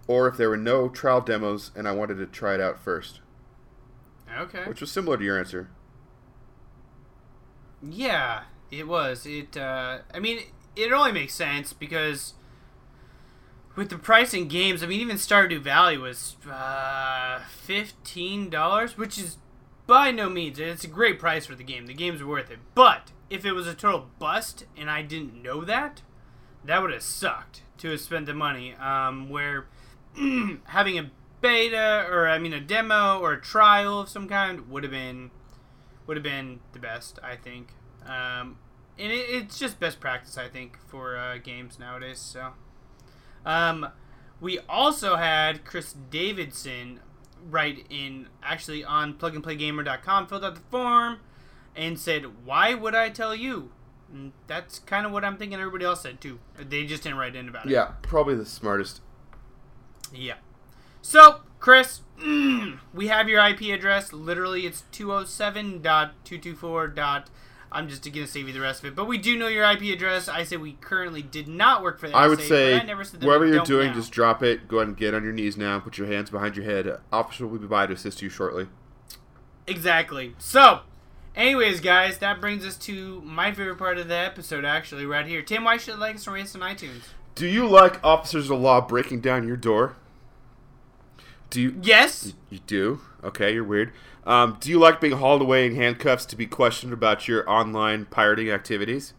or 0.05 0.27
if 0.27 0.35
there 0.35 0.49
were 0.49 0.57
no 0.57 0.89
trial 0.89 1.21
demos 1.21 1.71
and 1.77 1.87
I 1.87 1.93
wanted 1.93 2.15
to 2.15 2.25
try 2.25 2.55
it 2.55 2.59
out 2.59 2.77
first, 2.77 3.21
Okay. 4.39 4.63
which 4.65 4.81
was 4.81 4.91
similar 4.91 5.17
to 5.17 5.23
your 5.23 5.39
answer. 5.39 5.69
Yeah, 7.81 8.43
it 8.71 8.87
was. 8.87 9.25
It. 9.25 9.57
Uh, 9.57 9.99
I 10.13 10.19
mean, 10.19 10.39
it 10.75 10.91
only 10.91 11.11
makes 11.11 11.33
sense 11.33 11.73
because 11.73 12.33
with 13.75 13.89
the 13.89 13.97
price 13.97 14.33
in 14.33 14.47
games, 14.47 14.83
I 14.83 14.87
mean, 14.87 15.01
even 15.01 15.17
Stardew 15.17 15.59
Valley 15.61 15.97
was 15.97 16.37
uh, 16.49 17.41
fifteen 17.49 18.49
dollars, 18.49 18.97
which 18.97 19.17
is 19.17 19.37
by 19.85 20.11
no 20.11 20.29
means 20.29 20.59
it's 20.59 20.83
a 20.83 20.87
great 20.87 21.19
price 21.19 21.45
for 21.45 21.55
the 21.55 21.63
game. 21.63 21.87
The 21.87 21.93
game's 21.93 22.21
are 22.21 22.27
worth 22.27 22.49
it. 22.51 22.59
But 22.73 23.11
if 23.29 23.45
it 23.45 23.51
was 23.53 23.67
a 23.67 23.73
total 23.73 24.09
bust 24.19 24.65
and 24.77 24.89
I 24.89 25.01
didn't 25.01 25.41
know 25.41 25.63
that, 25.65 26.01
that 26.63 26.81
would 26.81 26.93
have 26.93 27.03
sucked 27.03 27.63
to 27.79 27.89
have 27.91 27.99
spent 27.99 28.25
the 28.27 28.33
money. 28.33 28.75
Um, 28.75 29.29
where 29.29 29.65
having 30.65 30.97
a 30.97 31.11
beta 31.43 32.07
or 32.09 32.27
I 32.27 32.39
mean 32.39 32.53
a 32.53 32.59
demo 32.59 33.19
or 33.19 33.33
a 33.33 33.41
trial 33.41 33.99
of 33.99 34.09
some 34.09 34.27
kind 34.27 34.67
would 34.69 34.81
have 34.81 34.91
been 34.91 35.29
would 36.07 36.17
have 36.17 36.23
been 36.23 36.61
the 36.71 36.79
best, 36.79 37.19
I 37.23 37.35
think. 37.35 37.73
Um, 38.05 38.57
and 38.97 39.11
it, 39.11 39.29
it's 39.29 39.59
just 39.59 39.79
best 39.79 39.99
practice, 39.99 40.37
I 40.37 40.47
think, 40.47 40.77
for 40.87 41.15
uh, 41.15 41.37
games 41.37 41.79
nowadays. 41.79 42.19
So, 42.19 42.49
um, 43.45 43.87
we 44.41 44.59
also 44.67 45.15
had 45.15 45.63
Chris 45.63 45.93
Davidson 46.09 46.99
write 47.49 47.85
in 47.89 48.27
actually 48.41 48.83
on 48.83 49.13
plugandplaygamer.com, 49.13 50.27
filled 50.27 50.45
out 50.45 50.55
the 50.55 50.61
form, 50.69 51.19
and 51.75 51.99
said, 51.99 52.45
"Why 52.45 52.73
would 52.73 52.95
I 52.95 53.09
tell 53.09 53.35
you?" 53.35 53.71
And 54.11 54.33
that's 54.47 54.79
kind 54.79 55.05
of 55.05 55.11
what 55.11 55.23
I'm 55.23 55.37
thinking. 55.37 55.59
Everybody 55.59 55.85
else 55.85 56.01
said 56.01 56.19
too. 56.19 56.39
They 56.57 56.85
just 56.85 57.03
didn't 57.03 57.17
write 57.17 57.35
in 57.35 57.47
about 57.47 57.65
it. 57.65 57.71
Yeah, 57.71 57.93
probably 58.01 58.35
the 58.35 58.45
smartest. 58.45 59.01
Yeah. 60.13 60.35
So, 61.03 61.41
Chris, 61.59 62.01
mm, 62.19 62.79
we 62.93 63.07
have 63.09 63.27
your 63.29 63.45
IP 63.45 63.61
address. 63.73 64.11
Literally, 64.13 64.65
it's 64.65 64.83
207.224. 64.93 66.95
dot- 66.95 67.29
I'm 67.71 67.89
just 67.89 68.03
going 68.03 68.13
to 68.13 68.27
save 68.27 68.47
you 68.47 68.53
the 68.53 68.61
rest 68.61 68.81
of 68.83 68.85
it. 68.85 68.95
But 68.95 69.05
we 69.05 69.17
do 69.17 69.37
know 69.37 69.47
your 69.47 69.69
IP 69.69 69.81
address. 69.93 70.29
I 70.29 70.43
said 70.43 70.61
we 70.61 70.73
currently 70.73 71.23
did 71.23 71.47
not 71.47 71.81
work 71.81 71.99
for 71.99 72.07
the 72.07 72.15
I 72.15 72.27
would 72.27 72.39
NSA, 72.39 72.47
say, 72.47 72.79
I 72.79 72.83
never 72.83 73.03
said 73.03 73.19
that 73.19 73.27
whatever 73.27 73.47
you're 73.47 73.65
doing, 73.65 73.87
now. 73.87 73.93
just 73.95 74.11
drop 74.11 74.43
it. 74.43 74.67
Go 74.67 74.77
ahead 74.77 74.89
and 74.89 74.97
get 74.97 75.13
on 75.13 75.23
your 75.23 75.33
knees 75.33 75.57
now. 75.57 75.79
Put 75.79 75.97
your 75.97 76.07
hands 76.07 76.29
behind 76.29 76.55
your 76.55 76.65
head. 76.65 76.99
Officer 77.11 77.47
will 77.47 77.59
be 77.59 77.67
by 77.67 77.87
to 77.87 77.93
assist 77.93 78.21
you 78.21 78.29
shortly. 78.29 78.67
Exactly. 79.67 80.35
So, 80.37 80.81
anyways, 81.35 81.81
guys, 81.81 82.19
that 82.19 82.39
brings 82.39 82.65
us 82.65 82.77
to 82.79 83.21
my 83.21 83.51
favorite 83.51 83.77
part 83.77 83.97
of 83.97 84.07
the 84.07 84.15
episode, 84.17 84.65
actually, 84.65 85.05
right 85.05 85.25
here. 85.25 85.41
Tim, 85.41 85.63
why 85.63 85.77
should 85.77 85.95
I 85.95 85.97
like 85.97 86.15
us 86.15 86.27
and 86.27 86.35
rate 86.35 86.43
us 86.43 86.55
on 86.55 86.61
iTunes? 86.61 87.01
Do 87.35 87.47
you 87.47 87.67
like 87.67 88.03
officers 88.05 88.51
of 88.51 88.59
law 88.59 88.81
breaking 88.81 89.21
down 89.21 89.47
your 89.47 89.57
door? 89.57 89.95
Do 91.53 91.61
you? 91.61 91.79
Yes. 91.83 92.33
You 92.49 92.57
do? 92.65 92.99
Okay, 93.23 93.53
you're 93.53 93.63
weird. 93.63 93.93
Um, 94.25 94.57
do 94.59 94.71
you 94.71 94.79
like 94.79 94.99
being 94.99 95.17
hauled 95.17 95.43
away 95.43 95.67
in 95.67 95.75
handcuffs 95.75 96.25
to 96.25 96.35
be 96.35 96.47
questioned 96.47 96.91
about 96.91 97.27
your 97.27 97.47
online 97.47 98.05
pirating 98.05 98.49
activities? 98.49 99.13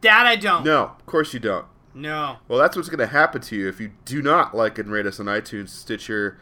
That 0.00 0.24
I 0.24 0.36
don't. 0.36 0.64
No, 0.64 0.84
of 0.84 1.04
course 1.04 1.34
you 1.34 1.40
don't. 1.40 1.66
No. 1.92 2.38
Well, 2.48 2.58
that's 2.58 2.76
what's 2.76 2.88
going 2.88 3.00
to 3.00 3.08
happen 3.08 3.42
to 3.42 3.56
you 3.56 3.68
if 3.68 3.78
you 3.78 3.90
do 4.06 4.22
not 4.22 4.56
like 4.56 4.78
and 4.78 4.90
rate 4.90 5.04
us 5.04 5.20
on 5.20 5.26
iTunes, 5.26 5.68
Stitcher, 5.68 6.38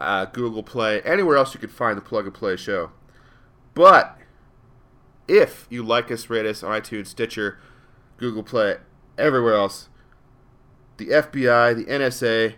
uh, 0.00 0.24
Google 0.24 0.62
Play, 0.62 1.02
anywhere 1.02 1.36
else 1.36 1.52
you 1.52 1.60
can 1.60 1.68
find 1.68 1.98
the 1.98 2.02
Plug 2.02 2.24
and 2.24 2.32
Play 2.32 2.56
show. 2.56 2.92
But 3.74 4.16
if 5.28 5.66
you 5.68 5.82
like 5.82 6.10
us, 6.10 6.30
rate 6.30 6.46
us 6.46 6.62
on 6.62 6.80
iTunes, 6.80 7.08
Stitcher, 7.08 7.58
Google 8.16 8.42
Play, 8.42 8.76
everywhere 9.18 9.52
else, 9.52 9.90
the 10.96 11.08
FBI, 11.08 11.76
the 11.76 11.84
NSA, 11.84 12.54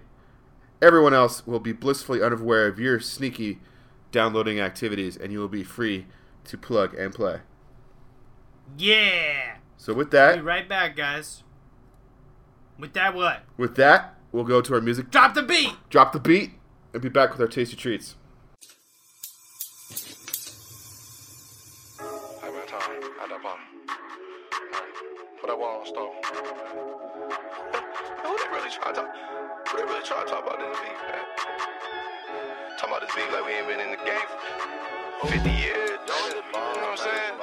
everyone 0.81 1.15
else 1.15 1.47
will 1.47 1.61
be 1.61 1.73
blissfully 1.73 2.23
unaware 2.23 2.67
of 2.67 2.79
your 2.79 3.01
sneaky 3.01 3.59
downloading 4.13 4.61
activities, 4.61 5.17
and 5.17 5.33
you 5.33 5.39
will 5.39 5.49
be 5.49 5.65
free 5.65 6.07
to 6.45 6.57
plug 6.57 6.95
and 6.95 7.15
play. 7.15 7.41
Yeah. 8.77 9.57
So 9.77 9.95
with 9.95 10.11
that, 10.11 10.37
Be 10.37 10.41
right 10.43 10.69
back, 10.69 10.97
guys. 10.97 11.43
With 12.79 12.93
that, 12.95 13.15
what? 13.15 13.43
with 13.57 13.75
that, 13.77 14.15
we'll 14.33 14.45
go 14.45 14.61
to 14.61 14.75
our 14.75 14.81
music. 14.81 15.11
Drop 15.11 15.35
the 15.35 15.43
beat. 15.43 15.73
Drop 15.91 16.13
the 16.13 16.21
beat, 16.21 16.53
and 16.93 17.03
be 17.03 17.09
back 17.09 17.31
with 17.33 17.41
our 17.41 17.49
tasty 17.49 17.77
treats. 17.77 18.15
Hey 22.41 22.51
man, 22.51 22.67
Tom, 29.69 29.77
out 29.77 29.77
that 29.77 29.77
bottom. 29.77 29.77
Put 29.77 29.77
that 29.77 29.77
wall 29.77 29.77
on 29.77 29.77
stove. 29.77 29.77
Who 29.77 29.77
they 29.77 29.85
really 29.85 30.05
try 30.05 30.25
to 30.25 30.31
talk? 30.31 30.45
Who 30.45 30.49
they 30.49 30.49
really 30.49 30.49
try 30.49 30.49
to 30.49 30.49
talk 30.49 30.49
about 30.49 30.59
this 30.59 30.81
beef, 30.81 30.97
man? 31.05 31.25
Talking 32.79 32.89
about 32.89 33.03
this 33.05 33.13
beef 33.13 33.29
like 33.33 33.45
we 33.45 33.53
ain't 33.53 33.69
been 33.69 33.81
in 33.81 33.91
the 33.93 34.01
game 34.01 34.29
for 35.21 35.29
50 35.29 35.51
years. 35.51 35.99
You 35.99 36.09
know 36.09 36.89
what 36.89 36.97
I'm 36.97 37.05
saying? 37.05 37.35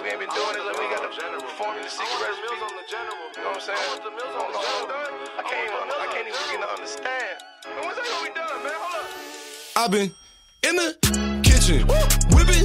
We 0.00 0.08
ain't 0.08 0.20
been 0.20 0.32
doing 0.32 0.56
it 0.56 0.64
like 0.64 0.78
we 0.78 0.86
got 0.88 1.04
the 1.04 1.12
formula, 1.52 1.84
the 1.84 1.90
secret 1.92 2.16
recipe. 2.16 2.48
You 2.48 3.44
know 3.44 3.52
what 3.52 3.60
I'm 3.60 3.60
saying? 3.60 3.76
Hold 3.76 4.08
on, 4.08 4.64
hold 4.64 4.88
on. 4.88 5.10
I 5.36 5.44
can't 5.44 5.68
even, 5.68 5.84
I 5.84 6.06
can't 6.08 6.28
even 6.28 6.40
begin 6.48 6.60
to 6.64 6.70
understand. 6.72 7.36
Man, 7.68 7.84
When's 7.84 7.96
that 8.00 8.08
gonna 8.08 8.24
be 8.24 8.32
done, 8.32 8.64
man? 8.64 8.72
Hold 8.72 9.04
up. 9.04 9.12
I've 9.76 9.92
been 9.92 10.08
in 10.64 10.74
the 10.76 10.96
kitchen, 11.44 11.84
whipping, 12.32 12.64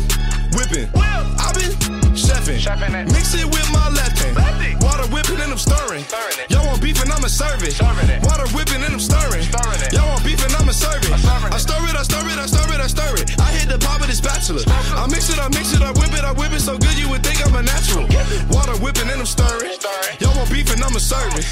whipping. 0.55 0.88
I've 0.95 1.55
been 1.55 2.03
chefing, 2.34 2.59
Chefing 2.59 3.11
mix 3.11 3.34
it 3.36 3.45
with 3.45 3.67
my 3.71 3.89
left 3.89 4.17
hand. 4.19 4.36
Lefty. 4.36 4.75
Water 4.81 5.07
whipping 5.13 5.39
and 5.39 5.51
I'm 5.51 5.57
stirring. 5.57 6.03
Stirring. 6.03 6.47
Y'all 6.49 6.65
want 6.65 6.81
beef 6.81 7.01
and 7.01 7.11
I'ma 7.11 7.27
serve 7.27 7.61
it. 7.63 7.73
Serving 7.73 8.09
it. 8.09 8.23
Water 8.23 8.47
whipping 8.55 8.81
and 8.81 8.93
I'm 8.93 8.99
stirring. 8.99 9.43
Stirring. 9.43 9.91
Y'all 9.93 10.09
want 10.09 10.23
beef 10.23 10.41
and 10.43 10.53
I'ma 10.55 10.71
serve 10.71 11.03
it. 11.03 11.11
I 11.13 11.57
stir 11.57 11.81
it, 11.86 11.95
I 11.95 12.03
stir 12.03 12.25
it, 12.25 12.38
I 12.38 12.45
stir 12.45 12.73
it, 12.73 12.81
I 12.81 12.88
stir 12.88 13.13
it. 13.21 13.39
I 13.39 13.51
hit 13.53 13.69
the 13.69 13.77
pot 13.77 14.01
with 14.01 14.09
a 14.09 14.15
spatula. 14.15 14.63
I 14.67 15.07
mix 15.07 15.29
it, 15.29 15.39
I 15.39 15.47
mix 15.49 15.73
it, 15.73 15.81
I 15.81 15.91
whip 15.93 16.13
it, 16.13 16.23
I 16.25 16.31
whip 16.34 16.51
it 16.51 16.61
so 16.61 16.77
good 16.77 16.97
you 16.97 17.09
would 17.09 17.23
think 17.23 17.45
I'm 17.45 17.55
a 17.55 17.61
natural. 17.61 18.07
Water 18.49 18.75
whipping 18.81 19.09
and 19.09 19.21
I'm 19.21 19.29
stirring. 19.29 19.71
Y'all 20.19 20.36
want 20.36 20.49
beef 20.49 20.71
and 20.73 20.84
I'ma 20.84 20.99
serve 20.99 21.34
it. 21.38 21.45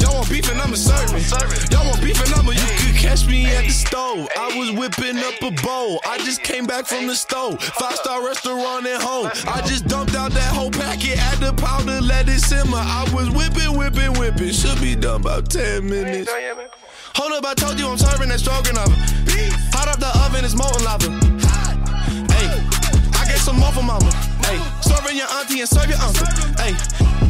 Y'all 0.00 0.14
want 0.14 0.30
beef 0.30 0.48
and 0.50 0.60
I'ma 0.60 0.76
serve 0.76 1.12
it. 1.14 1.72
Y'all 1.72 1.86
want 1.86 2.00
beef 2.00 2.18
and 2.22 2.32
I'ma. 2.34 2.52
You 2.52 2.68
could 2.78 2.96
catch 2.96 3.26
me 3.26 3.46
at 3.46 3.64
the 3.64 3.74
stove. 3.74 4.28
I 4.36 4.47
whipping 4.88 5.18
up 5.18 5.34
a 5.42 5.50
bowl. 5.62 6.00
I 6.06 6.18
just 6.18 6.42
came 6.42 6.66
back 6.66 6.86
from 6.86 7.06
the 7.06 7.14
stove. 7.14 7.62
Five 7.62 7.96
star 7.96 8.24
restaurant 8.24 8.86
at 8.86 9.02
home. 9.02 9.30
I 9.46 9.60
just 9.66 9.86
dumped 9.86 10.14
out 10.14 10.32
that 10.32 10.54
whole 10.54 10.70
packet. 10.70 11.18
Add 11.18 11.38
the 11.38 11.52
powder, 11.52 12.00
let 12.00 12.28
it 12.28 12.40
simmer. 12.40 12.78
I 12.78 13.08
was 13.14 13.30
whipping, 13.30 13.76
whipping, 13.76 14.18
whipping. 14.18 14.52
Should 14.52 14.80
be 14.80 14.94
done 14.94 15.20
about 15.20 15.50
10 15.50 15.88
minutes. 15.88 16.30
Hold 17.14 17.32
up, 17.32 17.44
I 17.44 17.54
told 17.54 17.78
you 17.78 17.88
I'm 17.88 17.98
serving 17.98 18.28
that 18.28 18.40
stroganoff. 18.40 18.88
Hot 19.74 19.88
up 19.88 19.98
the 19.98 20.10
oven, 20.24 20.44
it's 20.44 20.54
molten 20.54 20.84
lava. 20.84 21.47
Hey, 23.48 23.54
I 23.54 23.56
get 23.56 23.56
some 23.56 23.56
more 23.60 23.72
for 23.72 23.82
mama. 23.82 24.10
Hey, 24.44 24.60
serving 24.80 25.16
your 25.16 25.28
auntie 25.40 25.60
and 25.60 25.68
serve 25.68 25.88
your 25.88 26.00
uncle. 26.00 26.26
Hey, 26.60 26.76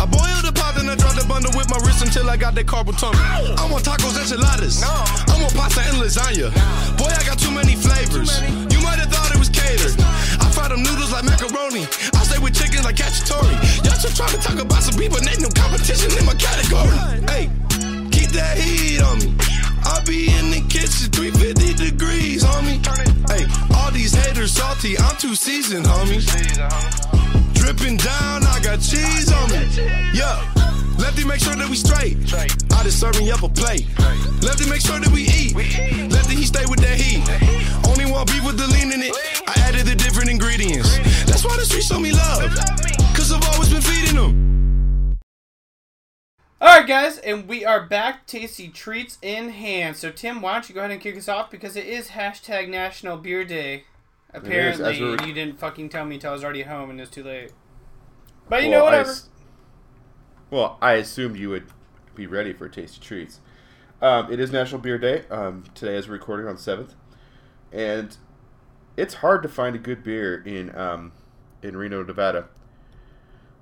I 0.02 0.06
boiled 0.06 0.42
the 0.42 0.52
pot 0.54 0.78
and 0.78 0.90
I 0.90 0.96
dropped 0.96 1.14
the 1.14 1.26
bundle 1.26 1.52
with 1.54 1.70
my 1.70 1.78
wrist 1.86 2.02
until 2.02 2.28
I 2.30 2.36
got 2.36 2.54
that 2.54 2.66
carpal 2.66 2.96
tunnel. 2.98 3.18
I 3.58 3.70
want 3.70 3.84
tacos, 3.84 4.18
enchiladas. 4.18 4.80
No. 4.80 4.90
I 4.90 5.38
want 5.38 5.54
pasta 5.54 5.80
and 5.86 5.98
lasagna. 6.02 6.50
Boy, 6.98 7.10
I 7.10 7.22
got 7.22 7.38
too 7.38 7.50
many 7.50 7.76
flavors. 7.76 8.40
You 8.70 8.82
might 8.82 8.98
have 8.98 9.10
thought 9.10 9.30
it 9.30 9.38
was 9.38 9.50
catered. 9.50 9.94
I 10.42 10.50
fry 10.50 10.68
them 10.68 10.82
noodles 10.82 11.12
like 11.12 11.24
macaroni. 11.24 11.86
I 12.14 12.20
stay 12.26 12.38
with 12.42 12.54
chickens 12.54 12.84
like 12.84 12.96
cacciatore. 12.96 13.46
Y'all 13.86 13.98
just 13.98 14.16
trying 14.16 14.34
to 14.34 14.42
talk 14.42 14.58
about 14.58 14.82
some 14.82 14.98
people, 14.98 15.18
ain't 15.22 15.42
no 15.42 15.50
competition 15.54 16.10
in 16.18 16.26
my 16.26 16.34
category. 16.34 16.98
Hey, 17.30 17.50
keep 18.10 18.30
that 18.34 18.58
heat 18.58 19.02
on 19.02 19.18
me. 19.22 19.34
I 19.86 20.02
be 20.04 20.28
in 20.34 20.50
the 20.50 20.62
kitchen, 20.68 21.10
350 21.14 21.74
degrees, 21.78 22.42
homie. 22.42 22.82
Hey, 22.82 23.07
all 24.18 24.24
haters 24.24 24.52
salty, 24.52 24.98
I'm 24.98 25.16
too 25.16 25.34
seasoned, 25.34 25.86
homie. 25.86 26.22
Dripping 27.54 27.96
down, 27.96 28.44
I 28.44 28.60
got 28.62 28.80
cheese 28.80 29.32
on 29.32 29.50
me. 29.50 29.66
Yeah. 30.14 30.54
Lefty 30.98 31.24
make 31.24 31.40
sure 31.40 31.54
that 31.54 31.68
we 31.68 31.76
straight. 31.76 32.16
I 32.72 32.82
just 32.82 32.98
serving 32.98 33.26
you 33.26 33.32
up 33.32 33.42
a 33.42 33.48
plate. 33.48 33.86
Lefty 34.42 34.68
make 34.68 34.80
sure 34.80 34.98
that 34.98 35.10
we 35.12 35.22
eat. 35.22 35.54
Lefty 36.10 36.34
he 36.34 36.44
stay 36.44 36.64
with 36.68 36.80
that 36.80 36.98
heat. 36.98 37.22
Only 37.88 38.10
want 38.10 38.28
beef 38.28 38.44
with 38.44 38.58
the 38.58 38.66
lean 38.66 38.92
in 38.92 39.02
it. 39.02 39.14
I 39.46 39.54
added 39.68 39.86
the 39.86 39.94
different 39.94 40.30
ingredients. 40.30 40.98
That's 41.26 41.44
why 41.44 41.56
the 41.56 41.64
streets 41.64 41.86
show 41.86 42.00
me 42.00 42.12
love. 42.12 42.50
Cause 43.14 43.32
I've 43.32 43.46
always 43.52 43.68
been 43.68 43.82
feeding 43.82 44.16
them. 44.16 45.18
All 46.60 46.76
right, 46.76 46.86
guys, 46.86 47.18
and 47.18 47.46
we 47.46 47.64
are 47.64 47.86
back. 47.86 48.26
Tasty 48.26 48.68
treats 48.68 49.16
in 49.22 49.50
hand. 49.50 49.96
So, 49.96 50.10
Tim, 50.10 50.42
why 50.42 50.54
don't 50.54 50.68
you 50.68 50.74
go 50.74 50.80
ahead 50.80 50.90
and 50.90 51.00
kick 51.00 51.16
us 51.16 51.28
off 51.28 51.52
because 51.52 51.76
it 51.76 51.86
is 51.86 52.08
hashtag 52.08 52.68
National 52.68 53.16
Beer 53.16 53.44
Day. 53.44 53.84
Apparently, 54.34 55.00
we're- 55.00 55.26
you 55.26 55.32
didn't 55.32 55.58
fucking 55.58 55.88
tell 55.88 56.04
me 56.04 56.16
until 56.16 56.30
I 56.30 56.32
was 56.34 56.44
already 56.44 56.62
at 56.62 56.68
home 56.68 56.90
and 56.90 56.98
it 56.98 57.02
was 57.02 57.10
too 57.10 57.22
late. 57.24 57.52
But 58.48 58.62
you 58.62 58.70
Well, 58.70 58.80
know, 58.80 58.86
I 58.86 58.90
whatever. 58.90 59.10
s- 59.10 59.28
well, 60.50 60.78
I 60.80 60.92
assumed 60.94 61.36
you 61.36 61.50
would 61.50 61.66
be 62.14 62.26
ready 62.26 62.52
for 62.52 62.68
tasty 62.68 63.00
treats. 63.00 63.40
Um, 64.00 64.30
it 64.32 64.38
is 64.40 64.52
National 64.52 64.80
Beer 64.80 64.98
Day. 64.98 65.24
Um, 65.30 65.64
today 65.74 65.96
is 65.96 66.08
recording 66.08 66.46
on 66.46 66.56
seventh, 66.56 66.94
and 67.72 68.16
it's 68.96 69.14
hard 69.14 69.42
to 69.42 69.48
find 69.48 69.74
a 69.74 69.78
good 69.78 70.02
beer 70.02 70.42
in 70.44 70.76
um, 70.76 71.12
in 71.62 71.76
Reno, 71.76 72.02
Nevada. 72.04 72.48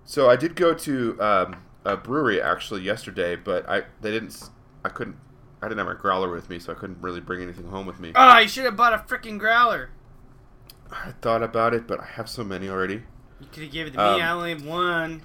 So 0.05 0.29
I 0.29 0.37
did 0.37 0.55
go 0.57 0.75
to 0.75 1.21
um, 1.21 1.57
a 1.85 1.97
brewery 1.97 2.41
actually 2.41 2.83
yesterday, 2.83 3.35
but 3.37 3.69
I 3.69 3.85
they 4.03 4.11
didn't. 4.11 4.51
I 4.85 4.89
couldn't. 4.91 5.17
I 5.63 5.69
didn't 5.69 5.79
have 5.79 5.87
my 5.87 6.01
growler 6.01 6.31
with 6.31 6.51
me, 6.51 6.59
so 6.59 6.71
I 6.73 6.75
couldn't 6.77 7.01
really 7.01 7.21
bring 7.21 7.41
anything 7.43 7.69
home 7.69 7.87
with 7.87 7.99
me. 7.99 8.13
Oh, 8.15 8.39
you 8.39 8.47
should 8.49 8.65
have 8.67 8.77
bought 8.77 8.93
a 8.93 8.99
freaking 8.99 9.39
growler. 9.39 9.91
I 10.91 11.13
thought 11.21 11.43
about 11.43 11.75
it, 11.75 11.87
but 11.87 12.01
I 12.01 12.05
have 12.05 12.29
so 12.29 12.45
many 12.45 12.69
already. 12.69 13.03
You 13.41 13.47
could 13.53 13.63
have 13.65 13.73
given 13.73 13.93
it 13.93 13.97
to 13.97 14.03
Um, 14.05 14.17
me. 14.17 14.23
I 14.23 14.33
only 14.33 14.51
have 14.51 14.65
one. 14.65 15.23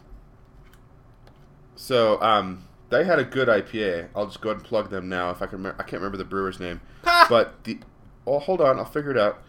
So 1.75 2.21
um, 2.21 2.67
they 2.89 3.03
had 3.03 3.19
a 3.19 3.23
good 3.23 3.47
IPA. 3.47 4.09
I'll 4.15 4.25
just 4.27 4.41
go 4.41 4.49
ahead 4.49 4.57
and 4.61 4.65
plug 4.67 4.89
them 4.89 5.09
now 5.09 5.31
if 5.31 5.41
I 5.41 5.45
can. 5.45 5.57
Remember, 5.57 5.77
I 5.79 5.83
can't 5.83 6.01
remember 6.01 6.17
the 6.17 6.25
brewer's 6.25 6.59
name, 6.59 6.81
Ha! 7.03 7.27
but 7.29 7.63
the. 7.63 7.79
Oh, 8.27 8.39
hold 8.39 8.61
on, 8.61 8.77
I'll 8.77 8.85
figure 8.85 9.11
it 9.11 9.17
out. 9.17 9.41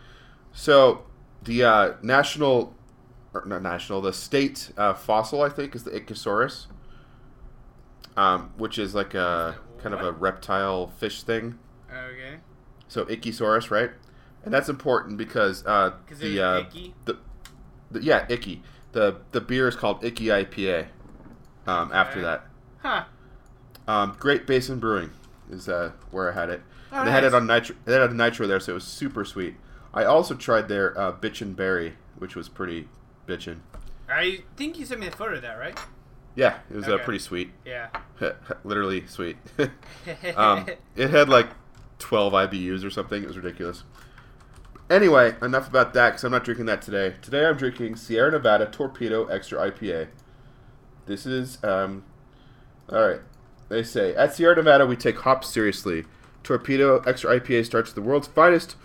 So 0.53 1.05
the 1.43 1.65
uh, 1.65 1.93
national, 2.03 2.75
or 3.35 3.45
not 3.45 3.63
national, 3.63 4.01
the 4.01 4.13
state 4.13 4.71
uh, 4.79 4.95
fossil 4.95 5.43
I 5.43 5.49
think 5.51 5.75
is 5.75 5.85
the 5.85 5.91
Ichthyosaurus, 5.91 6.67
um, 8.17 8.51
which 8.57 8.79
is 8.79 8.95
like 8.95 9.15
a 9.15 9.57
kind 9.83 9.95
of 9.95 10.01
a 10.01 10.13
reptile 10.13 10.89
fish 10.99 11.23
thing. 11.23 11.59
Okay. 11.91 12.37
So 12.89 13.05
Ichthyosaurus, 13.05 13.71
right? 13.71 13.91
And 14.45 14.53
that's 14.53 14.69
important 14.69 15.19
because 15.19 15.65
uh, 15.67 15.93
the, 16.19 16.41
uh, 16.41 16.59
icky? 16.61 16.95
the 17.05 17.19
the 17.91 18.03
yeah 18.03 18.27
icky 18.29 18.63
the 18.93 19.17
the 19.33 19.41
beer 19.41 19.69
is 19.69 19.77
called 19.77 20.05
Icky 20.05 20.27
IPA. 20.27 20.87
Um, 21.67 21.91
After 21.93 22.21
that, 22.23 22.47
Huh. 22.79 23.05
um, 23.87 24.17
Great 24.19 24.47
Basin 24.47 24.81
Brewing 24.81 25.11
is 25.51 25.69
uh, 25.69 25.93
where 26.11 26.31
I 26.31 26.35
had 26.35 26.51
it. 26.51 26.63
Oh, 26.91 26.99
And 26.99 27.09
they 27.09 27.13
had 27.13 27.25
it 27.25 27.35
on 27.35 27.47
nitro. 27.47 27.77
They 27.85 27.95
had 27.95 28.13
nitro 28.13 28.47
there, 28.47 28.59
so 28.61 28.73
it 28.73 28.75
was 28.75 28.85
super 28.85 29.25
sweet. 29.25 29.57
I 29.95 30.05
also 30.05 30.35
tried 30.35 30.69
their 30.69 30.99
uh, 30.99 31.13
Bitchin' 31.13 31.55
Berry, 31.55 31.95
which 32.19 32.35
was 32.35 32.49
pretty 32.49 32.89
bitchin'. 33.27 33.59
I 34.09 34.43
think 34.57 34.79
you 34.79 34.85
sent 34.85 35.01
me 35.01 35.07
a 35.07 35.11
photo 35.11 35.37
of 35.37 35.43
that, 35.43 35.55
right? 35.55 35.79
Yeah, 36.35 36.59
it 36.71 36.77
was 36.77 36.89
uh, 36.89 36.99
pretty 36.99 37.19
sweet. 37.21 37.53
Yeah. 37.65 37.89
Literally 38.65 39.07
sweet. 39.07 39.37
um, 40.37 40.67
it 40.97 41.11
had 41.11 41.29
like 41.29 41.49
12 41.99 42.33
IBUs 42.33 42.85
or 42.85 42.91
something. 42.91 43.23
It 43.23 43.27
was 43.27 43.37
ridiculous. 43.37 43.85
Anyway, 44.93 45.35
enough 45.41 45.69
about 45.69 45.95
that 45.95 46.11
because 46.11 46.23
I'm 46.23 46.33
not 46.33 46.45
drinking 46.45 46.67
that 46.67 46.83
today. 46.83 47.15
Today 47.23 47.47
I'm 47.47 47.57
drinking 47.57 47.97
Sierra 47.97 48.31
Nevada 48.31 48.67
Torpedo 48.67 49.25
Extra 49.25 49.71
IPA. 49.71 50.09
This 51.07 51.25
is, 51.25 51.57
um, 51.65 52.05
alright. 52.91 53.23
They 53.71 53.85
say, 53.85 54.15
at 54.15 54.35
Sierra 54.35 54.55
Nevada, 54.55 54.85
we 54.85 54.97
take 54.97 55.21
hops 55.21 55.49
seriously. 55.49 56.05
Torpedo 56.43 56.99
Extra 57.07 57.41
IPA 57.41 57.65
starts 57.65 57.89
with 57.89 57.95
the 57.95 58.07
world's 58.07 58.29
finest 58.29 58.77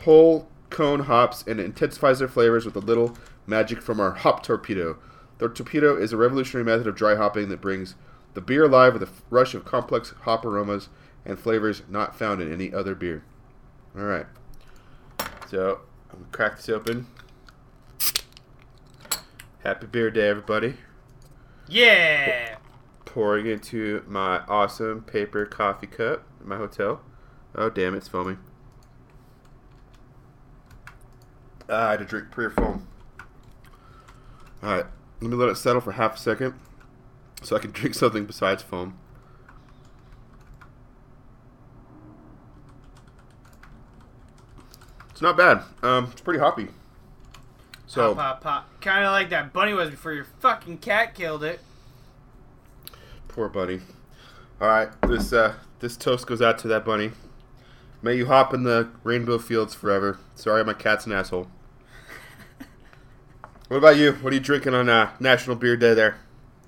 whole 0.00 0.46
cone 0.68 1.04
hops 1.04 1.42
and 1.46 1.58
intensifies 1.58 2.18
their 2.18 2.28
flavors 2.28 2.66
with 2.66 2.76
a 2.76 2.80
little 2.80 3.16
magic 3.46 3.80
from 3.80 3.98
our 3.98 4.12
hop 4.12 4.42
torpedo. 4.42 4.98
The 5.38 5.48
torpedo 5.48 5.96
is 5.96 6.12
a 6.12 6.18
revolutionary 6.18 6.66
method 6.66 6.86
of 6.86 6.96
dry 6.96 7.16
hopping 7.16 7.48
that 7.48 7.62
brings 7.62 7.94
the 8.34 8.42
beer 8.42 8.64
alive 8.64 8.92
with 8.92 9.04
a 9.04 9.12
rush 9.30 9.54
of 9.54 9.64
complex 9.64 10.12
hop 10.24 10.44
aromas 10.44 10.90
and 11.24 11.38
flavors 11.38 11.80
not 11.88 12.14
found 12.14 12.42
in 12.42 12.52
any 12.52 12.74
other 12.74 12.94
beer. 12.94 13.24
All 13.96 14.04
right. 14.04 14.26
So, 15.46 15.80
I'm 16.12 16.24
to 16.24 16.30
crack 16.32 16.56
this 16.56 16.68
open. 16.68 17.06
Happy 19.62 19.86
beer 19.86 20.10
day, 20.10 20.28
everybody. 20.28 20.76
yeah. 21.68 22.56
Pouring 23.04 23.46
into 23.46 24.04
my 24.06 24.40
awesome 24.46 25.02
paper 25.02 25.46
coffee 25.46 25.86
cup 25.86 26.24
in 26.42 26.48
my 26.48 26.56
hotel. 26.56 27.00
Oh, 27.54 27.70
damn, 27.70 27.94
it's 27.94 28.08
foaming. 28.08 28.38
Ah, 31.68 31.88
I 31.88 31.90
had 31.92 32.00
to 32.00 32.04
drink 32.04 32.26
pure 32.32 32.50
foam. 32.50 32.86
Alright, 34.62 34.86
let 35.20 35.30
me 35.30 35.36
let 35.36 35.48
it 35.48 35.56
settle 35.56 35.80
for 35.80 35.92
half 35.92 36.16
a 36.16 36.18
second 36.18 36.54
so 37.42 37.56
I 37.56 37.58
can 37.60 37.70
drink 37.72 37.94
something 37.94 38.26
besides 38.26 38.62
foam. 38.62 38.98
It's 45.16 45.22
not 45.22 45.34
bad. 45.34 45.62
Um, 45.82 46.10
it's 46.12 46.20
pretty 46.20 46.40
hoppy. 46.40 46.68
So 47.86 48.14
Pop, 48.14 48.42
pop, 48.42 48.66
pop. 48.66 48.80
Kind 48.82 49.02
of 49.02 49.12
like 49.12 49.30
that 49.30 49.50
bunny 49.50 49.72
was 49.72 49.88
before 49.88 50.12
your 50.12 50.26
fucking 50.40 50.76
cat 50.76 51.14
killed 51.14 51.42
it. 51.42 51.58
poor 53.26 53.48
bunny. 53.48 53.80
All 54.60 54.68
right, 54.68 54.90
this 55.08 55.32
uh, 55.32 55.54
this 55.78 55.96
toast 55.96 56.26
goes 56.26 56.42
out 56.42 56.58
to 56.58 56.68
that 56.68 56.84
bunny. 56.84 57.12
May 58.02 58.16
you 58.16 58.26
hop 58.26 58.52
in 58.52 58.64
the 58.64 58.90
rainbow 59.04 59.38
fields 59.38 59.74
forever. 59.74 60.18
Sorry, 60.34 60.62
my 60.62 60.74
cat's 60.74 61.06
an 61.06 61.12
asshole. 61.12 61.48
what 63.68 63.78
about 63.78 63.96
you? 63.96 64.12
What 64.12 64.34
are 64.34 64.36
you 64.36 64.42
drinking 64.42 64.74
on 64.74 64.90
uh, 64.90 65.12
National 65.18 65.56
Beer 65.56 65.78
Day 65.78 65.94
there? 65.94 66.18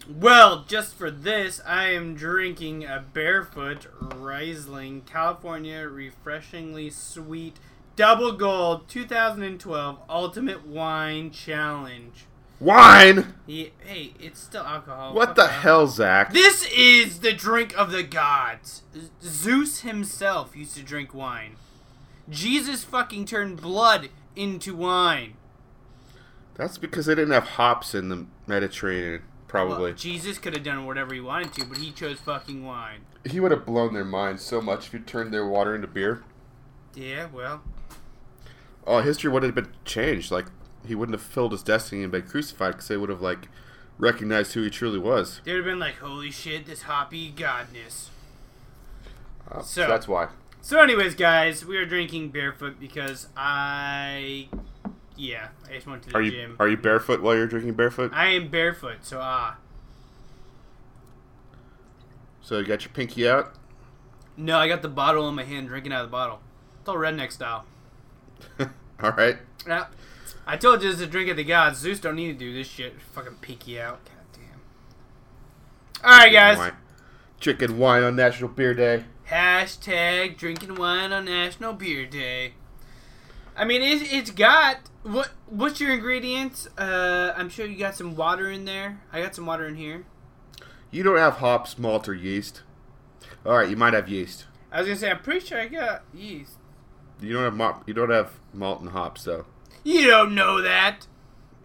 Well, 0.09 0.65
just 0.67 0.95
for 0.95 1.11
this, 1.11 1.61
I 1.67 1.89
am 1.91 2.15
drinking 2.15 2.85
a 2.87 3.05
Barefoot 3.13 3.89
Riesling 4.01 5.03
California 5.03 5.87
Refreshingly 5.87 6.89
Sweet 6.89 7.59
Double 7.99 8.31
Gold 8.31 8.87
2012 8.87 9.99
Ultimate 10.09 10.65
Wine 10.65 11.33
Challenge. 11.33 12.27
Wine. 12.61 13.35
Yeah, 13.45 13.71
hey, 13.85 14.15
it's 14.21 14.39
still 14.39 14.63
alcohol. 14.63 15.15
What 15.15 15.31
Fuck 15.31 15.37
the 15.37 15.43
off. 15.43 15.51
hell, 15.51 15.87
Zach? 15.89 16.33
This 16.33 16.65
is 16.73 17.19
the 17.19 17.33
drink 17.33 17.77
of 17.77 17.91
the 17.91 18.05
gods. 18.05 18.83
Zeus 19.21 19.81
himself 19.81 20.55
used 20.55 20.77
to 20.77 20.85
drink 20.85 21.13
wine. 21.13 21.57
Jesus 22.31 22.85
fucking 22.85 23.25
turned 23.25 23.61
blood 23.61 24.11
into 24.37 24.77
wine. 24.77 25.35
That's 26.55 26.79
because 26.79 27.07
they 27.07 27.17
didn't 27.17 27.35
have 27.35 27.49
hops 27.49 27.97
in 27.97 28.11
the 28.11 28.27
Mediterranean. 28.47 29.23
Probably. 29.49 29.91
Well, 29.91 29.93
Jesus 29.95 30.39
could 30.39 30.55
have 30.55 30.63
done 30.63 30.87
whatever 30.87 31.15
he 31.15 31.21
wanted 31.21 31.53
to, 31.55 31.65
but 31.65 31.79
he 31.79 31.91
chose 31.91 32.21
fucking 32.21 32.65
wine. 32.65 33.01
he 33.29 33.41
would 33.41 33.51
have 33.51 33.67
blown 33.67 33.93
their 33.93 34.05
minds 34.05 34.45
so 34.45 34.61
much 34.61 34.87
if 34.87 34.93
you 34.93 35.01
turned 35.01 35.35
their 35.35 35.49
water 35.49 35.75
into 35.75 35.89
beer. 35.89 36.23
Yeah, 36.95 37.27
well, 37.33 37.63
Oh, 38.89 39.01
history 39.01 39.31
would 39.31 39.43
have 39.43 39.55
been 39.55 39.69
changed. 39.85 40.31
Like 40.31 40.47
he 40.87 40.95
wouldn't 40.95 41.15
have 41.15 41.23
filled 41.27 41.53
his 41.53 41.63
destiny 41.63 42.03
and 42.03 42.11
been 42.11 42.23
crucified 42.23 42.73
because 42.73 42.89
they 42.89 42.97
would 42.97 43.11
have 43.11 43.21
like 43.21 43.49
recognized 43.99 44.55
who 44.55 44.63
he 44.63 44.71
truly 44.71 44.99
was. 44.99 45.41
they 45.45 45.53
would 45.53 45.59
have 45.59 45.67
been 45.67 45.79
like, 45.79 45.97
"Holy 45.99 46.31
shit, 46.31 46.67
this 46.67 46.83
hoppy 46.83 47.31
godness." 47.33 48.09
Uh, 49.51 49.61
So- 49.61 49.83
so 49.83 49.89
that's 49.89 50.09
why. 50.09 50.29
So, 50.61 50.81
anyways, 50.81 51.15
guys, 51.15 51.65
we 51.65 51.77
are 51.77 51.87
drinking 51.87 52.31
barefoot 52.31 52.79
because 52.81 53.29
I, 53.37 54.49
yeah, 55.17 55.49
I 55.69 55.75
just 55.75 55.87
went 55.87 56.03
to 56.05 56.11
the 56.11 56.17
Are 56.17 56.23
you 56.23 56.31
gym. 56.33 56.57
are 56.59 56.69
you 56.69 56.77
barefoot 56.77 57.21
while 57.23 57.35
you're 57.37 57.47
drinking 57.47 57.75
barefoot? 57.75 58.11
I 58.15 58.29
am 58.29 58.49
barefoot, 58.49 58.99
so 59.03 59.21
ah, 59.23 59.57
So 62.41 62.59
you 62.59 62.65
got 62.67 62.85
your 62.85 62.93
pinky 62.93 63.29
out. 63.29 63.53
no, 64.37 64.59
I 64.59 64.69
got 64.69 64.83
the 64.83 64.89
bottle 64.89 65.29
in 65.29 65.35
my 65.35 65.45
hand, 65.45 65.69
drinking 65.69 65.93
out 65.93 66.05
of 66.05 66.11
the 66.11 66.13
bottle. 66.13 66.41
It's 66.81 66.89
all 66.89 66.97
redneck 66.97 67.33
style. 67.33 67.65
All 69.03 69.13
right. 69.13 69.39
Yeah. 69.67 69.87
I 70.47 70.57
told 70.57 70.83
you 70.83 70.91
it's 70.91 71.01
a 71.01 71.07
drink 71.07 71.31
of 71.31 71.37
the 71.37 71.45
gods. 71.45 71.79
Zeus 71.79 72.01
don't 72.01 72.17
need 72.17 72.33
to 72.33 72.39
do 72.39 72.53
this 72.53 72.67
shit. 72.67 73.01
Fucking 73.13 73.37
peeky 73.43 73.81
out. 73.81 74.01
God 74.05 74.41
damn. 76.03 76.11
Alright, 76.11 76.33
guys. 76.33 76.59
Wine. 76.59 76.73
Chicken 77.39 77.79
wine 77.79 78.03
on 78.03 78.17
National 78.17 78.49
Beer 78.49 78.75
Day. 78.75 79.05
Hashtag 79.29 80.37
drinking 80.39 80.75
wine 80.77 81.13
on 81.13 81.27
National 81.27 81.75
Beer 81.75 82.07
Day. 82.07 82.55
I 83.57 83.65
mean, 83.65 83.83
it, 83.83 84.13
it's 84.13 84.31
got. 84.31 84.79
What 85.03 85.31
What's 85.47 85.81
your 85.81 85.93
ingredients? 85.93 86.67
Uh, 86.79 87.35
I'm 87.37 87.49
sure 87.49 87.67
you 87.67 87.77
got 87.77 87.95
some 87.95 88.17
water 88.17 88.51
in 88.51 88.65
there. 88.65 89.01
I 89.13 89.21
got 89.23 89.35
some 89.35 89.47
water 89.47 89.67
in 89.67 89.77
here. 89.77 90.05
You 90.91 91.03
don't 91.03 91.19
have 91.19 91.35
hops, 91.35 91.79
malt, 91.79 92.09
or 92.09 92.15
yeast. 92.15 92.63
All 93.45 93.57
right, 93.57 93.69
you 93.69 93.77
might 93.77 93.95
have 93.95 94.09
yeast. 94.09 94.47
I 94.73 94.81
was 94.81 94.89
gonna 94.89 94.99
say, 94.99 95.11
I'm 95.11 95.21
pretty 95.21 95.45
sure 95.47 95.61
I 95.61 95.69
got 95.69 96.03
yeast. 96.15 96.55
You 97.21 97.33
don't 97.35 97.43
have 97.45 97.55
malt. 97.55 97.83
You 97.87 97.95
don't 97.95 98.11
have 98.11 98.33
malt 98.53 98.81
and 98.81 98.91
hops, 98.91 99.25
though. 99.25 99.47
You 99.85 100.07
don't 100.09 100.35
know 100.35 100.61
that. 100.63 101.07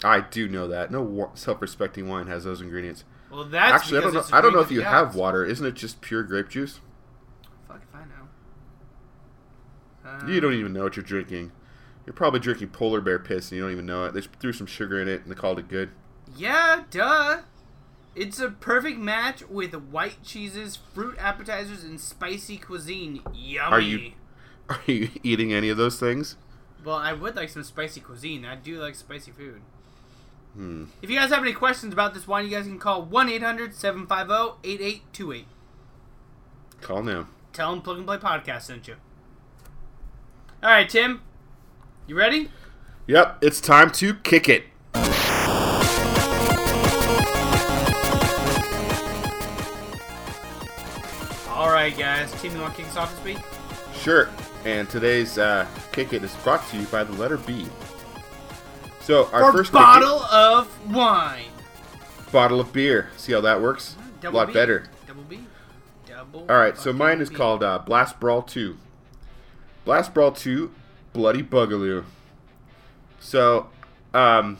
I 0.04 0.22
do 0.22 0.48
know 0.48 0.68
that. 0.68 0.92
No 0.92 1.02
wa- 1.02 1.34
self-respecting 1.36 2.08
wine 2.08 2.28
has 2.28 2.44
those 2.44 2.62
ingredients. 2.62 3.04
Well, 3.32 3.46
that's 3.46 3.74
Actually, 3.84 3.98
I 4.00 4.02
don't 4.02 4.14
know. 4.14 4.24
I 4.32 4.42
don't 4.42 4.54
know 4.54 4.60
if 4.60 4.72
you 4.72 4.82
have 4.82 5.16
water. 5.16 5.44
Isn't 5.46 5.66
it 5.66 5.74
just 5.76 6.02
pure 6.02 6.24
grape 6.24 6.50
juice? 6.50 6.80
Fuck 7.68 7.82
if 7.90 7.96
I 7.96 8.00
know. 8.06 8.28
Uh, 10.06 10.28
You 10.28 10.40
don't 10.42 10.54
even 10.54 10.74
know 10.74 10.84
what 10.84 10.96
you're 10.96 11.04
drinking. 11.06 11.52
You're 12.06 12.14
probably 12.14 12.40
drinking 12.42 12.70
polar 12.70 13.00
bear 13.02 13.18
piss 13.20 13.50
and 13.52 13.58
you 13.58 13.64
don't 13.64 13.72
even 13.72 13.86
know 13.86 14.06
it. 14.06 14.14
They 14.14 14.22
threw 14.22 14.52
some 14.54 14.68
sugar 14.68 15.02
in 15.02 15.08
it 15.08 15.22
and 15.24 15.32
they 15.32 15.36
called 15.36 15.58
it 15.60 15.68
good. 15.70 15.90
Yeah, 16.36 16.84
duh. 16.92 17.42
It's 18.16 18.40
a 18.40 18.50
perfect 18.50 19.00
match 19.00 19.48
with 19.50 19.74
white 19.74 20.22
cheeses, 20.22 20.76
fruit 20.76 21.16
appetizers, 21.18 21.84
and 21.84 22.00
spicy 22.00 22.58
cuisine. 22.58 23.22
Yummy. 23.34 23.72
Are 23.74 23.80
you- 23.80 24.12
Are 24.74 24.92
you 24.92 25.10
eating 25.22 25.54
any 25.54 25.70
of 25.70 25.78
those 25.78 26.00
things? 26.00 26.36
Well, 26.84 26.96
I 26.96 27.14
would 27.14 27.36
like 27.36 27.50
some 27.50 27.64
spicy 27.64 28.02
cuisine. 28.02 28.44
I 28.46 28.56
do 28.56 28.80
like 28.80 28.96
spicy 28.96 29.32
food. 29.32 29.62
Hmm. 30.56 30.86
If 31.02 31.10
you 31.10 31.18
guys 31.18 31.30
have 31.32 31.42
any 31.42 31.54
questions 31.54 31.94
about 31.94 32.14
this 32.14 32.28
wine, 32.28 32.46
you 32.46 32.52
guys 32.52 32.66
can 32.66 32.80
call 32.80 33.04
1 33.04 33.30
800 33.30 33.74
750 33.74 34.68
8828. 34.68 35.46
Call 36.82 37.04
now. 37.04 37.28
Tell 37.54 37.72
them 37.72 37.82
Plug 37.82 37.98
and 37.98 38.08
Play 38.08 38.18
Podcast 38.18 38.64
sent 38.64 38.88
you. 38.88 38.96
Alright, 40.64 40.90
Tim. 40.90 41.22
You 42.08 42.16
ready? 42.16 42.50
Yep, 43.08 43.38
it's 43.42 43.62
time 43.62 43.92
to 43.92 44.16
kick 44.16 44.50
it. 44.50 44.66
Alright, 51.48 51.98
guys. 51.98 52.32
Tim, 52.42 52.56
you 52.56 52.62
want 52.62 52.76
to 52.76 52.82
kick 52.82 52.90
us 52.92 52.98
off 52.98 53.16
this 53.16 53.24
week? 53.24 53.63
Sure. 54.04 54.30
And 54.66 54.90
today's 54.90 55.38
uh, 55.38 55.66
kick 55.94 56.12
it 56.12 56.24
is 56.24 56.36
brought 56.38 56.68
to 56.70 56.78
you 56.78 56.86
by 56.88 57.04
the 57.06 57.14
letter 57.14 57.38
B. 57.38 57.66
So 59.00 59.30
our 59.32 59.44
Or 59.46 59.52
first 59.54 59.72
bottle 59.72 60.24
of 60.24 60.94
wine. 60.94 61.46
bottle 62.32 62.60
of 62.60 62.74
beer. 62.74 63.10
See 63.18 63.32
how 63.32 63.42
that 63.42 63.62
works? 63.62 63.96
Double 64.22 64.38
a 64.38 64.40
lot 64.40 64.48
B. 64.48 64.54
better. 64.54 64.84
Double 65.08 65.24
B. 65.24 65.40
Double. 66.06 66.42
All 66.50 66.58
right, 66.58 66.78
so 66.78 66.92
mine 66.92 67.22
is 67.22 67.30
B. 67.30 67.36
called 67.36 67.64
uh, 67.64 67.80
Blast 67.80 68.20
Brawl 68.20 68.42
2. 68.42 68.78
Blast 69.86 70.14
Brawl 70.14 70.32
2, 70.32 70.72
Bloody 71.14 71.44
Bugaloo. 71.44 72.04
So, 73.20 73.70
um, 74.14 74.58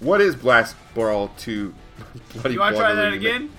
what 0.00 0.20
is 0.20 0.34
Blast 0.36 0.76
Brawl 0.94 1.30
2, 1.38 1.74
Bloody 2.34 2.54
You 2.54 2.60
want 2.60 2.74
to 2.76 2.80
try 2.80 2.94
that 2.94 3.12
again? 3.12 3.50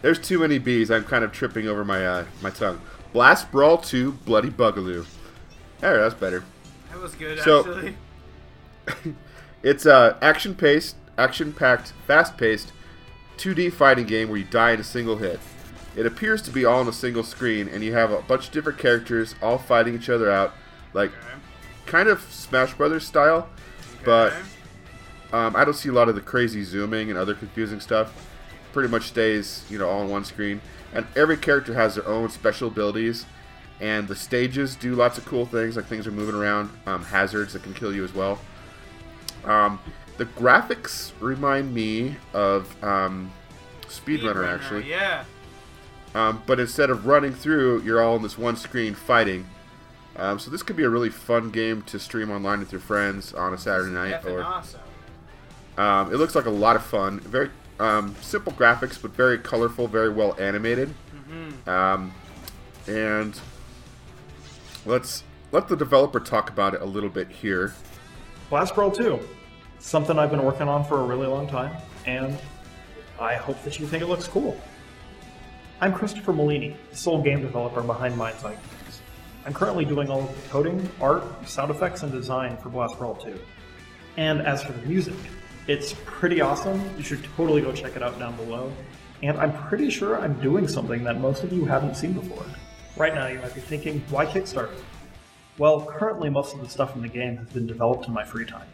There's 0.00 0.18
too 0.18 0.38
many 0.38 0.58
B's. 0.58 0.90
I'm 0.90 1.04
kind 1.04 1.24
of 1.24 1.32
tripping 1.32 1.66
over 1.66 1.84
my 1.84 2.06
uh, 2.06 2.24
my 2.40 2.50
tongue. 2.50 2.80
Blast 3.12 3.50
Brawl 3.50 3.78
2, 3.78 4.12
Bloody 4.12 4.50
Bugaloo. 4.50 5.06
All 5.82 5.90
right, 5.92 5.98
that's 5.98 6.14
better. 6.14 6.44
That 6.90 7.00
was 7.00 7.14
good, 7.14 7.38
So- 7.40 7.60
actually. 7.60 7.96
It's 9.60 9.86
a 9.86 10.16
action 10.22 10.54
paced, 10.54 10.94
action 11.18 11.52
packed, 11.52 11.92
fast 12.06 12.36
paced, 12.36 12.72
2D 13.38 13.72
fighting 13.72 14.06
game 14.06 14.28
where 14.28 14.38
you 14.38 14.44
die 14.44 14.70
in 14.70 14.78
a 14.80 14.84
single 14.84 15.16
hit. 15.16 15.40
It 15.96 16.06
appears 16.06 16.40
to 16.42 16.52
be 16.52 16.64
all 16.64 16.78
on 16.78 16.86
a 16.86 16.92
single 16.92 17.24
screen, 17.24 17.66
and 17.68 17.82
you 17.82 17.92
have 17.92 18.12
a 18.12 18.22
bunch 18.22 18.46
of 18.46 18.52
different 18.52 18.78
characters 18.78 19.34
all 19.42 19.58
fighting 19.58 19.96
each 19.96 20.08
other 20.08 20.30
out, 20.30 20.54
like 20.94 21.10
Okay. 21.10 21.40
kind 21.86 22.08
of 22.08 22.20
Smash 22.30 22.72
Brothers 22.74 23.04
style. 23.04 23.48
But 24.04 24.32
um, 25.32 25.56
I 25.56 25.64
don't 25.64 25.74
see 25.74 25.88
a 25.88 25.92
lot 25.92 26.08
of 26.08 26.14
the 26.14 26.20
crazy 26.20 26.62
zooming 26.62 27.10
and 27.10 27.18
other 27.18 27.34
confusing 27.34 27.80
stuff. 27.80 28.12
Pretty 28.72 28.88
much 28.88 29.08
stays, 29.08 29.64
you 29.68 29.76
know, 29.78 29.88
all 29.88 30.02
on 30.02 30.08
one 30.08 30.24
screen. 30.24 30.60
And 30.92 31.06
every 31.14 31.36
character 31.36 31.74
has 31.74 31.96
their 31.96 32.06
own 32.06 32.30
special 32.30 32.68
abilities, 32.68 33.26
and 33.80 34.08
the 34.08 34.16
stages 34.16 34.74
do 34.74 34.94
lots 34.94 35.18
of 35.18 35.24
cool 35.26 35.46
things, 35.46 35.76
like 35.76 35.84
things 35.84 36.06
are 36.06 36.10
moving 36.10 36.34
around, 36.34 36.70
um, 36.86 37.04
hazards 37.04 37.52
that 37.52 37.62
can 37.62 37.74
kill 37.74 37.94
you 37.94 38.04
as 38.04 38.14
well. 38.14 38.38
Um, 39.44 39.78
the 40.16 40.24
graphics 40.26 41.12
remind 41.20 41.72
me 41.72 42.16
of 42.32 42.82
um, 42.82 43.30
Speedrunner, 43.82 44.46
actually. 44.46 44.88
Yeah. 44.88 45.24
Um, 46.14 46.42
but 46.46 46.58
instead 46.58 46.90
of 46.90 47.06
running 47.06 47.32
through, 47.32 47.82
you're 47.82 48.02
all 48.02 48.14
on 48.14 48.22
this 48.22 48.38
one 48.38 48.56
screen 48.56 48.94
fighting. 48.94 49.46
Um, 50.16 50.38
so 50.38 50.50
this 50.50 50.62
could 50.62 50.74
be 50.74 50.82
a 50.82 50.88
really 50.88 51.10
fun 51.10 51.50
game 51.50 51.82
to 51.82 51.98
stream 52.00 52.30
online 52.30 52.58
with 52.58 52.72
your 52.72 52.80
friends 52.80 53.32
on 53.32 53.54
a 53.54 53.58
Saturday 53.58 53.92
night. 53.92 54.24
Or 54.24 54.42
awesome. 54.42 54.80
um, 55.76 56.12
it 56.12 56.16
looks 56.16 56.34
like 56.34 56.46
a 56.46 56.50
lot 56.50 56.74
of 56.74 56.84
fun. 56.84 57.20
Very 57.20 57.50
um, 57.80 58.14
simple 58.20 58.52
graphics, 58.52 59.00
but 59.00 59.12
very 59.12 59.38
colorful, 59.38 59.88
very 59.88 60.10
well 60.10 60.36
animated. 60.38 60.94
Mm-hmm. 61.14 61.68
Um, 61.68 62.12
and 62.86 63.38
let's 64.86 65.22
let 65.52 65.68
the 65.68 65.76
developer 65.76 66.20
talk 66.20 66.50
about 66.50 66.74
it 66.74 66.82
a 66.82 66.86
little 66.86 67.10
bit 67.10 67.28
here. 67.28 67.74
Blast 68.50 68.74
Brawl 68.74 68.90
2. 68.90 69.18
Something 69.78 70.18
I've 70.18 70.30
been 70.30 70.44
working 70.44 70.68
on 70.68 70.84
for 70.84 71.00
a 71.00 71.04
really 71.04 71.26
long 71.26 71.46
time, 71.46 71.76
and 72.06 72.36
I 73.20 73.34
hope 73.34 73.62
that 73.62 73.78
you 73.78 73.86
think 73.86 74.02
it 74.02 74.06
looks 74.06 74.26
cool. 74.26 74.58
I'm 75.80 75.92
Christopher 75.92 76.32
Molini, 76.32 76.76
the 76.90 76.96
sole 76.96 77.22
game 77.22 77.40
developer 77.40 77.82
behind 77.82 78.16
Mind's 78.16 78.44
Eye 78.44 78.54
Games. 78.54 79.00
I'm 79.46 79.54
currently 79.54 79.84
doing 79.84 80.10
all 80.10 80.22
of 80.22 80.42
the 80.42 80.48
coding, 80.48 80.88
art, 81.00 81.22
sound 81.48 81.70
effects, 81.70 82.02
and 82.02 82.10
design 82.10 82.56
for 82.56 82.68
Blast 82.68 82.98
Brawl 82.98 83.14
2. 83.14 83.38
And 84.16 84.42
as 84.42 84.64
for 84.64 84.72
the 84.72 84.84
music, 84.86 85.14
it's 85.68 85.94
pretty 86.06 86.40
awesome. 86.40 86.80
You 86.96 87.04
should 87.04 87.22
totally 87.36 87.60
go 87.60 87.72
check 87.72 87.94
it 87.94 88.02
out 88.02 88.18
down 88.18 88.34
below. 88.36 88.72
And 89.22 89.36
I'm 89.36 89.52
pretty 89.52 89.90
sure 89.90 90.18
I'm 90.18 90.40
doing 90.40 90.66
something 90.66 91.04
that 91.04 91.20
most 91.20 91.44
of 91.44 91.52
you 91.52 91.66
haven't 91.66 91.94
seen 91.96 92.14
before. 92.14 92.44
Right 92.96 93.14
now, 93.14 93.26
you 93.26 93.38
might 93.38 93.54
be 93.54 93.60
thinking, 93.60 94.02
why 94.08 94.24
Kickstarter? 94.24 94.74
Well, 95.58 95.82
currently 95.84 96.30
most 96.30 96.54
of 96.54 96.60
the 96.60 96.68
stuff 96.68 96.96
in 96.96 97.02
the 97.02 97.08
game 97.08 97.36
has 97.36 97.48
been 97.48 97.66
developed 97.66 98.08
in 98.08 98.14
my 98.14 98.24
free 98.24 98.46
time. 98.46 98.66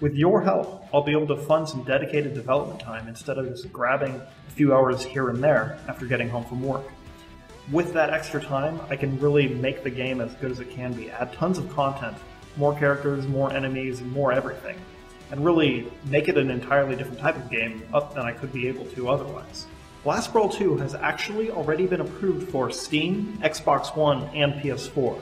With 0.00 0.14
your 0.14 0.40
help, 0.40 0.86
I'll 0.94 1.02
be 1.02 1.12
able 1.12 1.26
to 1.26 1.36
fund 1.36 1.68
some 1.68 1.82
dedicated 1.84 2.34
development 2.34 2.80
time 2.80 3.06
instead 3.06 3.36
of 3.36 3.46
just 3.48 3.70
grabbing 3.72 4.14
a 4.14 4.50
few 4.52 4.72
hours 4.74 5.04
here 5.04 5.28
and 5.28 5.44
there 5.44 5.78
after 5.88 6.06
getting 6.06 6.28
home 6.28 6.44
from 6.44 6.62
work. 6.62 6.84
With 7.70 7.92
that 7.92 8.10
extra 8.10 8.40
time, 8.40 8.80
I 8.88 8.96
can 8.96 9.18
really 9.20 9.48
make 9.48 9.82
the 9.82 9.90
game 9.90 10.20
as 10.20 10.34
good 10.36 10.50
as 10.50 10.60
it 10.60 10.70
can 10.70 10.94
be, 10.94 11.10
add 11.10 11.32
tons 11.34 11.58
of 11.58 11.68
content, 11.74 12.16
more 12.56 12.76
characters, 12.78 13.26
more 13.26 13.52
enemies, 13.52 14.00
more 14.02 14.32
everything, 14.32 14.76
and 15.30 15.44
really 15.44 15.90
make 16.06 16.28
it 16.28 16.36
an 16.36 16.50
entirely 16.50 16.96
different 16.96 17.18
type 17.18 17.36
of 17.36 17.50
game 17.50 17.82
than 17.90 18.24
I 18.24 18.32
could 18.32 18.52
be 18.52 18.68
able 18.68 18.84
to 18.86 19.08
otherwise. 19.08 19.66
Blast 20.02 20.32
Brawl 20.32 20.50
2 20.50 20.76
has 20.76 20.94
actually 20.94 21.50
already 21.50 21.86
been 21.86 22.02
approved 22.02 22.50
for 22.50 22.70
Steam, 22.70 23.38
Xbox 23.42 23.96
One, 23.96 24.24
and 24.34 24.52
PS4. 24.54 25.18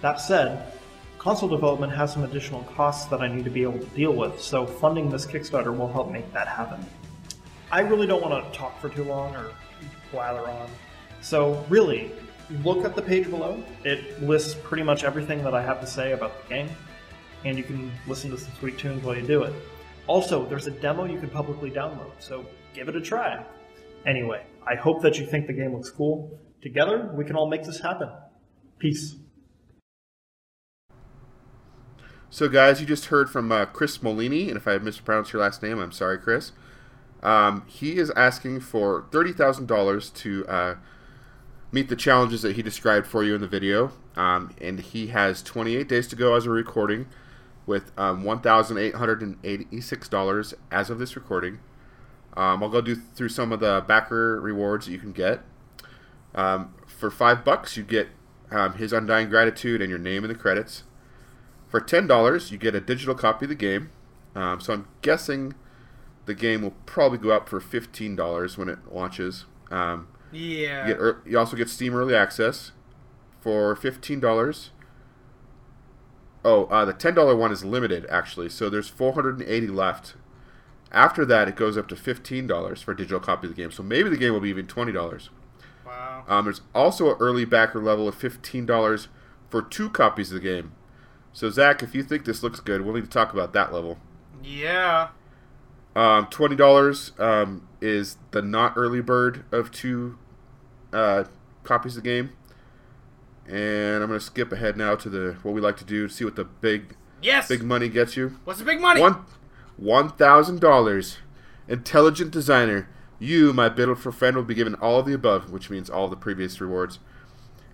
That 0.00 0.20
said, 0.20 0.72
console 1.18 1.48
development 1.48 1.92
has 1.92 2.12
some 2.12 2.24
additional 2.24 2.62
costs 2.62 3.04
that 3.10 3.20
I 3.20 3.28
need 3.28 3.44
to 3.44 3.50
be 3.50 3.62
able 3.64 3.78
to 3.80 3.86
deal 3.86 4.12
with, 4.12 4.40
so 4.40 4.64
funding 4.64 5.10
this 5.10 5.26
Kickstarter 5.26 5.76
will 5.76 5.92
help 5.92 6.10
make 6.10 6.32
that 6.32 6.48
happen. 6.48 6.84
I 7.70 7.80
really 7.80 8.06
don't 8.06 8.22
want 8.22 8.50
to 8.50 8.58
talk 8.58 8.80
for 8.80 8.88
too 8.88 9.04
long 9.04 9.36
or 9.36 9.50
blather 10.10 10.48
on, 10.48 10.70
so 11.20 11.62
really, 11.68 12.10
look 12.64 12.86
at 12.86 12.96
the 12.96 13.02
page 13.02 13.28
below. 13.28 13.62
It 13.84 14.22
lists 14.22 14.56
pretty 14.62 14.84
much 14.84 15.04
everything 15.04 15.44
that 15.44 15.52
I 15.52 15.60
have 15.60 15.82
to 15.82 15.86
say 15.86 16.12
about 16.12 16.42
the 16.42 16.54
game, 16.54 16.70
and 17.44 17.56
you 17.56 17.64
can 17.64 17.90
listen 18.06 18.30
to 18.30 18.38
some 18.38 18.52
sweet 18.58 18.78
tunes 18.78 19.02
while 19.02 19.16
you 19.16 19.26
do 19.26 19.42
it. 19.42 19.52
Also, 20.06 20.46
there's 20.46 20.66
a 20.66 20.70
demo 20.70 21.04
you 21.04 21.18
can 21.18 21.30
publicly 21.30 21.70
download, 21.70 22.12
so 22.18 22.44
give 22.74 22.88
it 22.88 22.96
a 22.96 23.00
try. 23.00 23.44
Anyway, 24.06 24.44
I 24.66 24.74
hope 24.74 25.02
that 25.02 25.18
you 25.18 25.26
think 25.26 25.46
the 25.46 25.52
game 25.52 25.74
looks 25.74 25.90
cool. 25.90 26.38
Together, 26.62 27.10
we 27.14 27.24
can 27.24 27.36
all 27.36 27.48
make 27.48 27.62
this 27.62 27.80
happen. 27.80 28.08
Peace. 28.78 29.16
So, 32.30 32.48
guys, 32.48 32.80
you 32.80 32.86
just 32.86 33.06
heard 33.06 33.30
from 33.30 33.50
uh, 33.50 33.66
Chris 33.66 34.02
Molini, 34.02 34.48
and 34.48 34.56
if 34.56 34.68
I 34.68 34.78
mispronounced 34.78 35.32
your 35.32 35.42
last 35.42 35.62
name, 35.62 35.78
I'm 35.78 35.92
sorry, 35.92 36.18
Chris. 36.18 36.52
Um, 37.22 37.64
he 37.66 37.96
is 37.96 38.10
asking 38.10 38.60
for 38.60 39.06
$30,000 39.10 40.14
to 40.14 40.46
uh, 40.46 40.74
meet 41.72 41.88
the 41.88 41.96
challenges 41.96 42.42
that 42.42 42.56
he 42.56 42.62
described 42.62 43.06
for 43.06 43.24
you 43.24 43.34
in 43.34 43.40
the 43.40 43.48
video. 43.48 43.92
Um, 44.16 44.54
and 44.60 44.80
he 44.80 45.08
has 45.08 45.42
28 45.42 45.88
days 45.88 46.08
to 46.08 46.16
go 46.16 46.34
as 46.34 46.46
a 46.46 46.50
recording 46.50 47.06
with 47.68 47.92
um, 47.98 48.24
$1,886 48.24 50.54
as 50.70 50.90
of 50.90 50.98
this 50.98 51.14
recording. 51.14 51.58
Um, 52.36 52.62
I'll 52.62 52.68
go 52.70 52.80
do 52.80 52.94
through 52.94 53.28
some 53.28 53.52
of 53.52 53.60
the 53.60 53.84
backer 53.86 54.40
rewards 54.40 54.86
that 54.86 54.92
you 54.92 54.98
can 54.98 55.12
get. 55.12 55.40
Um, 56.34 56.74
for 56.86 57.10
five 57.10 57.44
bucks, 57.44 57.76
you 57.76 57.82
get 57.82 58.08
um, 58.50 58.74
his 58.74 58.92
undying 58.92 59.28
gratitude 59.28 59.82
and 59.82 59.90
your 59.90 59.98
name 59.98 60.24
in 60.24 60.28
the 60.28 60.34
credits. 60.34 60.84
For 61.68 61.80
ten 61.80 62.06
dollars, 62.06 62.50
you 62.50 62.56
get 62.56 62.74
a 62.74 62.80
digital 62.80 63.14
copy 63.14 63.44
of 63.44 63.50
the 63.50 63.54
game. 63.54 63.90
Um, 64.34 64.60
so 64.60 64.72
I'm 64.72 64.88
guessing 65.02 65.52
the 66.24 66.34
game 66.34 66.62
will 66.62 66.74
probably 66.86 67.18
go 67.18 67.30
up 67.30 67.48
for 67.48 67.60
fifteen 67.60 68.16
dollars 68.16 68.56
when 68.56 68.70
it 68.70 68.78
launches. 68.90 69.44
Um, 69.70 70.08
Yeah. 70.32 70.88
you, 70.88 70.94
get, 70.94 71.16
you 71.30 71.38
also 71.38 71.56
get 71.56 71.68
Steam 71.68 71.94
Early 71.94 72.14
Access 72.14 72.72
for 73.40 73.76
fifteen 73.76 74.20
dollars. 74.20 74.70
Oh, 76.44 76.64
uh, 76.66 76.84
the 76.84 76.92
ten 76.92 77.14
dollar 77.14 77.34
one 77.34 77.52
is 77.52 77.64
limited 77.64 78.06
actually, 78.08 78.48
so 78.48 78.70
there's 78.70 78.88
four 78.88 79.12
hundred 79.12 79.40
and 79.40 79.48
eighty 79.48 79.66
left. 79.68 80.14
After 80.90 81.24
that, 81.26 81.48
it 81.48 81.56
goes 81.56 81.76
up 81.76 81.88
to 81.88 81.96
fifteen 81.96 82.46
dollars 82.46 82.80
for 82.80 82.92
a 82.92 82.96
digital 82.96 83.20
copy 83.20 83.46
of 83.46 83.54
the 83.54 83.60
game. 83.60 83.70
So 83.70 83.82
maybe 83.82 84.08
the 84.08 84.16
game 84.16 84.32
will 84.32 84.40
be 84.40 84.50
even 84.50 84.66
twenty 84.66 84.92
dollars. 84.92 85.30
Wow. 85.84 86.24
Um, 86.28 86.44
there's 86.44 86.60
also 86.74 87.10
an 87.10 87.16
early 87.20 87.44
backer 87.44 87.82
level 87.82 88.08
of 88.08 88.14
fifteen 88.14 88.66
dollars 88.66 89.08
for 89.50 89.62
two 89.62 89.90
copies 89.90 90.30
of 90.30 90.40
the 90.40 90.48
game. 90.48 90.72
So 91.32 91.50
Zach, 91.50 91.82
if 91.82 91.94
you 91.94 92.02
think 92.02 92.24
this 92.24 92.42
looks 92.42 92.60
good, 92.60 92.82
we'll 92.82 92.94
need 92.94 93.04
to 93.04 93.10
talk 93.10 93.32
about 93.32 93.52
that 93.52 93.72
level. 93.72 93.98
Yeah. 94.42 95.08
Um, 95.94 96.26
Twenty 96.30 96.56
dollars 96.56 97.12
um, 97.18 97.66
is 97.80 98.16
the 98.30 98.42
not 98.42 98.74
early 98.76 99.00
bird 99.00 99.44
of 99.50 99.70
two 99.70 100.18
uh, 100.92 101.24
copies 101.64 101.96
of 101.96 102.04
the 102.04 102.08
game, 102.08 102.30
and 103.48 104.02
I'm 104.02 104.08
gonna 104.08 104.20
skip 104.20 104.52
ahead 104.52 104.76
now 104.76 104.94
to 104.96 105.08
the 105.08 105.36
what 105.42 105.54
we 105.54 105.60
like 105.60 105.76
to 105.78 105.84
do 105.84 106.06
to 106.08 106.12
see 106.14 106.24
what 106.24 106.36
the 106.36 106.44
big 106.44 106.94
Yes. 107.22 107.48
big 107.48 107.62
money 107.64 107.88
gets 107.88 108.16
you. 108.16 108.36
What's 108.44 108.58
the 108.60 108.64
big 108.64 108.80
money? 108.80 109.00
One 109.00 109.24
one 109.76 110.10
thousand 110.10 110.60
dollars. 110.60 111.18
Intelligent 111.66 112.30
designer. 112.30 112.88
You, 113.18 113.52
my 113.52 113.68
beautiful 113.68 114.12
friend, 114.12 114.36
will 114.36 114.44
be 114.44 114.54
given 114.54 114.74
all 114.76 115.00
of 115.00 115.06
the 115.06 115.12
above, 115.12 115.50
which 115.50 115.70
means 115.70 115.90
all 115.90 116.06
the 116.08 116.16
previous 116.16 116.60
rewards. 116.60 117.00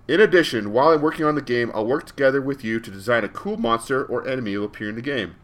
In 0.08 0.18
addition, 0.20 0.72
while 0.72 0.88
I'm 0.88 1.02
working 1.02 1.24
on 1.26 1.34
the 1.34 1.42
game, 1.42 1.70
I'll 1.74 1.86
work 1.86 2.06
together 2.06 2.40
with 2.40 2.64
you 2.64 2.80
to 2.80 2.90
design 2.90 3.24
a 3.24 3.28
cool 3.28 3.56
monster 3.58 4.04
or 4.04 4.26
enemy 4.26 4.54
who 4.54 4.60
will 4.60 4.66
appear 4.66 4.88
in 4.88 4.94
the 4.96 5.02
game. 5.02 5.36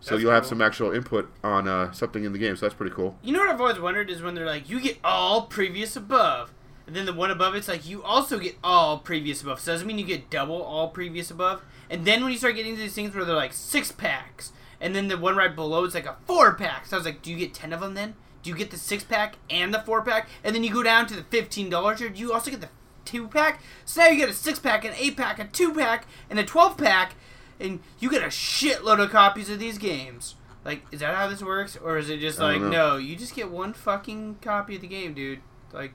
So 0.00 0.10
That's 0.14 0.22
you'll 0.22 0.32
have 0.32 0.42
cool. 0.44 0.48
some 0.50 0.62
actual 0.62 0.92
input 0.92 1.30
on 1.44 1.68
uh, 1.68 1.92
something 1.92 2.24
in 2.24 2.32
the 2.32 2.38
game. 2.38 2.56
So 2.56 2.66
that's 2.66 2.74
pretty 2.74 2.94
cool. 2.94 3.16
You 3.22 3.32
know 3.32 3.40
what 3.40 3.48
I've 3.50 3.60
always 3.60 3.78
wondered 3.80 4.10
is 4.10 4.22
when 4.22 4.34
they're 4.34 4.46
like, 4.46 4.68
you 4.68 4.80
get 4.80 4.98
all 5.04 5.42
previous 5.42 5.94
above. 5.96 6.52
And 6.86 6.96
then 6.96 7.06
the 7.06 7.12
one 7.12 7.30
above 7.30 7.54
it's 7.54 7.68
like, 7.68 7.88
you 7.88 8.02
also 8.02 8.38
get 8.38 8.56
all 8.62 8.98
previous 8.98 9.42
above. 9.42 9.60
So 9.60 9.72
doesn't 9.72 9.86
mean 9.86 9.98
you 9.98 10.04
get 10.04 10.30
double 10.30 10.60
all 10.60 10.88
previous 10.88 11.30
above? 11.30 11.62
And 11.88 12.04
then 12.04 12.22
when 12.22 12.32
you 12.32 12.38
start 12.38 12.56
getting 12.56 12.74
to 12.74 12.80
these 12.80 12.94
things 12.94 13.14
where 13.14 13.24
they're 13.24 13.36
like 13.36 13.52
six 13.52 13.92
packs, 13.92 14.52
and 14.80 14.96
then 14.96 15.08
the 15.08 15.16
one 15.16 15.36
right 15.36 15.54
below 15.54 15.84
is 15.84 15.94
like 15.94 16.06
a 16.06 16.16
four 16.26 16.54
pack. 16.54 16.86
So 16.86 16.96
I 16.96 16.98
was 16.98 17.06
like, 17.06 17.22
do 17.22 17.30
you 17.30 17.36
get 17.36 17.54
ten 17.54 17.72
of 17.72 17.80
them 17.80 17.94
then? 17.94 18.14
Do 18.42 18.50
you 18.50 18.56
get 18.56 18.72
the 18.72 18.76
six 18.76 19.04
pack 19.04 19.36
and 19.48 19.72
the 19.72 19.78
four 19.78 20.02
pack? 20.02 20.28
And 20.42 20.54
then 20.54 20.64
you 20.64 20.72
go 20.72 20.82
down 20.82 21.06
to 21.06 21.14
the 21.14 21.22
fifteen 21.22 21.70
dollars 21.70 22.00
here. 22.00 22.08
Do 22.08 22.18
you 22.18 22.32
also 22.32 22.50
get 22.50 22.60
the 22.60 22.70
two 23.04 23.28
pack? 23.28 23.62
So 23.84 24.00
now 24.00 24.08
you 24.08 24.16
get 24.16 24.28
a 24.28 24.34
six 24.34 24.58
pack, 24.58 24.84
an 24.84 24.92
eight 24.96 25.16
pack, 25.16 25.38
a 25.38 25.44
two 25.44 25.72
pack, 25.72 26.06
and 26.28 26.38
a 26.38 26.44
twelve 26.44 26.76
pack, 26.76 27.14
and 27.60 27.78
you 28.00 28.10
get 28.10 28.22
a 28.22 28.26
shitload 28.26 29.00
of 29.00 29.10
copies 29.10 29.48
of 29.48 29.60
these 29.60 29.78
games. 29.78 30.34
Like, 30.64 30.82
is 30.90 31.00
that 31.00 31.14
how 31.14 31.28
this 31.28 31.42
works, 31.42 31.76
or 31.76 31.98
is 31.98 32.08
it 32.08 32.18
just 32.18 32.40
like 32.40 32.60
no? 32.60 32.96
You 32.96 33.14
just 33.14 33.36
get 33.36 33.50
one 33.50 33.72
fucking 33.72 34.38
copy 34.40 34.76
of 34.76 34.80
the 34.80 34.88
game, 34.88 35.14
dude. 35.14 35.40
Like, 35.72 35.92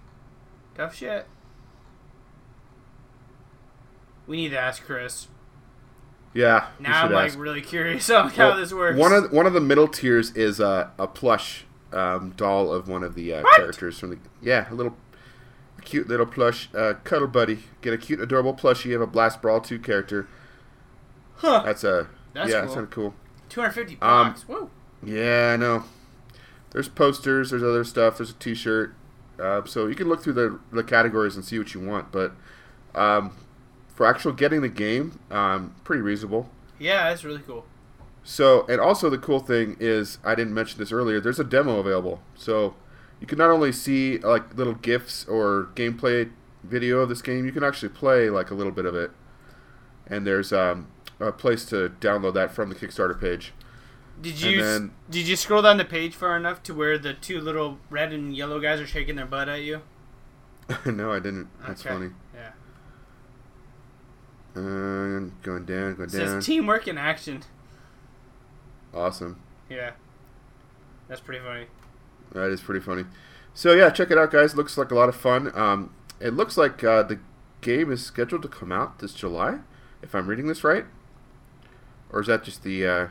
tough 0.77 0.95
shit. 0.95 1.25
We 4.27 4.37
need 4.37 4.49
to 4.49 4.59
ask 4.59 4.83
Chris. 4.83 5.27
Yeah. 6.33 6.67
Now 6.79 7.03
I'm 7.03 7.07
should 7.09 7.15
like 7.15 7.37
really 7.37 7.61
curious 7.61 8.09
on 8.11 8.29
how 8.29 8.49
Well, 8.49 8.57
this 8.57 8.73
works. 8.73 8.97
One 8.99 9.13
of 9.13 9.31
one 9.31 9.45
of 9.45 9.53
the 9.53 9.61
middle 9.61 9.87
tiers 9.87 10.31
is 10.35 10.59
uh, 10.59 10.89
a 10.99 11.07
plush 11.07 11.65
um, 11.93 12.31
doll 12.35 12.71
of 12.71 12.87
one 12.87 13.03
of 13.03 13.15
the 13.15 13.33
uh, 13.33 13.43
characters 13.55 13.97
from 13.99 14.09
the 14.11 14.19
yeah 14.41 14.71
a 14.71 14.73
little 14.73 14.95
cute 15.83 16.07
little 16.07 16.25
plush 16.25 16.69
uh, 16.75 16.95
cuddle 17.03 17.27
buddy. 17.27 17.59
Get 17.81 17.93
a 17.93 17.97
cute 17.97 18.19
adorable 18.19 18.53
plushie 18.53 18.93
of 18.93 19.01
a 19.01 19.07
Blast 19.07 19.41
Brawl 19.41 19.61
two 19.61 19.79
character. 19.79 20.27
Huh. 21.37 21.61
That's 21.65 21.83
a 21.83 22.07
That's 22.33 22.49
yeah, 22.49 22.55
cool. 22.55 22.61
that's 22.61 22.73
kind 22.73 22.83
of 22.85 22.89
cool. 22.91 23.13
250 23.49 23.93
Um, 24.01 24.27
bucks. 24.29 24.41
Whoa. 24.43 24.69
Yeah, 25.03 25.51
I 25.53 25.55
know. 25.57 25.83
There's 26.71 26.89
posters. 26.89 27.51
There's 27.51 27.63
other 27.63 27.83
stuff. 27.85 28.17
There's 28.17 28.31
a 28.31 28.33
T-shirt. 28.33 28.93
Uh, 29.39 29.63
so 29.65 29.87
you 29.87 29.95
can 29.95 30.07
look 30.09 30.23
through 30.23 30.33
the 30.33 30.59
the 30.71 30.83
categories 30.83 31.35
and 31.35 31.45
see 31.45 31.57
what 31.57 31.73
you 31.73 31.79
want. 31.79 32.11
But 32.11 32.33
um, 32.95 33.35
for 33.87 34.05
actual 34.05 34.31
getting 34.31 34.61
the 34.61 34.69
game, 34.69 35.19
um, 35.29 35.75
pretty 35.83 36.01
reasonable. 36.01 36.49
Yeah, 36.79 37.09
that's 37.09 37.23
really 37.23 37.41
cool. 37.45 37.65
So, 38.23 38.65
and 38.67 38.81
also 38.81 39.09
the 39.09 39.17
cool 39.17 39.39
thing 39.39 39.77
is, 39.79 40.19
I 40.23 40.35
didn't 40.35 40.53
mention 40.53 40.79
this 40.79 40.91
earlier. 40.91 41.21
There's 41.21 41.39
a 41.39 41.45
demo 41.45 41.79
available, 41.79 42.21
so 42.35 42.75
you 43.21 43.27
can 43.27 43.37
not 43.37 43.49
only 43.49 43.71
see 43.71 44.17
like 44.17 44.55
little 44.55 44.73
gifs 44.73 45.25
or 45.25 45.69
gameplay 45.75 46.29
video 46.63 46.99
of 46.99 47.09
this 47.09 47.21
game, 47.21 47.45
you 47.45 47.51
can 47.51 47.63
actually 47.63 47.89
play 47.89 48.29
like 48.29 48.51
a 48.51 48.53
little 48.53 48.71
bit 48.71 48.85
of 48.85 48.95
it. 48.95 49.11
And 50.05 50.25
there's 50.27 50.51
um, 50.53 50.87
a 51.19 51.31
place 51.31 51.65
to 51.65 51.89
download 51.99 52.33
that 52.35 52.51
from 52.51 52.69
the 52.69 52.75
Kickstarter 52.75 53.19
page. 53.19 53.53
Did 54.19 54.41
you 54.41 54.63
then- 54.63 54.91
did 55.09 55.27
you 55.27 55.35
scroll 55.35 55.61
down 55.61 55.77
the 55.77 55.85
page 55.85 56.15
far 56.15 56.35
enough 56.35 56.63
to 56.63 56.73
where 56.73 56.97
the 56.97 57.13
two 57.13 57.39
little 57.39 57.77
red 57.89 58.11
and 58.11 58.35
yellow 58.35 58.59
guys 58.59 58.79
are 58.79 58.87
shaking 58.87 59.15
their 59.15 59.25
butt 59.27 59.47
at 59.49 59.61
you? 59.61 59.81
no, 60.85 61.11
I 61.13 61.19
didn't. 61.19 61.47
That's 61.65 61.85
Okay. 61.85 61.93
funny. 61.93 62.09
Yeah. 62.33 62.51
Uh, 64.55 65.29
going 65.43 65.65
down, 65.65 65.95
going 65.95 66.09
It 66.09 66.13
down. 66.13 66.27
says 66.41 66.45
teamwork 66.45 66.87
in 66.87 66.97
action. 66.97 67.43
awesome. 68.93 69.39
Yeah. 69.69 69.91
That's 71.07 71.21
pretty 71.21 71.43
funny. 71.43 71.67
That 72.31 72.49
is 72.49 72.61
pretty 72.61 72.81
funny. 72.83 73.05
So 73.53 73.73
yeah, 73.73 73.89
check 73.91 74.09
it 74.11 74.17
out, 74.17 74.31
guys. 74.31 74.55
Looks 74.55 74.77
like 74.77 74.91
a 74.91 74.95
lot 74.95 75.09
of 75.09 75.15
fun. 75.15 75.51
Um, 75.57 75.93
it 76.19 76.33
looks 76.33 76.57
like 76.57 76.83
uh, 76.83 77.03
the 77.03 77.19
game 77.61 77.91
is 77.91 78.03
scheduled 78.03 78.41
to 78.41 78.47
come 78.47 78.71
out 78.71 78.99
this 78.99 79.13
July, 79.13 79.59
if 80.01 80.15
I'm 80.15 80.27
reading 80.27 80.47
this 80.47 80.63
right. 80.63 80.85
Or 82.09 82.21
is 82.21 82.27
that 82.27 82.43
just 82.43 82.63
the? 82.63 82.85
Uh, 82.87 83.07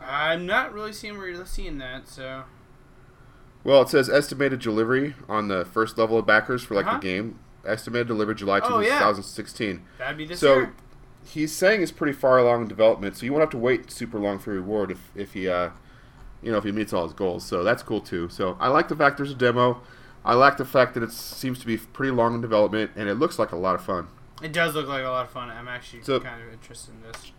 I'm 0.00 0.46
not 0.46 0.72
really 0.72 0.92
seeing 0.92 1.16
really 1.18 1.44
seeing 1.44 1.78
that, 1.78 2.08
so 2.08 2.44
well, 3.64 3.82
it 3.82 3.88
says 3.88 4.08
estimated 4.08 4.60
delivery 4.60 5.14
on 5.28 5.48
the 5.48 5.64
first 5.64 5.98
level 5.98 6.18
of 6.18 6.26
backers 6.26 6.62
for 6.62 6.74
like 6.74 6.86
Uh-huh. 6.86 6.98
the 6.98 7.02
game. 7.02 7.38
Estimated 7.66 8.06
delivery 8.06 8.34
July 8.34 8.60
Oh, 8.62 8.78
yeah. 8.78 8.98
2016. 8.98 9.82
that'd 9.98 10.16
be 10.16 10.24
this 10.24 10.40
so 10.40 10.54
year. 10.54 10.72
he's 11.24 11.54
saying 11.54 11.82
it's 11.82 11.92
pretty 11.92 12.12
far 12.12 12.38
along 12.38 12.62
in 12.62 12.68
development, 12.68 13.16
so 13.16 13.26
you 13.26 13.32
won't 13.32 13.42
have 13.42 13.50
to 13.50 13.58
wait 13.58 13.90
super 13.90 14.18
long 14.18 14.38
for 14.38 14.52
reward 14.52 14.90
if 14.90 15.10
if 15.14 15.32
he 15.34 15.48
uh, 15.48 15.70
you 16.40 16.50
know 16.52 16.58
if 16.58 16.64
he 16.64 16.72
meets 16.72 16.92
all 16.92 17.02
his 17.04 17.12
goals. 17.12 17.44
So 17.44 17.64
that's 17.64 17.82
cool 17.82 18.00
too. 18.00 18.28
So 18.28 18.56
I 18.60 18.68
like 18.68 18.88
the 18.88 18.96
fact 18.96 19.16
there's 19.16 19.32
a 19.32 19.34
demo. 19.34 19.82
I 20.24 20.34
like 20.34 20.56
the 20.56 20.64
fact 20.64 20.94
that 20.94 21.02
it 21.02 21.10
seems 21.12 21.58
to 21.60 21.66
be 21.66 21.76
pretty 21.76 22.12
long 22.12 22.34
in 22.34 22.40
development, 22.40 22.92
and 22.96 23.08
it 23.08 23.14
looks 23.14 23.38
like 23.38 23.52
a 23.52 23.56
lot 23.56 23.74
of 23.74 23.84
fun. 23.84 24.08
It 24.42 24.52
does 24.52 24.74
look 24.74 24.86
like 24.86 25.04
a 25.04 25.08
lot 25.08 25.24
of 25.24 25.30
fun. 25.30 25.50
I'm 25.50 25.68
actually 25.68 26.02
So- 26.02 26.20
kind 26.20 26.40
of 26.42 26.52
interested 26.52 26.94
in 26.94 27.02
this. 27.02 27.32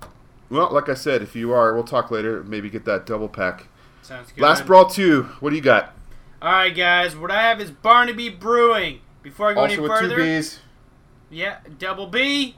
Well, 0.49 0.71
like 0.73 0.89
I 0.89 0.93
said, 0.95 1.21
if 1.21 1.35
you 1.35 1.51
are, 1.53 1.73
we'll 1.73 1.83
talk 1.83 2.09
later. 2.11 2.43
Maybe 2.43 2.69
get 2.69 2.85
that 2.85 3.05
double 3.05 3.29
pack. 3.29 3.67
Sounds 4.01 4.31
good. 4.31 4.41
Last 4.41 4.65
Brawl 4.65 4.87
2, 4.87 5.23
what 5.39 5.51
do 5.51 5.55
you 5.55 5.61
got? 5.61 5.93
All 6.41 6.51
right, 6.51 6.75
guys. 6.75 7.15
What 7.15 7.29
I 7.31 7.43
have 7.43 7.61
is 7.61 7.69
Barnaby 7.69 8.29
Brewing. 8.29 9.01
Before 9.21 9.49
I 9.49 9.53
go 9.53 9.61
Also 9.61 9.73
any 9.73 9.81
with 9.81 9.91
further, 9.91 10.15
two 10.15 10.23
B's. 10.23 10.59
yeah, 11.29 11.57
double 11.77 12.07
B, 12.07 12.55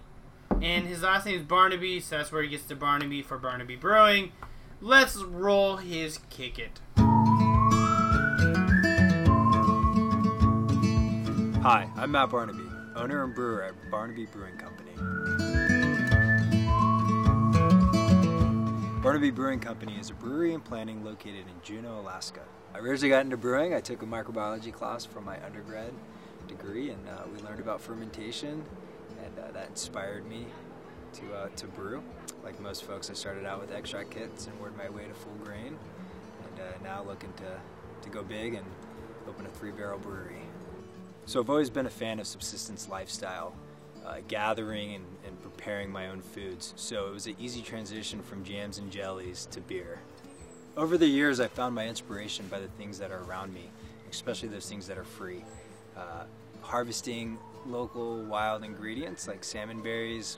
and 0.61 0.85
his 0.87 1.01
last 1.01 1.25
name 1.25 1.39
is 1.39 1.43
Barnaby, 1.45 1.99
so 1.99 2.17
that's 2.17 2.31
where 2.31 2.43
he 2.43 2.49
gets 2.49 2.63
the 2.65 2.75
Barnaby 2.75 3.23
for 3.23 3.37
Barnaby 3.39 3.75
Brewing. 3.75 4.31
Let's 4.79 5.17
roll 5.17 5.77
his 5.77 6.19
kick 6.29 6.59
it. 6.59 6.79
Hi, 11.63 11.87
I'm 11.95 12.11
Matt 12.11 12.29
Barnaby, 12.29 12.63
owner 12.95 13.23
and 13.23 13.33
brewer 13.35 13.63
at 13.63 13.73
Barnaby 13.91 14.25
Brewing 14.27 14.57
Company. 14.57 14.91
Barnaby 19.01 19.31
Brewing 19.31 19.59
Company 19.59 19.97
is 19.99 20.11
a 20.11 20.13
brewery 20.13 20.53
and 20.53 20.63
planning 20.63 21.03
located 21.03 21.47
in 21.47 21.53
Juneau, 21.63 21.99
Alaska. 22.01 22.41
I 22.75 22.77
originally 22.77 23.09
got 23.09 23.25
into 23.25 23.35
brewing. 23.35 23.73
I 23.73 23.79
took 23.79 24.03
a 24.03 24.05
microbiology 24.05 24.71
class 24.71 25.05
for 25.05 25.21
my 25.21 25.43
undergrad 25.43 25.91
degree, 26.47 26.91
and 26.91 27.09
uh, 27.09 27.23
we 27.33 27.41
learned 27.41 27.59
about 27.59 27.81
fermentation, 27.81 28.63
and 29.25 29.39
uh, 29.39 29.51
that 29.53 29.69
inspired 29.69 30.27
me 30.27 30.45
to 31.13 31.33
uh, 31.33 31.47
to 31.55 31.65
brew. 31.65 32.03
Like 32.43 32.59
most 32.61 32.83
folks, 32.83 33.09
I 33.09 33.13
started 33.13 33.43
out 33.43 33.59
with 33.59 33.71
extract 33.71 34.11
kits 34.11 34.45
and 34.45 34.59
worked 34.59 34.77
my 34.77 34.87
way 34.87 35.05
to 35.07 35.13
full 35.15 35.33
grain, 35.43 35.79
and 36.45 36.59
uh, 36.59 36.83
now 36.83 37.01
looking 37.01 37.33
to 37.37 37.59
to 38.03 38.09
go 38.09 38.21
big 38.21 38.53
and 38.53 38.65
open 39.27 39.47
a 39.47 39.49
three 39.49 39.71
barrel 39.71 39.97
brewery. 39.97 40.43
So 41.25 41.39
I've 41.39 41.49
always 41.49 41.71
been 41.71 41.87
a 41.87 41.89
fan 41.89 42.19
of 42.19 42.27
subsistence 42.27 42.87
lifestyle, 42.87 43.55
uh, 44.05 44.17
gathering 44.27 44.95
and, 44.95 45.05
and 45.25 45.41
preparing 45.41 45.91
my 45.91 46.07
own 46.07 46.21
foods. 46.21 46.73
So 46.75 47.07
it 47.07 47.13
was 47.13 47.27
an 47.27 47.35
easy 47.39 47.61
transition 47.61 48.21
from 48.21 48.43
jams 48.43 48.77
and 48.77 48.91
jellies 48.91 49.47
to 49.51 49.61
beer. 49.61 49.99
Over 50.77 50.97
the 50.97 51.07
years, 51.07 51.39
I 51.39 51.47
found 51.47 51.75
my 51.75 51.87
inspiration 51.87 52.47
by 52.49 52.59
the 52.59 52.67
things 52.69 52.97
that 52.99 53.11
are 53.11 53.23
around 53.23 53.53
me, 53.53 53.69
especially 54.09 54.49
those 54.49 54.69
things 54.69 54.87
that 54.87 54.97
are 54.97 55.03
free. 55.03 55.43
Uh, 55.97 56.23
harvesting 56.61 57.37
local 57.67 58.23
wild 58.23 58.63
ingredients 58.63 59.27
like 59.27 59.43
salmon 59.43 59.81
berries, 59.81 60.37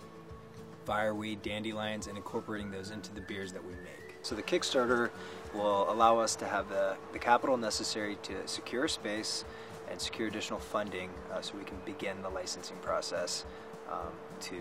fireweed, 0.86 1.42
dandelions, 1.42 2.08
and 2.08 2.18
incorporating 2.18 2.72
those 2.72 2.92
into 2.92 3.14
the 3.14 3.22
beers 3.22 3.54
that 3.54 3.64
we 3.64 3.72
make. 3.72 4.16
So 4.24 4.36
the 4.36 4.42
Kickstarter 4.42 5.10
will 5.54 5.92
allow 5.92 6.18
us 6.18 6.36
to 6.38 6.46
have 6.46 6.70
the, 6.70 6.96
the 7.12 7.20
capital 7.20 7.58
necessary 7.58 8.18
to 8.24 8.48
secure 8.48 8.88
space 8.88 9.46
and 9.94 10.02
secure 10.02 10.28
additional 10.28 10.60
funding 10.60 11.10
uh, 11.32 11.40
so 11.40 11.56
we 11.56 11.64
can 11.64 11.78
begin 11.86 12.20
the 12.24 12.30
licensing 12.30 12.76
process 12.78 13.46
um, 13.92 14.12
to 14.42 14.58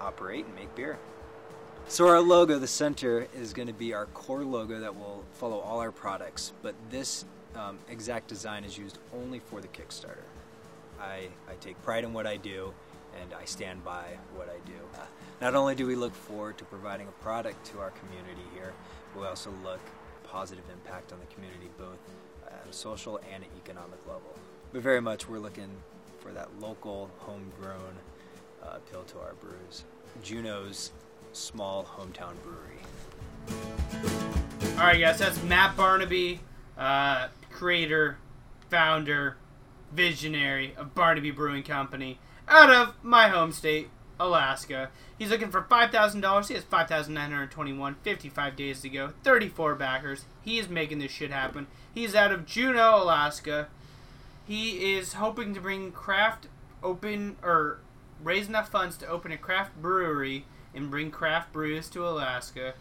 operate 0.00 0.44
and 0.44 0.54
make 0.56 0.74
beer. 0.74 0.98
So 1.86 2.08
our 2.08 2.20
logo, 2.20 2.58
the 2.58 2.66
center, 2.66 3.28
is 3.34 3.52
going 3.52 3.68
to 3.68 3.74
be 3.74 3.94
our 3.94 4.06
core 4.06 4.44
logo 4.44 4.80
that 4.80 4.94
will 4.94 5.24
follow 5.32 5.60
all 5.60 5.78
our 5.78 5.92
products, 5.92 6.52
but 6.62 6.74
this 6.90 7.24
um, 7.54 7.78
exact 7.88 8.26
design 8.26 8.64
is 8.64 8.76
used 8.76 8.98
only 9.14 9.38
for 9.38 9.60
the 9.60 9.68
Kickstarter. 9.68 10.26
I, 11.00 11.28
I 11.48 11.54
take 11.60 11.80
pride 11.82 12.02
in 12.02 12.12
what 12.12 12.26
I 12.26 12.36
do, 12.36 12.74
and 13.20 13.32
I 13.32 13.44
stand 13.44 13.84
by 13.84 14.18
what 14.34 14.48
I 14.48 14.58
do. 14.66 15.00
Uh, 15.00 15.04
not 15.40 15.54
only 15.54 15.76
do 15.76 15.86
we 15.86 15.94
look 15.94 16.14
forward 16.14 16.58
to 16.58 16.64
providing 16.64 17.06
a 17.06 17.22
product 17.22 17.64
to 17.72 17.78
our 17.78 17.90
community 17.90 18.42
here, 18.52 18.72
but 19.14 19.20
we 19.20 19.26
also 19.28 19.50
look 19.64 19.80
positive 20.24 20.64
impact 20.72 21.12
on 21.12 21.20
the 21.20 21.34
community 21.34 21.70
both 21.78 21.98
a 22.70 22.72
social 22.72 23.20
and 23.32 23.42
an 23.42 23.50
economic 23.62 23.98
level. 24.06 24.34
But 24.72 24.82
very 24.82 25.00
much 25.00 25.28
we're 25.28 25.40
looking 25.40 25.68
for 26.20 26.30
that 26.32 26.48
local, 26.60 27.10
homegrown 27.18 27.96
uh, 28.62 28.76
appeal 28.76 29.02
to 29.02 29.18
our 29.18 29.34
brews. 29.34 29.84
Juneau's 30.22 30.92
small 31.32 31.84
hometown 31.84 32.34
brewery. 32.42 32.78
All 34.78 34.86
right, 34.86 35.00
guys, 35.00 35.18
that's 35.18 35.42
Matt 35.42 35.76
Barnaby, 35.76 36.40
uh, 36.78 37.28
creator, 37.50 38.18
founder, 38.68 39.36
visionary 39.92 40.74
of 40.76 40.94
Barnaby 40.94 41.32
Brewing 41.32 41.64
Company 41.64 42.20
out 42.46 42.70
of 42.70 42.94
my 43.02 43.28
home 43.28 43.52
state, 43.52 43.88
Alaska. 44.20 44.90
He's 45.18 45.30
looking 45.30 45.50
for 45.50 45.62
$5,000. 45.62 46.48
He 46.48 46.54
has 46.54 46.62
5,921, 46.64 47.96
55 48.02 48.56
days 48.56 48.80
to 48.82 48.88
go, 48.88 49.12
34 49.24 49.74
backers. 49.74 50.26
He 50.42 50.58
is 50.58 50.68
making 50.68 51.00
this 51.00 51.10
shit 51.10 51.30
happen. 51.30 51.66
He's 51.92 52.14
out 52.14 52.30
of 52.30 52.46
Juneau, 52.46 53.02
Alaska. 53.02 53.68
He 54.46 54.94
is 54.94 55.14
hoping 55.14 55.54
to 55.54 55.60
bring 55.60 55.90
craft 55.90 56.46
open 56.82 57.36
or 57.42 57.78
raise 58.22 58.48
enough 58.48 58.68
funds 58.68 58.96
to 58.98 59.06
open 59.08 59.32
a 59.32 59.36
craft 59.36 59.80
brewery 59.80 60.44
and 60.74 60.90
bring 60.90 61.10
craft 61.10 61.52
brews 61.52 61.88
to 61.90 62.06
Alaska. 62.06 62.74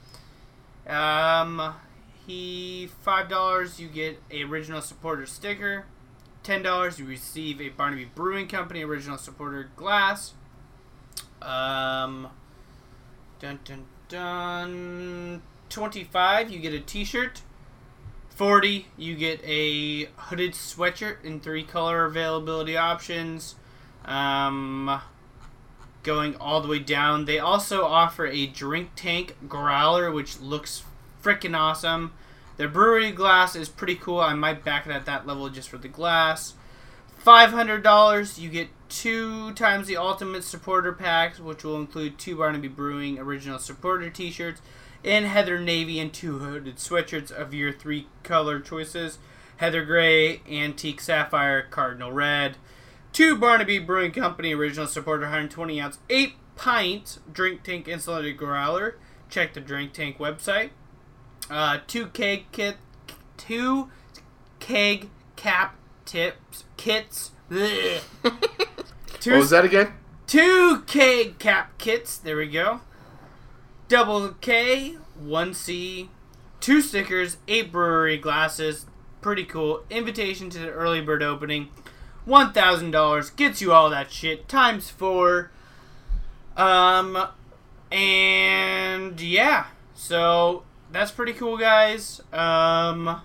Um, 0.88 1.76
he 2.26 2.90
five 3.02 3.30
dollars 3.30 3.80
you 3.80 3.88
get 3.88 4.22
a 4.32 4.44
original 4.44 4.82
supporter 4.82 5.26
sticker. 5.26 5.86
Ten 6.44 6.64
dollars 6.64 7.00
you 7.00 7.06
receive 7.06 7.62
a 7.62 7.70
Barnaby 7.70 8.06
Brewing 8.06 8.48
Company 8.48 8.84
original 8.84 9.18
supporter 9.18 9.70
glass. 9.76 10.34
Um, 11.42 12.30
dun 13.40 13.60
dun 13.64 13.86
dun. 14.08 15.42
Twenty-five 15.70 16.50
you 16.50 16.60
get 16.60 16.74
a 16.74 16.80
T-shirt. 16.80 17.42
Forty 18.30 18.88
you 18.98 19.16
get 19.16 19.42
a 19.44 20.06
hooded 20.16 20.54
sweatshirt 20.54 21.24
in 21.24 21.40
three 21.40 21.64
color 21.64 22.06
availability 22.06 22.78
options. 22.78 23.56
Um, 24.06 25.02
going 26.04 26.36
all 26.38 26.62
the 26.62 26.68
way 26.68 26.80
down. 26.80 27.26
They 27.26 27.40
also 27.40 27.86
offer 27.86 28.26
a 28.26 28.48
drink 28.48 28.92
tank 28.96 29.36
growler, 29.48 30.12
which 30.12 30.40
looks 30.40 30.84
freaking 31.22 31.58
awesome. 31.58 32.14
Their 32.58 32.70
brewery 32.70 33.12
glass 33.12 33.56
is 33.56 33.70
pretty 33.70 33.96
cool. 33.96 34.20
I 34.20 34.34
might 34.34 34.64
back 34.64 34.88
it 34.88 34.92
at 34.92 35.06
that 35.06 35.28
level 35.28 35.50
just 35.50 35.70
for 35.70 35.78
the 35.78 35.88
glass. 35.88 36.56
Five 37.20 37.52
hundred 37.52 37.84
dollars, 37.84 38.40
you 38.40 38.50
get 38.50 38.70
two 38.88 39.54
times 39.54 39.88
the 39.88 39.98
ultimate 39.98 40.46
supporter 40.46 40.94
packs, 40.94 41.38
which 41.40 41.66
will 41.66 41.76
include 41.76 42.18
two 42.18 42.38
Barnaby 42.38 42.70
Brewing 42.70 43.20
original 43.20 43.60
supporter 43.60 44.10
T-shirts, 44.10 44.62
and 45.04 45.26
Heather 45.26 45.60
Navy 45.60 46.00
and 46.00 46.14
two 46.14 46.40
hooded 46.40 46.78
sweatshirts 46.78 47.30
of 47.30 47.54
your 47.54 47.74
three 47.74 48.08
color 48.24 48.62
choices: 48.62 49.20
Heather 49.58 49.84
Gray, 49.84 50.42
Antique 50.50 51.02
Sapphire, 51.02 51.62
Cardinal 51.70 52.14
Red. 52.14 52.56
Two 53.12 53.36
Barnaby 53.36 53.80
Brewing 53.80 54.12
Company 54.12 54.54
original 54.54 54.88
supporter 54.88 55.24
120 55.24 55.82
ounce, 55.82 56.00
8 56.10 56.36
pint 56.56 57.20
drink 57.32 57.64
tank 57.64 57.88
insulated 57.88 58.38
growler. 58.38 58.98
Check 59.30 59.54
the 59.54 59.60
drink 59.60 59.92
tank 59.92 60.20
website. 60.20 60.70
Uh, 61.50 61.80
two 61.86 62.08
keg 62.08 62.46
kit, 62.54 62.78
two 63.36 63.90
keg 64.60 65.10
cap 65.36 65.76
tips 66.10 66.64
kits. 66.78 67.32
Two- 67.49 67.99
What 68.24 69.39
was 69.39 69.49
that 69.51 69.66
again? 69.66 69.93
Two 70.28 70.84
keg 70.88 71.39
cap 71.39 71.78
kits. 71.78 72.18
There 72.18 72.38
we 72.38 72.47
go. 72.47 72.82
Double 73.88 74.30
K, 74.41 74.97
one 75.20 75.53
C, 75.53 76.10
two 76.60 76.82
stickers, 76.82 77.38
eight 77.47 77.72
brewery 77.72 78.18
glasses. 78.18 78.86
Pretty 79.22 79.43
cool. 79.43 79.84
Invitation 79.89 80.49
to 80.51 80.60
the 80.60 80.70
early 80.70 81.01
bird 81.01 81.22
opening. 81.24 81.68
One 82.26 82.53
thousand 82.53 82.91
dollars 82.91 83.30
gets 83.30 83.62
you 83.62 83.74
all 83.74 83.89
that 83.89 84.12
shit 84.12 84.47
times 84.47 84.89
four. 84.89 85.51
Um, 86.55 87.28
and 87.91 89.20
yeah, 89.20 89.66
so 89.95 90.64
that's 90.91 91.12
pretty 91.12 91.34
cool, 91.34 91.57
guys. 91.57 92.22
Um, 92.32 93.22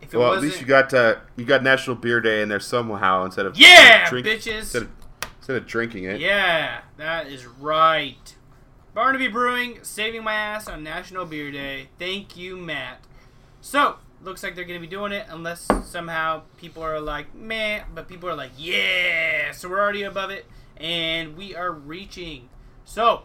if 0.00 0.14
it 0.14 0.16
Well, 0.18 0.34
at 0.34 0.40
least 0.40 0.60
you 0.60 0.66
got 0.66 0.92
uh, 0.94 1.16
you 1.36 1.44
got 1.44 1.62
National 1.62 1.96
Beer 1.96 2.20
Day 2.20 2.42
in 2.42 2.48
there 2.48 2.60
somehow 2.60 3.24
instead 3.24 3.46
of 3.46 3.56
Yeah, 3.58 4.08
drink- 4.08 4.26
bitches. 4.26 4.58
instead 4.60 4.82
of, 4.82 4.88
instead 5.38 5.56
of 5.56 5.66
drinking 5.66 6.04
it. 6.04 6.20
Yeah, 6.20 6.80
that 6.96 7.26
is 7.26 7.46
right. 7.46 8.34
Barnaby 8.94 9.28
Brewing 9.28 9.78
saving 9.82 10.24
my 10.24 10.32
ass 10.34 10.68
on 10.68 10.82
National 10.82 11.24
Beer 11.24 11.50
Day. 11.52 11.88
Thank 11.98 12.36
you, 12.36 12.56
Matt. 12.56 13.00
So, 13.60 13.96
looks 14.22 14.42
like 14.42 14.56
they're 14.56 14.64
going 14.64 14.80
to 14.80 14.84
be 14.84 14.90
doing 14.90 15.12
it 15.12 15.26
unless 15.28 15.68
somehow 15.84 16.42
people 16.56 16.82
are 16.82 16.98
like, 17.00 17.32
meh, 17.34 17.82
but 17.94 18.08
people 18.08 18.28
are 18.28 18.34
like, 18.34 18.50
yeah. 18.56 19.52
So, 19.52 19.68
we're 19.68 19.78
already 19.80 20.02
above 20.02 20.30
it 20.30 20.46
and 20.76 21.36
we 21.36 21.54
are 21.54 21.70
reaching. 21.70 22.48
So, 22.84 23.22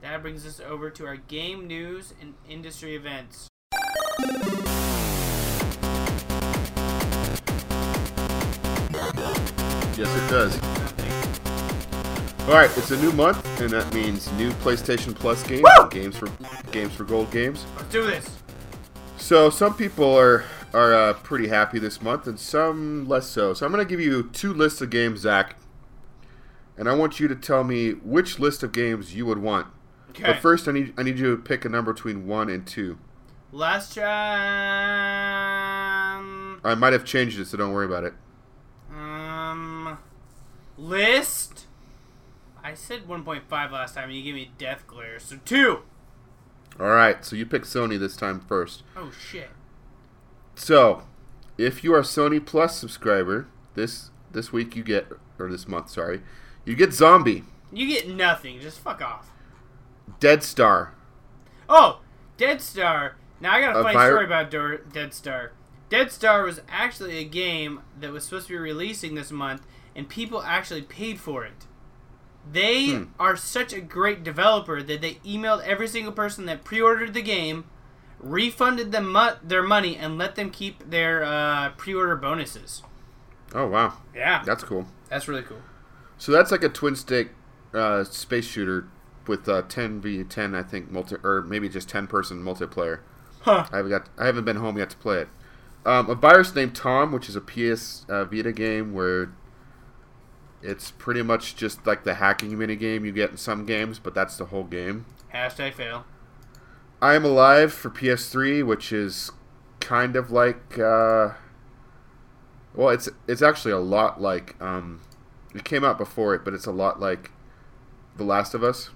that 0.00 0.22
brings 0.22 0.46
us 0.46 0.60
over 0.60 0.88
to 0.90 1.06
our 1.06 1.16
game 1.16 1.66
news 1.66 2.14
and 2.20 2.34
industry 2.48 2.94
events. 2.96 3.49
Yes, 10.00 10.16
it 10.16 10.30
does. 10.30 10.56
All 12.48 12.54
right, 12.54 12.70
it's 12.78 12.90
a 12.90 12.96
new 13.02 13.12
month, 13.12 13.44
and 13.60 13.68
that 13.68 13.92
means 13.92 14.32
new 14.32 14.50
PlayStation 14.52 15.14
Plus 15.14 15.42
games, 15.42 15.68
and 15.78 15.90
games 15.90 16.16
for 16.16 16.30
games 16.72 16.94
for 16.94 17.04
gold 17.04 17.30
games. 17.30 17.66
Let's 17.76 17.92
do 17.92 18.06
this. 18.06 18.38
So 19.18 19.50
some 19.50 19.74
people 19.74 20.16
are 20.16 20.44
are 20.72 20.94
uh, 20.94 21.12
pretty 21.12 21.48
happy 21.48 21.78
this 21.78 22.00
month, 22.00 22.26
and 22.26 22.40
some 22.40 23.06
less 23.10 23.26
so. 23.26 23.52
So 23.52 23.66
I'm 23.66 23.72
gonna 23.72 23.84
give 23.84 24.00
you 24.00 24.30
two 24.32 24.54
lists 24.54 24.80
of 24.80 24.88
games, 24.88 25.20
Zach. 25.20 25.56
and 26.78 26.88
I 26.88 26.94
want 26.94 27.20
you 27.20 27.28
to 27.28 27.34
tell 27.34 27.62
me 27.62 27.90
which 27.90 28.38
list 28.38 28.62
of 28.62 28.72
games 28.72 29.14
you 29.14 29.26
would 29.26 29.36
want. 29.36 29.66
Okay. 30.12 30.22
But 30.22 30.38
first, 30.38 30.66
I 30.66 30.72
need 30.72 30.94
I 30.96 31.02
need 31.02 31.18
you 31.18 31.36
to 31.36 31.42
pick 31.42 31.66
a 31.66 31.68
number 31.68 31.92
between 31.92 32.26
one 32.26 32.48
and 32.48 32.66
two. 32.66 32.98
Last 33.52 33.94
time. 33.94 34.06
I 36.64 36.74
might 36.74 36.94
have 36.94 37.04
changed 37.04 37.38
it, 37.38 37.48
so 37.48 37.58
don't 37.58 37.74
worry 37.74 37.84
about 37.84 38.04
it. 38.04 38.14
List. 40.90 41.66
I 42.62 42.74
said 42.74 43.06
1.5 43.06 43.70
last 43.70 43.94
time, 43.94 44.08
and 44.08 44.18
you 44.18 44.24
gave 44.24 44.34
me 44.34 44.50
Death 44.58 44.86
Glare, 44.86 45.20
so 45.20 45.38
two. 45.44 45.80
All 46.78 46.88
right, 46.88 47.24
so 47.24 47.36
you 47.36 47.46
pick 47.46 47.62
Sony 47.62 47.98
this 47.98 48.16
time 48.16 48.40
first. 48.40 48.82
Oh 48.96 49.10
shit. 49.10 49.50
So, 50.56 51.04
if 51.56 51.84
you 51.84 51.94
are 51.94 52.00
a 52.00 52.02
Sony 52.02 52.44
Plus 52.44 52.76
subscriber, 52.76 53.46
this 53.74 54.10
this 54.32 54.52
week 54.52 54.74
you 54.74 54.82
get 54.82 55.08
or 55.38 55.48
this 55.48 55.68
month, 55.68 55.90
sorry, 55.90 56.22
you 56.64 56.74
get 56.74 56.92
Zombi, 56.92 57.44
You 57.72 57.86
get 57.86 58.08
nothing. 58.08 58.60
Just 58.60 58.80
fuck 58.80 59.00
off. 59.00 59.30
Dead 60.18 60.42
Star, 60.42 60.92
Oh, 61.68 62.00
Dead 62.36 62.60
Star. 62.60 63.16
Now 63.40 63.52
I 63.54 63.60
got 63.60 63.76
a 63.76 63.78
A 63.78 63.82
funny 63.84 63.98
story 63.98 64.24
about 64.24 64.50
Dead 64.92 65.14
Star. 65.14 65.52
Dead 65.88 66.10
Star 66.10 66.42
was 66.42 66.60
actually 66.68 67.18
a 67.18 67.24
game 67.24 67.80
that 67.98 68.10
was 68.12 68.24
supposed 68.24 68.48
to 68.48 68.54
be 68.54 68.58
releasing 68.58 69.14
this 69.14 69.30
month, 69.30 69.66
and 69.96 70.08
people 70.08 70.42
actually 70.42 70.82
paid 70.82 71.18
for 71.20 71.44
it. 71.44 71.66
They 72.50 72.90
Hmm. 72.94 73.04
are 73.18 73.36
such 73.36 73.72
a 73.72 73.80
great 73.80 74.24
developer 74.24 74.82
that 74.82 75.00
they 75.00 75.14
emailed 75.26 75.62
every 75.64 75.86
single 75.88 76.12
person 76.12 76.46
that 76.46 76.64
pre-ordered 76.64 77.12
the 77.14 77.22
game, 77.22 77.64
refunded 78.18 78.92
them 78.92 79.12
mu- 79.12 79.36
their 79.42 79.62
money, 79.62 79.96
and 79.96 80.16
let 80.18 80.34
them 80.36 80.50
keep 80.50 80.88
their 80.90 81.22
uh, 81.24 81.70
pre-order 81.76 82.16
bonuses. 82.16 82.82
Oh 83.54 83.66
wow, 83.66 83.94
Yeah, 84.14 84.42
that's 84.44 84.62
cool. 84.64 84.86
that's 85.08 85.26
really 85.28 85.42
cool. 85.42 85.60
So 86.18 86.32
that's 86.32 86.50
like 86.50 86.62
a 86.62 86.68
twin 86.68 86.96
stick 86.96 87.30
uh, 87.74 88.04
space 88.04 88.46
shooter 88.46 88.88
with 89.26 89.48
uh, 89.48 89.62
10 89.68 90.00
v 90.00 90.22
10, 90.24 90.54
I 90.54 90.62
think, 90.62 90.90
multi 90.90 91.16
or 91.22 91.42
maybe 91.42 91.68
just 91.68 91.88
10 91.88 92.06
person 92.06 92.42
multiplayer. 92.42 93.00
Huh. 93.42 93.66
I 93.72 93.76
haven't 93.78 93.90
got 93.90 94.08
I 94.18 94.26
haven't 94.26 94.44
been 94.44 94.56
home 94.56 94.76
yet 94.78 94.90
to 94.90 94.96
play 94.96 95.18
it. 95.18 95.28
Um, 95.86 96.10
a 96.10 96.14
virus 96.14 96.54
named 96.54 96.74
Tom, 96.74 97.10
which 97.10 97.28
is 97.28 97.36
a 97.36 97.40
PS 97.40 98.04
uh, 98.08 98.24
Vita 98.24 98.52
game 98.52 98.92
where 98.92 99.32
it's 100.62 100.90
pretty 100.90 101.22
much 101.22 101.56
just 101.56 101.86
like 101.86 102.04
the 102.04 102.14
hacking 102.14 102.56
mini 102.58 102.76
game 102.76 103.04
you 103.04 103.12
get 103.12 103.30
in 103.30 103.36
some 103.36 103.64
games, 103.66 103.98
but 103.98 104.14
that's 104.14 104.36
the 104.36 104.46
whole 104.46 104.64
game. 104.64 105.06
Hashtag 105.32 105.74
fail. 105.74 106.04
I 107.02 107.14
Am 107.14 107.24
Alive 107.24 107.72
for 107.72 107.88
PS3, 107.90 108.64
which 108.66 108.92
is 108.92 109.30
kind 109.80 110.16
of 110.16 110.30
like 110.30 110.78
uh, 110.78 111.30
well, 112.74 112.90
it's 112.90 113.08
it's 113.26 113.42
actually 113.42 113.72
a 113.72 113.78
lot 113.78 114.20
like 114.20 114.60
um, 114.60 115.00
it 115.54 115.64
came 115.64 115.84
out 115.84 115.98
before 115.98 116.34
it, 116.34 116.44
but 116.44 116.54
it's 116.54 116.66
a 116.66 116.72
lot 116.72 117.00
like 117.00 117.30
The 118.16 118.24
Last 118.24 118.54
of 118.54 118.62
Us. 118.62 118.90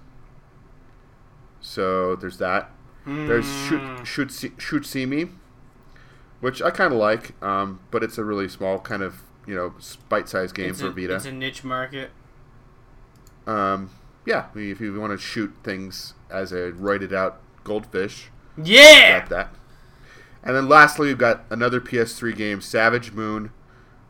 So 1.61 2.15
there's 2.15 2.37
that. 2.37 2.69
There's 3.05 3.45
Hmm. 3.45 3.67
shoot 3.67 4.07
shoot 4.07 4.31
see, 4.31 4.49
Shutshimi, 4.51 5.31
which 6.41 6.61
I 6.61 6.71
kind 6.71 6.93
of 6.93 6.99
like, 6.99 7.41
um, 7.43 7.79
but 7.91 8.03
it's 8.03 8.17
a 8.17 8.23
really 8.23 8.47
small 8.49 8.79
kind 8.79 9.01
of 9.03 9.21
you 9.47 9.55
know 9.55 9.73
bite 10.09 10.27
sized 10.29 10.55
game 10.55 10.71
it's 10.71 10.81
for 10.81 10.87
a, 10.87 10.91
Vita. 10.91 11.15
It's 11.15 11.25
a 11.25 11.31
niche 11.31 11.63
market. 11.63 12.11
Um, 13.47 13.91
yeah, 14.25 14.45
I 14.53 14.57
mean, 14.57 14.71
if 14.71 14.79
you 14.81 14.99
want 14.99 15.11
to 15.11 15.17
shoot 15.23 15.53
things 15.63 16.13
as 16.29 16.51
a 16.51 16.71
roided 16.71 17.13
out 17.13 17.41
goldfish, 17.63 18.29
Yeah. 18.61 19.19
got 19.19 19.29
that. 19.29 19.49
And 20.43 20.55
then 20.55 20.67
lastly, 20.69 21.07
we've 21.07 21.17
got 21.17 21.43
another 21.49 21.79
PS3 21.81 22.35
game, 22.35 22.61
Savage 22.61 23.11
Moon, 23.11 23.51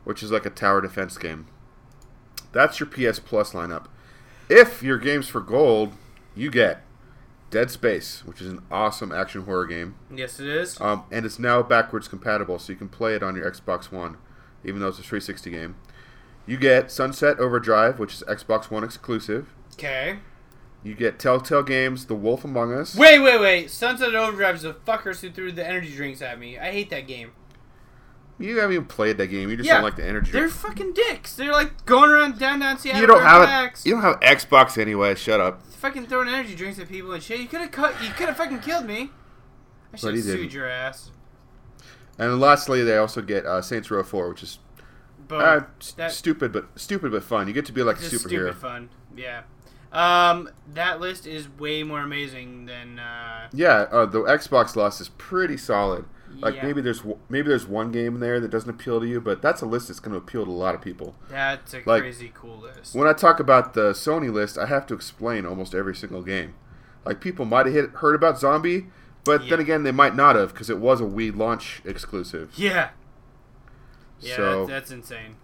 which 0.03 0.21
is 0.23 0.31
like 0.31 0.45
a 0.45 0.49
tower 0.49 0.81
defense 0.81 1.17
game. 1.17 1.47
That's 2.51 2.79
your 2.79 2.87
PS 2.87 3.19
Plus 3.19 3.51
lineup. 3.53 3.87
If 4.49 4.81
your 4.83 4.97
game's 4.97 5.27
for 5.27 5.41
gold, 5.41 5.93
you 6.35 6.49
get 6.51 6.81
Dead 7.49 7.71
Space, 7.71 8.23
which 8.25 8.41
is 8.41 8.47
an 8.47 8.61
awesome 8.71 9.11
action 9.11 9.43
horror 9.43 9.65
game. 9.65 9.95
Yes, 10.13 10.39
it 10.39 10.47
is. 10.47 10.79
Um, 10.79 11.03
and 11.11 11.25
it's 11.25 11.39
now 11.39 11.61
backwards 11.63 12.07
compatible, 12.07 12.59
so 12.59 12.71
you 12.73 12.77
can 12.77 12.89
play 12.89 13.15
it 13.15 13.23
on 13.23 13.35
your 13.35 13.49
Xbox 13.49 13.91
One, 13.91 14.17
even 14.65 14.81
though 14.81 14.87
it's 14.87 14.99
a 14.99 15.03
360 15.03 15.49
game. 15.51 15.75
You 16.45 16.57
get 16.57 16.91
Sunset 16.91 17.39
Overdrive, 17.39 17.97
which 17.99 18.13
is 18.13 18.23
Xbox 18.27 18.69
One 18.69 18.83
exclusive. 18.83 19.53
Okay. 19.73 20.19
You 20.83 20.93
get 20.93 21.17
Telltale 21.17 21.63
Games, 21.63 22.05
The 22.05 22.13
Wolf 22.13 22.45
Among 22.45 22.71
Us. 22.71 22.95
Wait, 22.95 23.19
wait, 23.19 23.39
wait. 23.39 23.71
Sunset 23.71 24.13
Overdrive 24.13 24.55
is 24.55 24.61
the 24.61 24.73
fuckers 24.73 25.21
who 25.21 25.31
threw 25.31 25.51
the 25.51 25.65
energy 25.65 25.91
drinks 25.95 26.21
at 26.21 26.39
me. 26.39 26.59
I 26.59 26.71
hate 26.71 26.91
that 26.91 27.07
game. 27.07 27.31
You 28.37 28.57
haven't 28.57 28.73
even 28.73 28.85
played 28.85 29.17
that 29.17 29.27
game. 29.27 29.49
You 29.49 29.57
just 29.57 29.65
yeah, 29.65 29.75
don't 29.75 29.83
like 29.83 29.95
the 29.95 30.05
energy. 30.05 30.31
Drinks. 30.31 30.61
They're 30.61 30.69
fucking 30.69 30.93
dicks. 30.93 31.35
They're 31.35 31.53
like 31.53 31.85
going 31.85 32.09
around 32.09 32.37
downtown 32.37 32.77
Seattle. 32.77 33.01
you 33.01 33.07
don't 33.07 33.23
have 33.23 33.71
it. 33.71 33.85
You 33.85 33.93
don't 33.93 34.01
have 34.01 34.19
Xbox 34.19 34.77
anyway. 34.77 35.15
Shut 35.15 35.39
up. 35.39 35.63
Fucking 35.63 36.07
throwing 36.07 36.27
energy 36.27 36.53
drinks 36.53 36.77
at 36.77 36.89
people 36.89 37.13
and 37.13 37.23
shit. 37.23 37.39
You 37.39 37.47
could 37.47 37.61
have 37.61 37.71
cut. 37.71 37.93
You 38.03 38.09
could 38.09 38.27
have 38.27 38.37
fucking 38.37 38.59
killed 38.59 38.85
me. 38.85 39.09
I 39.93 39.97
should 39.97 40.13
have 40.13 40.23
sued 40.23 40.37
didn't. 40.37 40.53
your 40.53 40.67
ass. 40.67 41.11
And 42.17 42.39
lastly, 42.39 42.83
they 42.83 42.97
also 42.97 43.21
get 43.21 43.45
uh, 43.45 43.61
Saints 43.61 43.91
Row 43.91 44.03
4, 44.03 44.29
which 44.29 44.43
is 44.43 44.59
But 45.27 45.35
uh, 45.35 45.61
that- 45.97 46.11
stupid, 46.11 46.51
but 46.53 46.67
stupid 46.75 47.11
but 47.11 47.23
fun. 47.23 47.47
You 47.47 47.53
get 47.53 47.65
to 47.65 47.73
be 47.73 47.83
like 47.83 47.97
a 47.97 48.01
superhero. 48.01 48.19
stupid 48.51 48.55
fun. 48.55 48.89
Yeah. 49.15 49.41
Um, 49.91 50.49
that 50.73 50.99
list 50.99 51.25
is 51.25 51.47
way 51.49 51.83
more 51.83 52.01
amazing 52.01 52.65
than. 52.65 52.99
Uh, 52.99 53.47
Yeah, 53.53 53.85
uh, 53.91 54.05
the 54.05 54.21
Xbox 54.23 54.75
loss 54.75 54.99
is 54.99 55.09
pretty 55.09 55.57
solid. 55.57 56.05
Like 56.41 56.55
Yeah. 56.55 56.65
maybe 56.65 56.81
there's 56.81 57.01
maybe 57.29 57.47
there's 57.47 57.65
one 57.65 57.91
game 57.93 58.15
in 58.15 58.19
there 58.19 58.41
that 58.41 58.49
doesn't 58.51 58.69
appeal 58.69 58.99
to 58.99 59.07
you, 59.07 59.21
but 59.21 59.41
that's 59.41 59.61
a 59.61 59.65
list 59.65 59.87
that's 59.87 60.01
going 60.01 60.11
to 60.11 60.17
appeal 60.17 60.43
to 60.43 60.51
a 60.51 60.51
lot 60.51 60.75
of 60.75 60.81
people. 60.81 61.15
that's 61.29 61.73
a 61.73 61.81
Like, 61.85 62.01
crazy 62.01 62.29
cool 62.35 62.57
list. 62.57 62.93
When 62.93 63.07
I 63.07 63.13
talk 63.13 63.39
about 63.39 63.73
the 63.73 63.91
Sony 63.91 64.31
list, 64.33 64.57
I 64.57 64.65
have 64.65 64.85
to 64.87 64.93
explain 64.93 65.45
almost 65.45 65.73
every 65.73 65.95
single 65.95 66.21
game. 66.23 66.55
Like 67.05 67.21
people 67.21 67.45
might 67.45 67.67
have 67.67 67.75
hit, 67.75 67.89
heard 67.91 68.15
about 68.15 68.37
Zombi, 68.37 68.87
but 69.25 69.43
Yeah. 69.43 69.49
then 69.51 69.59
again 69.59 69.83
they 69.83 69.91
might 69.91 70.15
not 70.15 70.35
have 70.37 70.53
because 70.53 70.69
it 70.69 70.77
was 70.79 71.01
a 71.01 71.05
Wii 71.05 71.35
launch 71.35 71.81
exclusive. 71.83 72.51
yeah. 72.55 72.89
Yeah, 74.21 74.35
So- 74.37 74.65
that's, 74.65 74.69
that's 74.69 74.91
insane. 74.91 75.35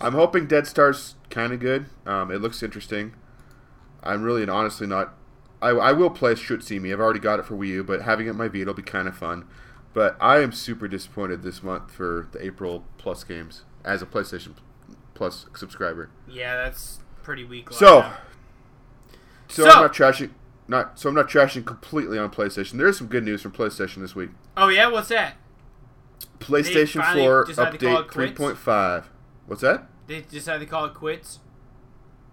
I'm 0.00 0.14
hoping 0.14 0.46
Dead 0.46 0.66
Star's 0.66 1.14
kind 1.30 1.52
of 1.52 1.60
good. 1.60 1.86
Um, 2.06 2.30
it 2.30 2.40
looks 2.40 2.62
interesting. 2.62 3.14
I'm 4.02 4.22
really 4.22 4.42
and 4.42 4.50
honestly 4.50 4.86
not. 4.86 5.14
I, 5.62 5.68
I 5.70 5.92
will 5.92 6.10
play 6.10 6.34
Shutshimi. 6.34 6.92
I've 6.92 7.00
already 7.00 7.20
got 7.20 7.38
it 7.38 7.46
for 7.46 7.54
Wii 7.54 7.68
U, 7.68 7.84
but 7.84 8.02
having 8.02 8.26
it 8.26 8.30
in 8.30 8.36
my 8.36 8.48
Vita 8.48 8.66
will 8.66 8.74
be 8.74 8.82
kind 8.82 9.06
of 9.08 9.16
fun. 9.16 9.46
But 9.94 10.16
I 10.20 10.40
am 10.40 10.50
super 10.52 10.88
disappointed 10.88 11.42
this 11.42 11.62
month 11.62 11.90
for 11.92 12.28
the 12.32 12.44
April 12.44 12.84
Plus 12.98 13.22
games 13.24 13.62
as 13.84 14.02
a 14.02 14.06
PlayStation 14.06 14.54
Plus 15.14 15.46
subscriber. 15.54 16.10
Yeah, 16.26 16.56
that's 16.56 16.98
pretty 17.22 17.44
weak. 17.44 17.70
So, 17.72 18.10
so, 19.48 19.62
So- 19.64 19.70
I'm 19.70 19.82
not 19.82 19.94
trashing. 19.94 20.30
Not 20.66 20.98
so 20.98 21.08
I'm 21.08 21.14
not 21.14 21.28
trashing 21.28 21.64
completely 21.66 22.18
on 22.18 22.30
PlayStation. 22.30 22.72
There 22.78 22.86
is 22.88 22.96
some 22.96 23.06
good 23.08 23.24
news 23.24 23.42
from 23.42 23.52
PlayStation 23.52 23.96
this 24.00 24.14
week. 24.14 24.30
Oh 24.56 24.68
yeah, 24.68 24.88
what's 24.88 25.08
that? 25.08 25.34
PlayStation 26.38 27.04
4 27.14 27.44
decided 27.44 27.80
to 27.80 27.86
call 27.86 28.02
update 28.04 28.34
3.5. 28.34 29.04
What's 29.46 29.62
that? 29.62 29.86
They 30.06 30.20
decided 30.22 30.60
to 30.60 30.66
call 30.66 30.84
it 30.86 30.94
quits. 30.94 31.40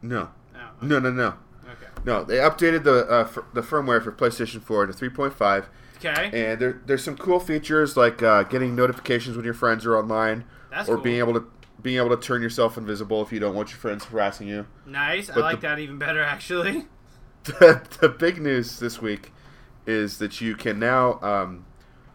No. 0.01 0.29
Oh, 0.55 0.59
No, 0.81 0.99
no, 0.99 1.11
no. 1.11 1.35
Okay. 1.63 1.91
No, 2.05 2.23
they 2.23 2.37
updated 2.37 2.83
the 2.83 3.05
uh, 3.09 3.21
f- 3.21 3.37
the 3.53 3.61
firmware 3.61 4.03
for 4.03 4.11
PlayStation 4.11 4.61
4 4.61 4.87
to 4.87 4.93
3.5, 4.93 5.65
Okay. 5.97 6.25
and 6.33 6.59
there, 6.59 6.81
there's 6.85 7.03
some 7.03 7.15
cool 7.15 7.39
features 7.39 7.95
like 7.95 8.21
uh, 8.23 8.43
getting 8.43 8.75
notifications 8.75 9.35
when 9.37 9.45
your 9.45 9.53
friends 9.53 9.85
are 9.85 9.95
online, 9.97 10.43
That's 10.71 10.89
or 10.89 10.95
cool. 10.95 11.03
being 11.03 11.19
able 11.19 11.33
to 11.35 11.45
being 11.81 11.97
able 11.97 12.09
to 12.15 12.17
turn 12.17 12.41
yourself 12.41 12.77
invisible 12.77 13.21
if 13.21 13.31
you 13.31 13.39
don't 13.39 13.55
want 13.55 13.69
your 13.71 13.77
friends 13.79 14.05
harassing 14.05 14.47
you. 14.47 14.65
Nice. 14.85 15.29
I 15.29 15.35
like 15.39 15.61
the- 15.61 15.67
that 15.67 15.79
even 15.79 15.97
better 15.97 16.21
actually. 16.23 16.87
the, 17.59 17.81
the 17.99 18.09
big 18.09 18.41
news 18.41 18.79
this 18.79 19.01
week 19.01 19.31
is 19.85 20.17
that 20.19 20.41
you 20.41 20.55
can 20.55 20.77
now 20.79 21.19
um, 21.21 21.65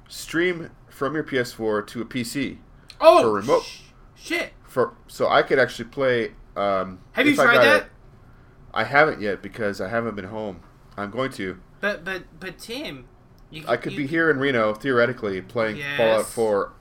stream 0.09 0.71
from 0.89 1.15
your 1.15 1.25
PS4 1.25 1.87
to 1.89 2.01
a 2.01 2.05
PC 2.05 2.59
Oh, 3.01 3.23
for 3.23 3.33
remote. 3.33 3.63
sh- 3.65 3.81
shit. 4.15 4.53
For 4.65 4.95
so 5.07 5.29
I 5.29 5.43
could 5.43 5.59
actually 5.59 5.87
play. 5.87 6.33
Um, 6.57 7.01
Have 7.13 7.27
you 7.27 7.33
if 7.33 7.41
I 7.41 7.45
tried 7.45 7.59
that? 7.65 7.83
it- 7.83 7.89
I 8.73 8.85
haven't 8.85 9.21
yet 9.23 9.43
because 9.43 9.81
I 9.81 9.89
haven't 9.89 10.17
been 10.17 10.27
home. 10.27 10.61
I'm 10.97 11.11
going 11.11 11.31
to. 11.33 11.59
But 11.81 12.05
but 12.05 12.25
but 12.39 12.59
Tim, 12.59 13.07
you 13.51 13.65
I 13.67 13.77
could 13.77 13.93
you, 13.93 13.99
be 13.99 14.07
here 14.07 14.31
in 14.31 14.39
Reno 14.39 14.75
theoretically 14.75 15.41
playing 15.43 15.77
Yes. 15.77 15.97
Fallout 15.97 16.27
4 16.27 16.73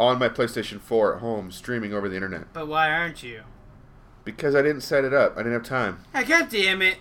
on 0.00 0.18
my 0.18 0.28
PlayStation 0.28 0.80
4 0.80 1.16
at 1.16 1.20
home, 1.20 1.50
streaming 1.50 1.92
over 1.94 2.08
the 2.08 2.16
internet. 2.16 2.52
But 2.52 2.68
why 2.68 2.90
aren't 2.90 3.22
you? 3.22 3.42
Because 4.24 4.54
I 4.54 4.62
didn't 4.62 4.82
set 4.82 5.04
it 5.04 5.12
up. 5.14 5.34
I 5.34 5.38
didn't 5.38 5.52
have 5.54 5.62
time. 5.64 6.00
God 6.12 6.48
damn 6.50 6.82
it. 6.82 6.98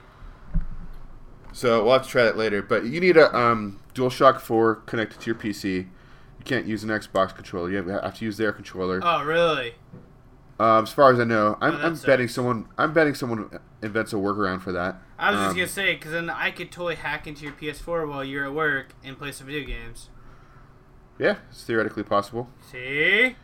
So 1.53 1.83
we'll 1.83 1.93
have 1.93 2.03
to 2.03 2.09
try 2.09 2.23
that 2.23 2.37
later. 2.37 2.61
But 2.61 2.85
you 2.85 2.99
need 2.99 3.17
a 3.17 3.35
um, 3.35 3.79
DualShock 3.93 4.39
4 4.39 4.75
connected 4.75 5.19
to 5.21 5.25
your 5.27 5.35
PC. 5.35 5.63
You 5.75 6.45
can't 6.45 6.65
use 6.65 6.83
an 6.83 6.89
Xbox 6.89 7.35
controller. 7.35 7.69
You 7.69 7.83
have 7.83 8.17
to 8.17 8.25
use 8.25 8.37
their 8.37 8.51
controller. 8.51 8.99
Oh 9.03 9.23
really? 9.23 9.75
Um, 10.59 10.83
as 10.83 10.93
far 10.93 11.11
as 11.11 11.19
I 11.19 11.23
know, 11.23 11.57
I'm, 11.59 11.73
Oh, 11.75 11.77
I'm 11.79 11.95
sucks. 11.95 12.05
betting 12.05 12.27
someone. 12.27 12.67
I'm 12.77 12.93
betting 12.93 13.15
someone 13.15 13.49
invents 13.81 14.13
a 14.13 14.15
workaround 14.17 14.61
for 14.61 14.71
that. 14.71 14.97
I 15.17 15.31
was 15.31 15.39
just 15.39 15.49
Um, 15.51 15.55
gonna 15.55 15.67
say, 15.67 15.93
because 15.95 16.11
then 16.11 16.29
I 16.29 16.51
could 16.51 16.71
totally 16.71 16.95
hack 16.95 17.25
into 17.27 17.43
your 17.43 17.53
PS4 17.53 18.07
while 18.07 18.23
you're 18.23 18.45
at 18.45 18.53
work 18.53 18.93
and 19.03 19.17
play 19.17 19.31
some 19.31 19.47
video 19.47 19.65
games. 19.65 20.09
Yeah, 21.19 21.37
it's 21.49 21.63
theoretically 21.63 22.03
possible. 22.03 22.49
See? 22.71 23.35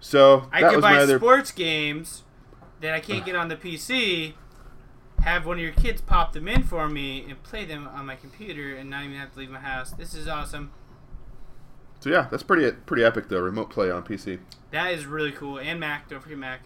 So 0.00 0.48
I 0.52 0.62
could 0.68 0.80
buy 0.82 0.96
other. 0.98 1.18
sports 1.18 1.50
games 1.52 2.24
that 2.80 2.94
I 2.94 3.00
can't 3.00 3.24
get 3.24 3.34
on 3.36 3.48
the 3.48 3.56
PC 3.56 4.34
have 5.24 5.46
one 5.46 5.56
of 5.56 5.62
your 5.62 5.72
kids 5.72 6.02
pop 6.02 6.34
them 6.34 6.46
in 6.46 6.62
for 6.62 6.88
me 6.88 7.24
and 7.28 7.42
play 7.42 7.64
them 7.64 7.88
on 7.88 8.04
my 8.04 8.14
computer 8.14 8.76
and 8.76 8.90
not 8.90 9.04
even 9.04 9.16
have 9.16 9.32
to 9.32 9.38
leave 9.38 9.50
my 9.50 9.58
house. 9.58 9.90
This 9.90 10.14
is 10.14 10.28
awesome. 10.28 10.70
So 12.00 12.10
yeah, 12.10 12.28
that's 12.30 12.42
pretty 12.42 12.70
pretty 12.84 13.02
epic 13.02 13.28
though. 13.28 13.40
Remote 13.40 13.70
play 13.70 13.90
on 13.90 14.02
PC. 14.04 14.38
That 14.70 14.92
is 14.92 15.06
really 15.06 15.32
cool. 15.32 15.58
And 15.58 15.80
Mac, 15.80 16.08
don't 16.10 16.20
forget 16.20 16.36
Mac. 16.36 16.60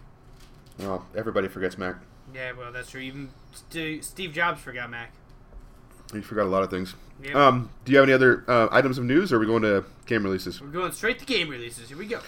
Well, 0.77 1.05
everybody 1.15 1.47
forgets 1.47 1.77
Mac. 1.77 1.95
Yeah, 2.33 2.51
well, 2.51 2.71
that's 2.71 2.91
true. 2.91 3.01
Even 3.01 3.29
St- 3.53 4.03
Steve 4.03 4.33
Jobs 4.33 4.61
forgot 4.61 4.89
Mac. 4.89 5.13
He 6.11 6.21
forgot 6.21 6.43
a 6.45 6.49
lot 6.49 6.63
of 6.63 6.69
things. 6.69 6.95
Yep. 7.23 7.35
Um, 7.35 7.69
do 7.85 7.91
you 7.91 7.97
have 7.97 8.05
any 8.05 8.13
other 8.13 8.43
uh, 8.47 8.67
items 8.71 8.97
of 8.97 9.05
news, 9.05 9.31
or 9.31 9.37
are 9.37 9.39
we 9.39 9.45
going 9.45 9.61
to 9.61 9.85
game 10.05 10.23
releases? 10.23 10.59
We're 10.59 10.67
going 10.67 10.91
straight 10.91 11.19
to 11.19 11.25
game 11.25 11.49
releases. 11.49 11.89
Here 11.89 11.97
we 11.97 12.07
go. 12.07 12.19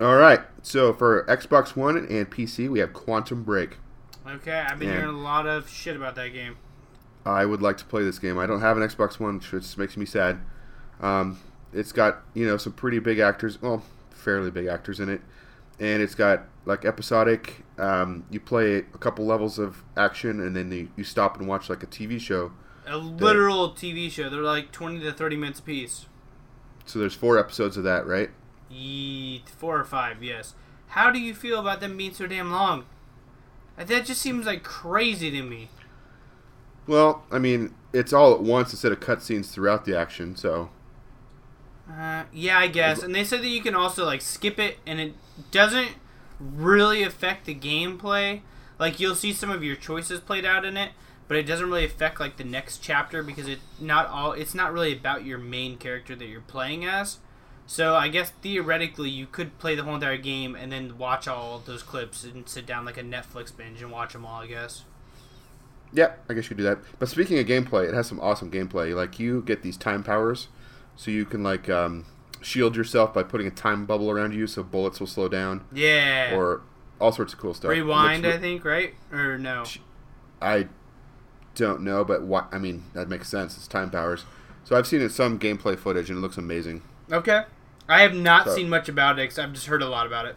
All 0.00 0.16
right. 0.16 0.40
So 0.62 0.92
for 0.92 1.24
Xbox 1.24 1.74
One 1.74 1.96
and 1.96 2.30
PC, 2.30 2.68
we 2.68 2.78
have 2.78 2.92
Quantum 2.92 3.42
Break. 3.42 3.78
Okay, 4.28 4.52
I've 4.58 4.78
been 4.78 4.88
And- 4.88 4.98
hearing 4.98 5.14
a 5.14 5.18
lot 5.18 5.46
of 5.46 5.68
shit 5.68 5.96
about 5.96 6.14
that 6.16 6.32
game. 6.32 6.56
I 7.24 7.44
would 7.44 7.62
like 7.62 7.76
to 7.78 7.84
play 7.84 8.02
this 8.04 8.18
game. 8.18 8.38
I 8.38 8.46
don't 8.46 8.60
have 8.60 8.76
an 8.76 8.82
Xbox 8.82 9.18
One, 9.18 9.40
which 9.50 9.76
makes 9.76 9.96
me 9.96 10.06
sad. 10.06 10.40
Um, 11.00 11.38
it's 11.72 11.92
got 11.92 12.22
you 12.34 12.46
know 12.46 12.56
some 12.56 12.72
pretty 12.72 12.98
big 12.98 13.18
actors, 13.18 13.60
well, 13.60 13.82
fairly 14.10 14.50
big 14.50 14.66
actors 14.66 15.00
in 15.00 15.08
it, 15.08 15.20
and 15.78 16.02
it's 16.02 16.14
got 16.14 16.44
like 16.64 16.84
episodic. 16.84 17.64
Um, 17.78 18.24
you 18.30 18.40
play 18.40 18.78
a 18.78 18.98
couple 18.98 19.24
levels 19.26 19.58
of 19.58 19.84
action, 19.96 20.40
and 20.40 20.56
then 20.56 20.70
you, 20.72 20.88
you 20.96 21.04
stop 21.04 21.38
and 21.38 21.46
watch 21.48 21.68
like 21.70 21.82
a 21.82 21.86
TV 21.86 22.20
show. 22.20 22.52
A 22.86 22.96
literal 22.96 23.70
TV 23.72 24.10
show. 24.10 24.30
They're 24.30 24.40
like 24.40 24.72
20 24.72 25.00
to 25.00 25.12
30 25.12 25.36
minutes 25.36 25.60
apiece. 25.60 26.06
So 26.86 26.98
there's 26.98 27.14
four 27.14 27.38
episodes 27.38 27.76
of 27.76 27.84
that, 27.84 28.06
right? 28.06 28.30
Ye 28.70 29.42
four 29.58 29.78
or 29.78 29.84
five, 29.84 30.22
yes. 30.22 30.54
How 30.88 31.10
do 31.10 31.18
you 31.20 31.34
feel 31.34 31.60
about 31.60 31.80
them 31.80 31.96
being 31.98 32.14
so 32.14 32.26
damn 32.26 32.50
long? 32.50 32.86
That 33.78 34.04
just 34.04 34.20
seems 34.20 34.44
like 34.46 34.62
crazy 34.62 35.30
to 35.30 35.42
me. 35.42 35.70
Well, 36.86 37.24
I 37.30 37.38
mean, 37.38 37.74
it's 37.92 38.12
all 38.12 38.34
at 38.34 38.40
once 38.42 38.72
instead 38.72 38.92
of 38.92 39.00
cutscenes 39.00 39.50
throughout 39.50 39.84
the 39.84 39.96
action. 39.96 40.36
So 40.36 40.70
Uh, 41.90 42.24
yeah, 42.32 42.58
I 42.58 42.68
guess. 42.68 43.02
And 43.02 43.14
they 43.14 43.24
said 43.24 43.40
that 43.40 43.48
you 43.48 43.62
can 43.62 43.74
also 43.74 44.04
like 44.04 44.20
skip 44.20 44.58
it, 44.58 44.78
and 44.86 45.00
it 45.00 45.14
doesn't 45.50 45.92
really 46.38 47.02
affect 47.02 47.46
the 47.46 47.54
gameplay. 47.54 48.42
Like 48.78 49.00
you'll 49.00 49.14
see 49.14 49.32
some 49.32 49.50
of 49.50 49.64
your 49.64 49.76
choices 49.76 50.20
played 50.20 50.44
out 50.44 50.64
in 50.64 50.76
it, 50.76 50.92
but 51.26 51.36
it 51.36 51.44
doesn't 51.44 51.66
really 51.66 51.84
affect 51.84 52.20
like 52.20 52.36
the 52.36 52.44
next 52.44 52.78
chapter 52.78 53.22
because 53.22 53.48
it 53.48 53.60
not 53.80 54.06
all. 54.08 54.32
It's 54.32 54.54
not 54.54 54.72
really 54.72 54.92
about 54.92 55.24
your 55.24 55.38
main 55.38 55.78
character 55.78 56.14
that 56.16 56.26
you're 56.26 56.40
playing 56.42 56.84
as. 56.84 57.18
So 57.70 57.94
I 57.94 58.08
guess 58.08 58.30
theoretically 58.30 59.10
you 59.10 59.26
could 59.26 59.58
play 59.58 59.74
the 59.74 59.82
whole 59.82 59.94
entire 59.96 60.16
game 60.16 60.54
and 60.56 60.72
then 60.72 60.96
watch 60.96 61.28
all 61.28 61.58
those 61.58 61.82
clips 61.82 62.24
and 62.24 62.48
sit 62.48 62.64
down 62.64 62.86
like 62.86 62.96
a 62.96 63.02
Netflix 63.02 63.54
binge 63.54 63.82
and 63.82 63.92
watch 63.92 64.14
them 64.14 64.24
all. 64.24 64.40
I 64.40 64.46
guess. 64.46 64.84
yeah, 65.92 66.12
I 66.30 66.34
guess 66.34 66.44
you 66.44 66.48
could 66.48 66.56
do 66.56 66.62
that. 66.64 66.78
But 66.98 67.10
speaking 67.10 67.38
of 67.38 67.44
gameplay, 67.46 67.86
it 67.86 67.92
has 67.94 68.06
some 68.06 68.20
awesome 68.20 68.50
gameplay. 68.50 68.94
Like 68.96 69.18
you 69.18 69.42
get 69.42 69.62
these 69.62 69.76
time 69.76 70.02
powers, 70.02 70.48
so 70.96 71.10
you 71.10 71.26
can 71.26 71.42
like 71.42 71.68
um, 71.68 72.06
shield 72.40 72.74
yourself 72.74 73.12
by 73.12 73.22
putting 73.22 73.46
a 73.46 73.50
time 73.50 73.84
bubble 73.84 74.10
around 74.10 74.32
you, 74.32 74.46
so 74.46 74.62
bullets 74.62 74.98
will 74.98 75.06
slow 75.06 75.28
down. 75.28 75.62
Yeah. 75.70 76.34
Or 76.34 76.62
all 76.98 77.12
sorts 77.12 77.34
of 77.34 77.38
cool 77.38 77.52
stuff. 77.52 77.70
Rewind, 77.70 78.22
looks 78.22 78.36
I 78.36 78.40
think, 78.40 78.64
right? 78.64 78.94
Or 79.12 79.36
no? 79.36 79.64
I 80.40 80.68
don't 81.54 81.82
know, 81.82 82.02
but 82.02 82.22
what 82.22 82.48
I 82.50 82.56
mean 82.58 82.84
that 82.94 83.10
makes 83.10 83.28
sense. 83.28 83.58
It's 83.58 83.68
time 83.68 83.90
powers. 83.90 84.24
So 84.64 84.74
I've 84.74 84.86
seen 84.86 85.02
it 85.02 85.12
some 85.12 85.38
gameplay 85.38 85.78
footage 85.78 86.08
and 86.08 86.18
it 86.18 86.22
looks 86.22 86.38
amazing. 86.38 86.80
Okay. 87.12 87.44
I 87.88 88.02
have 88.02 88.14
not 88.14 88.44
So- 88.46 88.54
seen 88.56 88.68
much 88.68 88.88
about 88.88 89.18
it. 89.18 89.26
Cause 89.28 89.38
I've 89.38 89.52
just 89.52 89.66
heard 89.66 89.82
a 89.82 89.88
lot 89.88 90.06
about 90.06 90.26
it. 90.26 90.36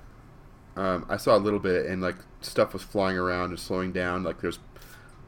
Um, 0.76 1.06
I 1.10 1.18
saw 1.18 1.36
a 1.36 1.40
little 1.40 1.60
bit 1.60 1.86
and 1.86 2.02
like 2.02 2.16
stuff 2.40 2.74
was 2.74 2.82
flying 2.82 3.18
around 3.18 3.50
and 3.50 3.60
slowing 3.60 3.92
down. 3.92 4.24
Like 4.24 4.40
there's 4.42 4.60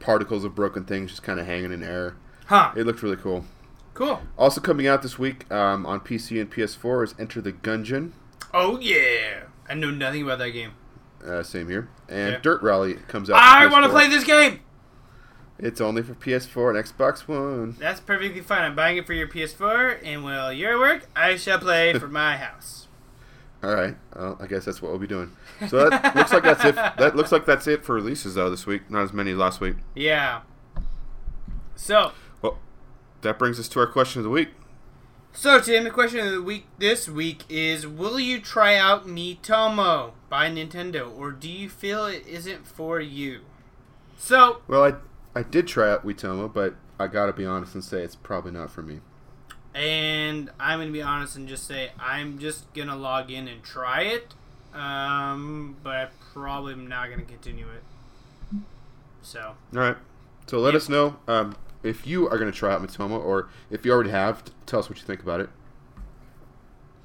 particles 0.00 0.44
of 0.44 0.54
broken 0.54 0.84
things 0.84 1.10
just 1.10 1.22
kind 1.22 1.38
of 1.38 1.46
hanging 1.46 1.72
in 1.72 1.82
air. 1.82 2.16
Huh. 2.46 2.72
It 2.76 2.86
looked 2.86 3.02
really 3.02 3.16
cool. 3.16 3.44
Cool. 3.92 4.22
Also 4.36 4.60
coming 4.60 4.86
out 4.86 5.02
this 5.02 5.18
week 5.18 5.50
um, 5.52 5.86
on 5.86 6.00
PC 6.00 6.40
and 6.40 6.50
PS4 6.50 7.04
is 7.04 7.14
Enter 7.18 7.40
the 7.40 7.52
Gungeon. 7.52 8.12
Oh 8.52 8.78
yeah. 8.80 9.44
I 9.68 9.74
know 9.74 9.90
nothing 9.90 10.22
about 10.22 10.38
that 10.38 10.50
game. 10.50 10.72
Uh, 11.24 11.42
same 11.42 11.68
here. 11.68 11.88
And 12.08 12.32
Yeah. 12.32 12.38
Dirt 12.40 12.62
Rally 12.62 12.94
comes 13.08 13.30
out. 13.30 13.36
I 13.40 13.66
want 13.66 13.84
to 13.84 13.90
play 13.90 14.08
this 14.08 14.24
game. 14.24 14.60
It's 15.58 15.80
only 15.80 16.02
for 16.02 16.14
PS4 16.14 16.76
and 16.76 16.84
Xbox 16.84 17.28
One. 17.28 17.76
That's 17.78 18.00
perfectly 18.00 18.40
fine. 18.40 18.62
I'm 18.62 18.74
buying 18.74 18.96
it 18.96 19.06
for 19.06 19.12
your 19.12 19.28
PS4, 19.28 20.00
and 20.04 20.24
while 20.24 20.52
you're 20.52 20.72
at 20.72 20.78
work, 20.78 21.06
I 21.14 21.36
shall 21.36 21.58
play 21.60 21.96
for 21.98 22.08
my 22.08 22.36
house. 22.38 22.88
All 23.62 23.74
right. 23.74 23.96
Well, 24.14 24.36
I 24.40 24.46
guess 24.46 24.64
that's 24.66 24.82
what 24.82 24.90
we'll 24.90 25.00
be 25.00 25.06
doing. 25.06 25.30
So 25.68 25.88
that 25.88 26.14
looks 26.16 26.32
like 26.32 26.42
that's 26.42 26.64
it. 26.64 26.74
That 26.98 27.16
looks 27.16 27.32
like 27.32 27.46
that's 27.46 27.66
it 27.66 27.84
for 27.84 27.94
releases 27.94 28.34
though 28.34 28.50
this 28.50 28.66
week. 28.66 28.90
Not 28.90 29.02
as 29.04 29.12
many 29.14 29.30
as 29.30 29.38
last 29.38 29.60
week. 29.60 29.76
Yeah. 29.94 30.42
So, 31.76 32.12
Well, 32.42 32.58
that 33.22 33.38
brings 33.38 33.58
us 33.58 33.68
to 33.70 33.80
our 33.80 33.86
question 33.86 34.20
of 34.20 34.24
the 34.24 34.30
week. 34.30 34.50
so 35.32 35.60
Tim, 35.60 35.84
the 35.84 35.90
question 35.90 36.20
of 36.26 36.32
the 36.32 36.42
week 36.42 36.66
this 36.78 37.08
week 37.08 37.44
is: 37.48 37.86
Will 37.86 38.20
you 38.20 38.38
try 38.40 38.76
out 38.76 39.06
Miitomo 39.06 40.12
by 40.28 40.50
Nintendo, 40.50 41.16
or 41.16 41.30
do 41.32 41.48
you 41.48 41.68
feel 41.70 42.04
it 42.06 42.26
isn't 42.26 42.66
for 42.66 43.00
you? 43.00 43.42
So, 44.18 44.60
Well, 44.68 44.84
I 44.84 44.94
I 45.34 45.42
did 45.42 45.66
try 45.66 45.90
out 45.90 46.06
Miitomo, 46.06 46.52
but 46.52 46.74
I 46.98 47.06
gotta 47.08 47.32
be 47.32 47.44
honest 47.44 47.74
and 47.74 47.82
say 47.84 48.02
it's 48.02 48.14
probably 48.16 48.52
not 48.52 48.70
for 48.70 48.82
me. 48.82 49.00
and 49.74 50.50
I'm 50.60 50.78
gonna 50.78 50.92
be 50.92 51.02
honest 51.02 51.34
and 51.36 51.48
just 51.48 51.66
say 51.66 51.90
I'm 51.98 52.38
just 52.38 52.72
gonna 52.74 52.94
log 52.96 53.30
in 53.30 53.48
and 53.48 53.62
try 53.62 54.02
it, 54.02 54.32
um, 54.72 55.76
but 55.82 55.96
I 55.96 56.08
probably 56.32 56.74
am 56.74 56.86
not 56.86 57.10
gonna 57.10 57.22
continue 57.22 57.66
it. 57.66 57.82
So, 59.22 59.54
All 59.74 59.80
right. 59.80 59.96
So 60.46 60.58
let 60.60 60.74
Yep. 60.74 60.82
us 60.82 60.88
know 60.88 61.16
um, 61.26 61.56
if 61.82 62.06
you 62.06 62.28
are 62.28 62.38
gonna 62.38 62.52
try 62.52 62.72
out 62.72 62.82
Miitomo, 62.82 63.18
or 63.18 63.48
if 63.70 63.84
you 63.84 63.90
already 63.92 64.10
have. 64.10 64.44
Tell 64.66 64.78
us 64.80 64.88
what 64.88 64.98
you 64.98 65.04
think 65.04 65.22
about 65.22 65.40
it. 65.40 65.50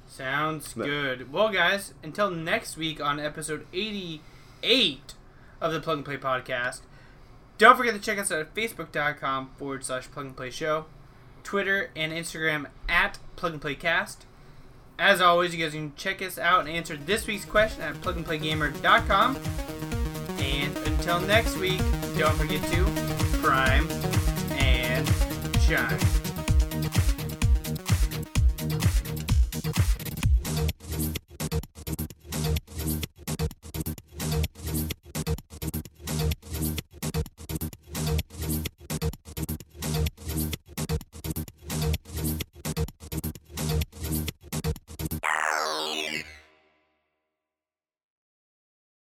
Sounds 0.06 0.76
No. 0.76 0.84
good. 0.84 1.32
Well, 1.32 1.48
guys, 1.50 1.94
until 2.02 2.30
next 2.30 2.76
week 2.76 3.00
on 3.00 3.18
episode 3.18 3.66
88 3.72 5.14
of 5.60 5.72
the 5.72 5.80
Plug 5.80 5.98
and 5.98 6.04
Play 6.04 6.16
podcast, 6.18 6.80
don't 7.60 7.76
forget 7.76 7.92
to 7.92 8.00
check 8.00 8.18
us 8.18 8.32
out 8.32 8.40
at 8.40 8.54
facebook.com 8.54 9.50
forward 9.58 9.84
slash 9.84 10.10
plug 10.10 10.24
and 10.24 10.36
play 10.36 10.48
show, 10.50 10.86
Twitter 11.44 11.90
and 11.94 12.10
Instagram 12.10 12.66
at 12.88 13.18
plug 13.36 13.52
and 13.52 13.60
play 13.60 13.74
cast. 13.74 14.24
As 14.98 15.20
always, 15.20 15.54
you 15.54 15.62
guys 15.62 15.74
can 15.74 15.94
check 15.94 16.22
us 16.22 16.38
out 16.38 16.60
and 16.60 16.70
answer 16.70 16.96
this 16.96 17.26
week's 17.26 17.44
question 17.44 17.82
at 17.82 17.94
plugandplaygamer.com. 17.96 19.36
And 20.38 20.76
until 20.78 21.20
next 21.20 21.58
week, 21.58 21.82
don't 22.16 22.34
forget 22.36 22.62
to 22.72 22.84
prime 23.42 23.86
and 24.52 25.06
shine. 25.60 26.29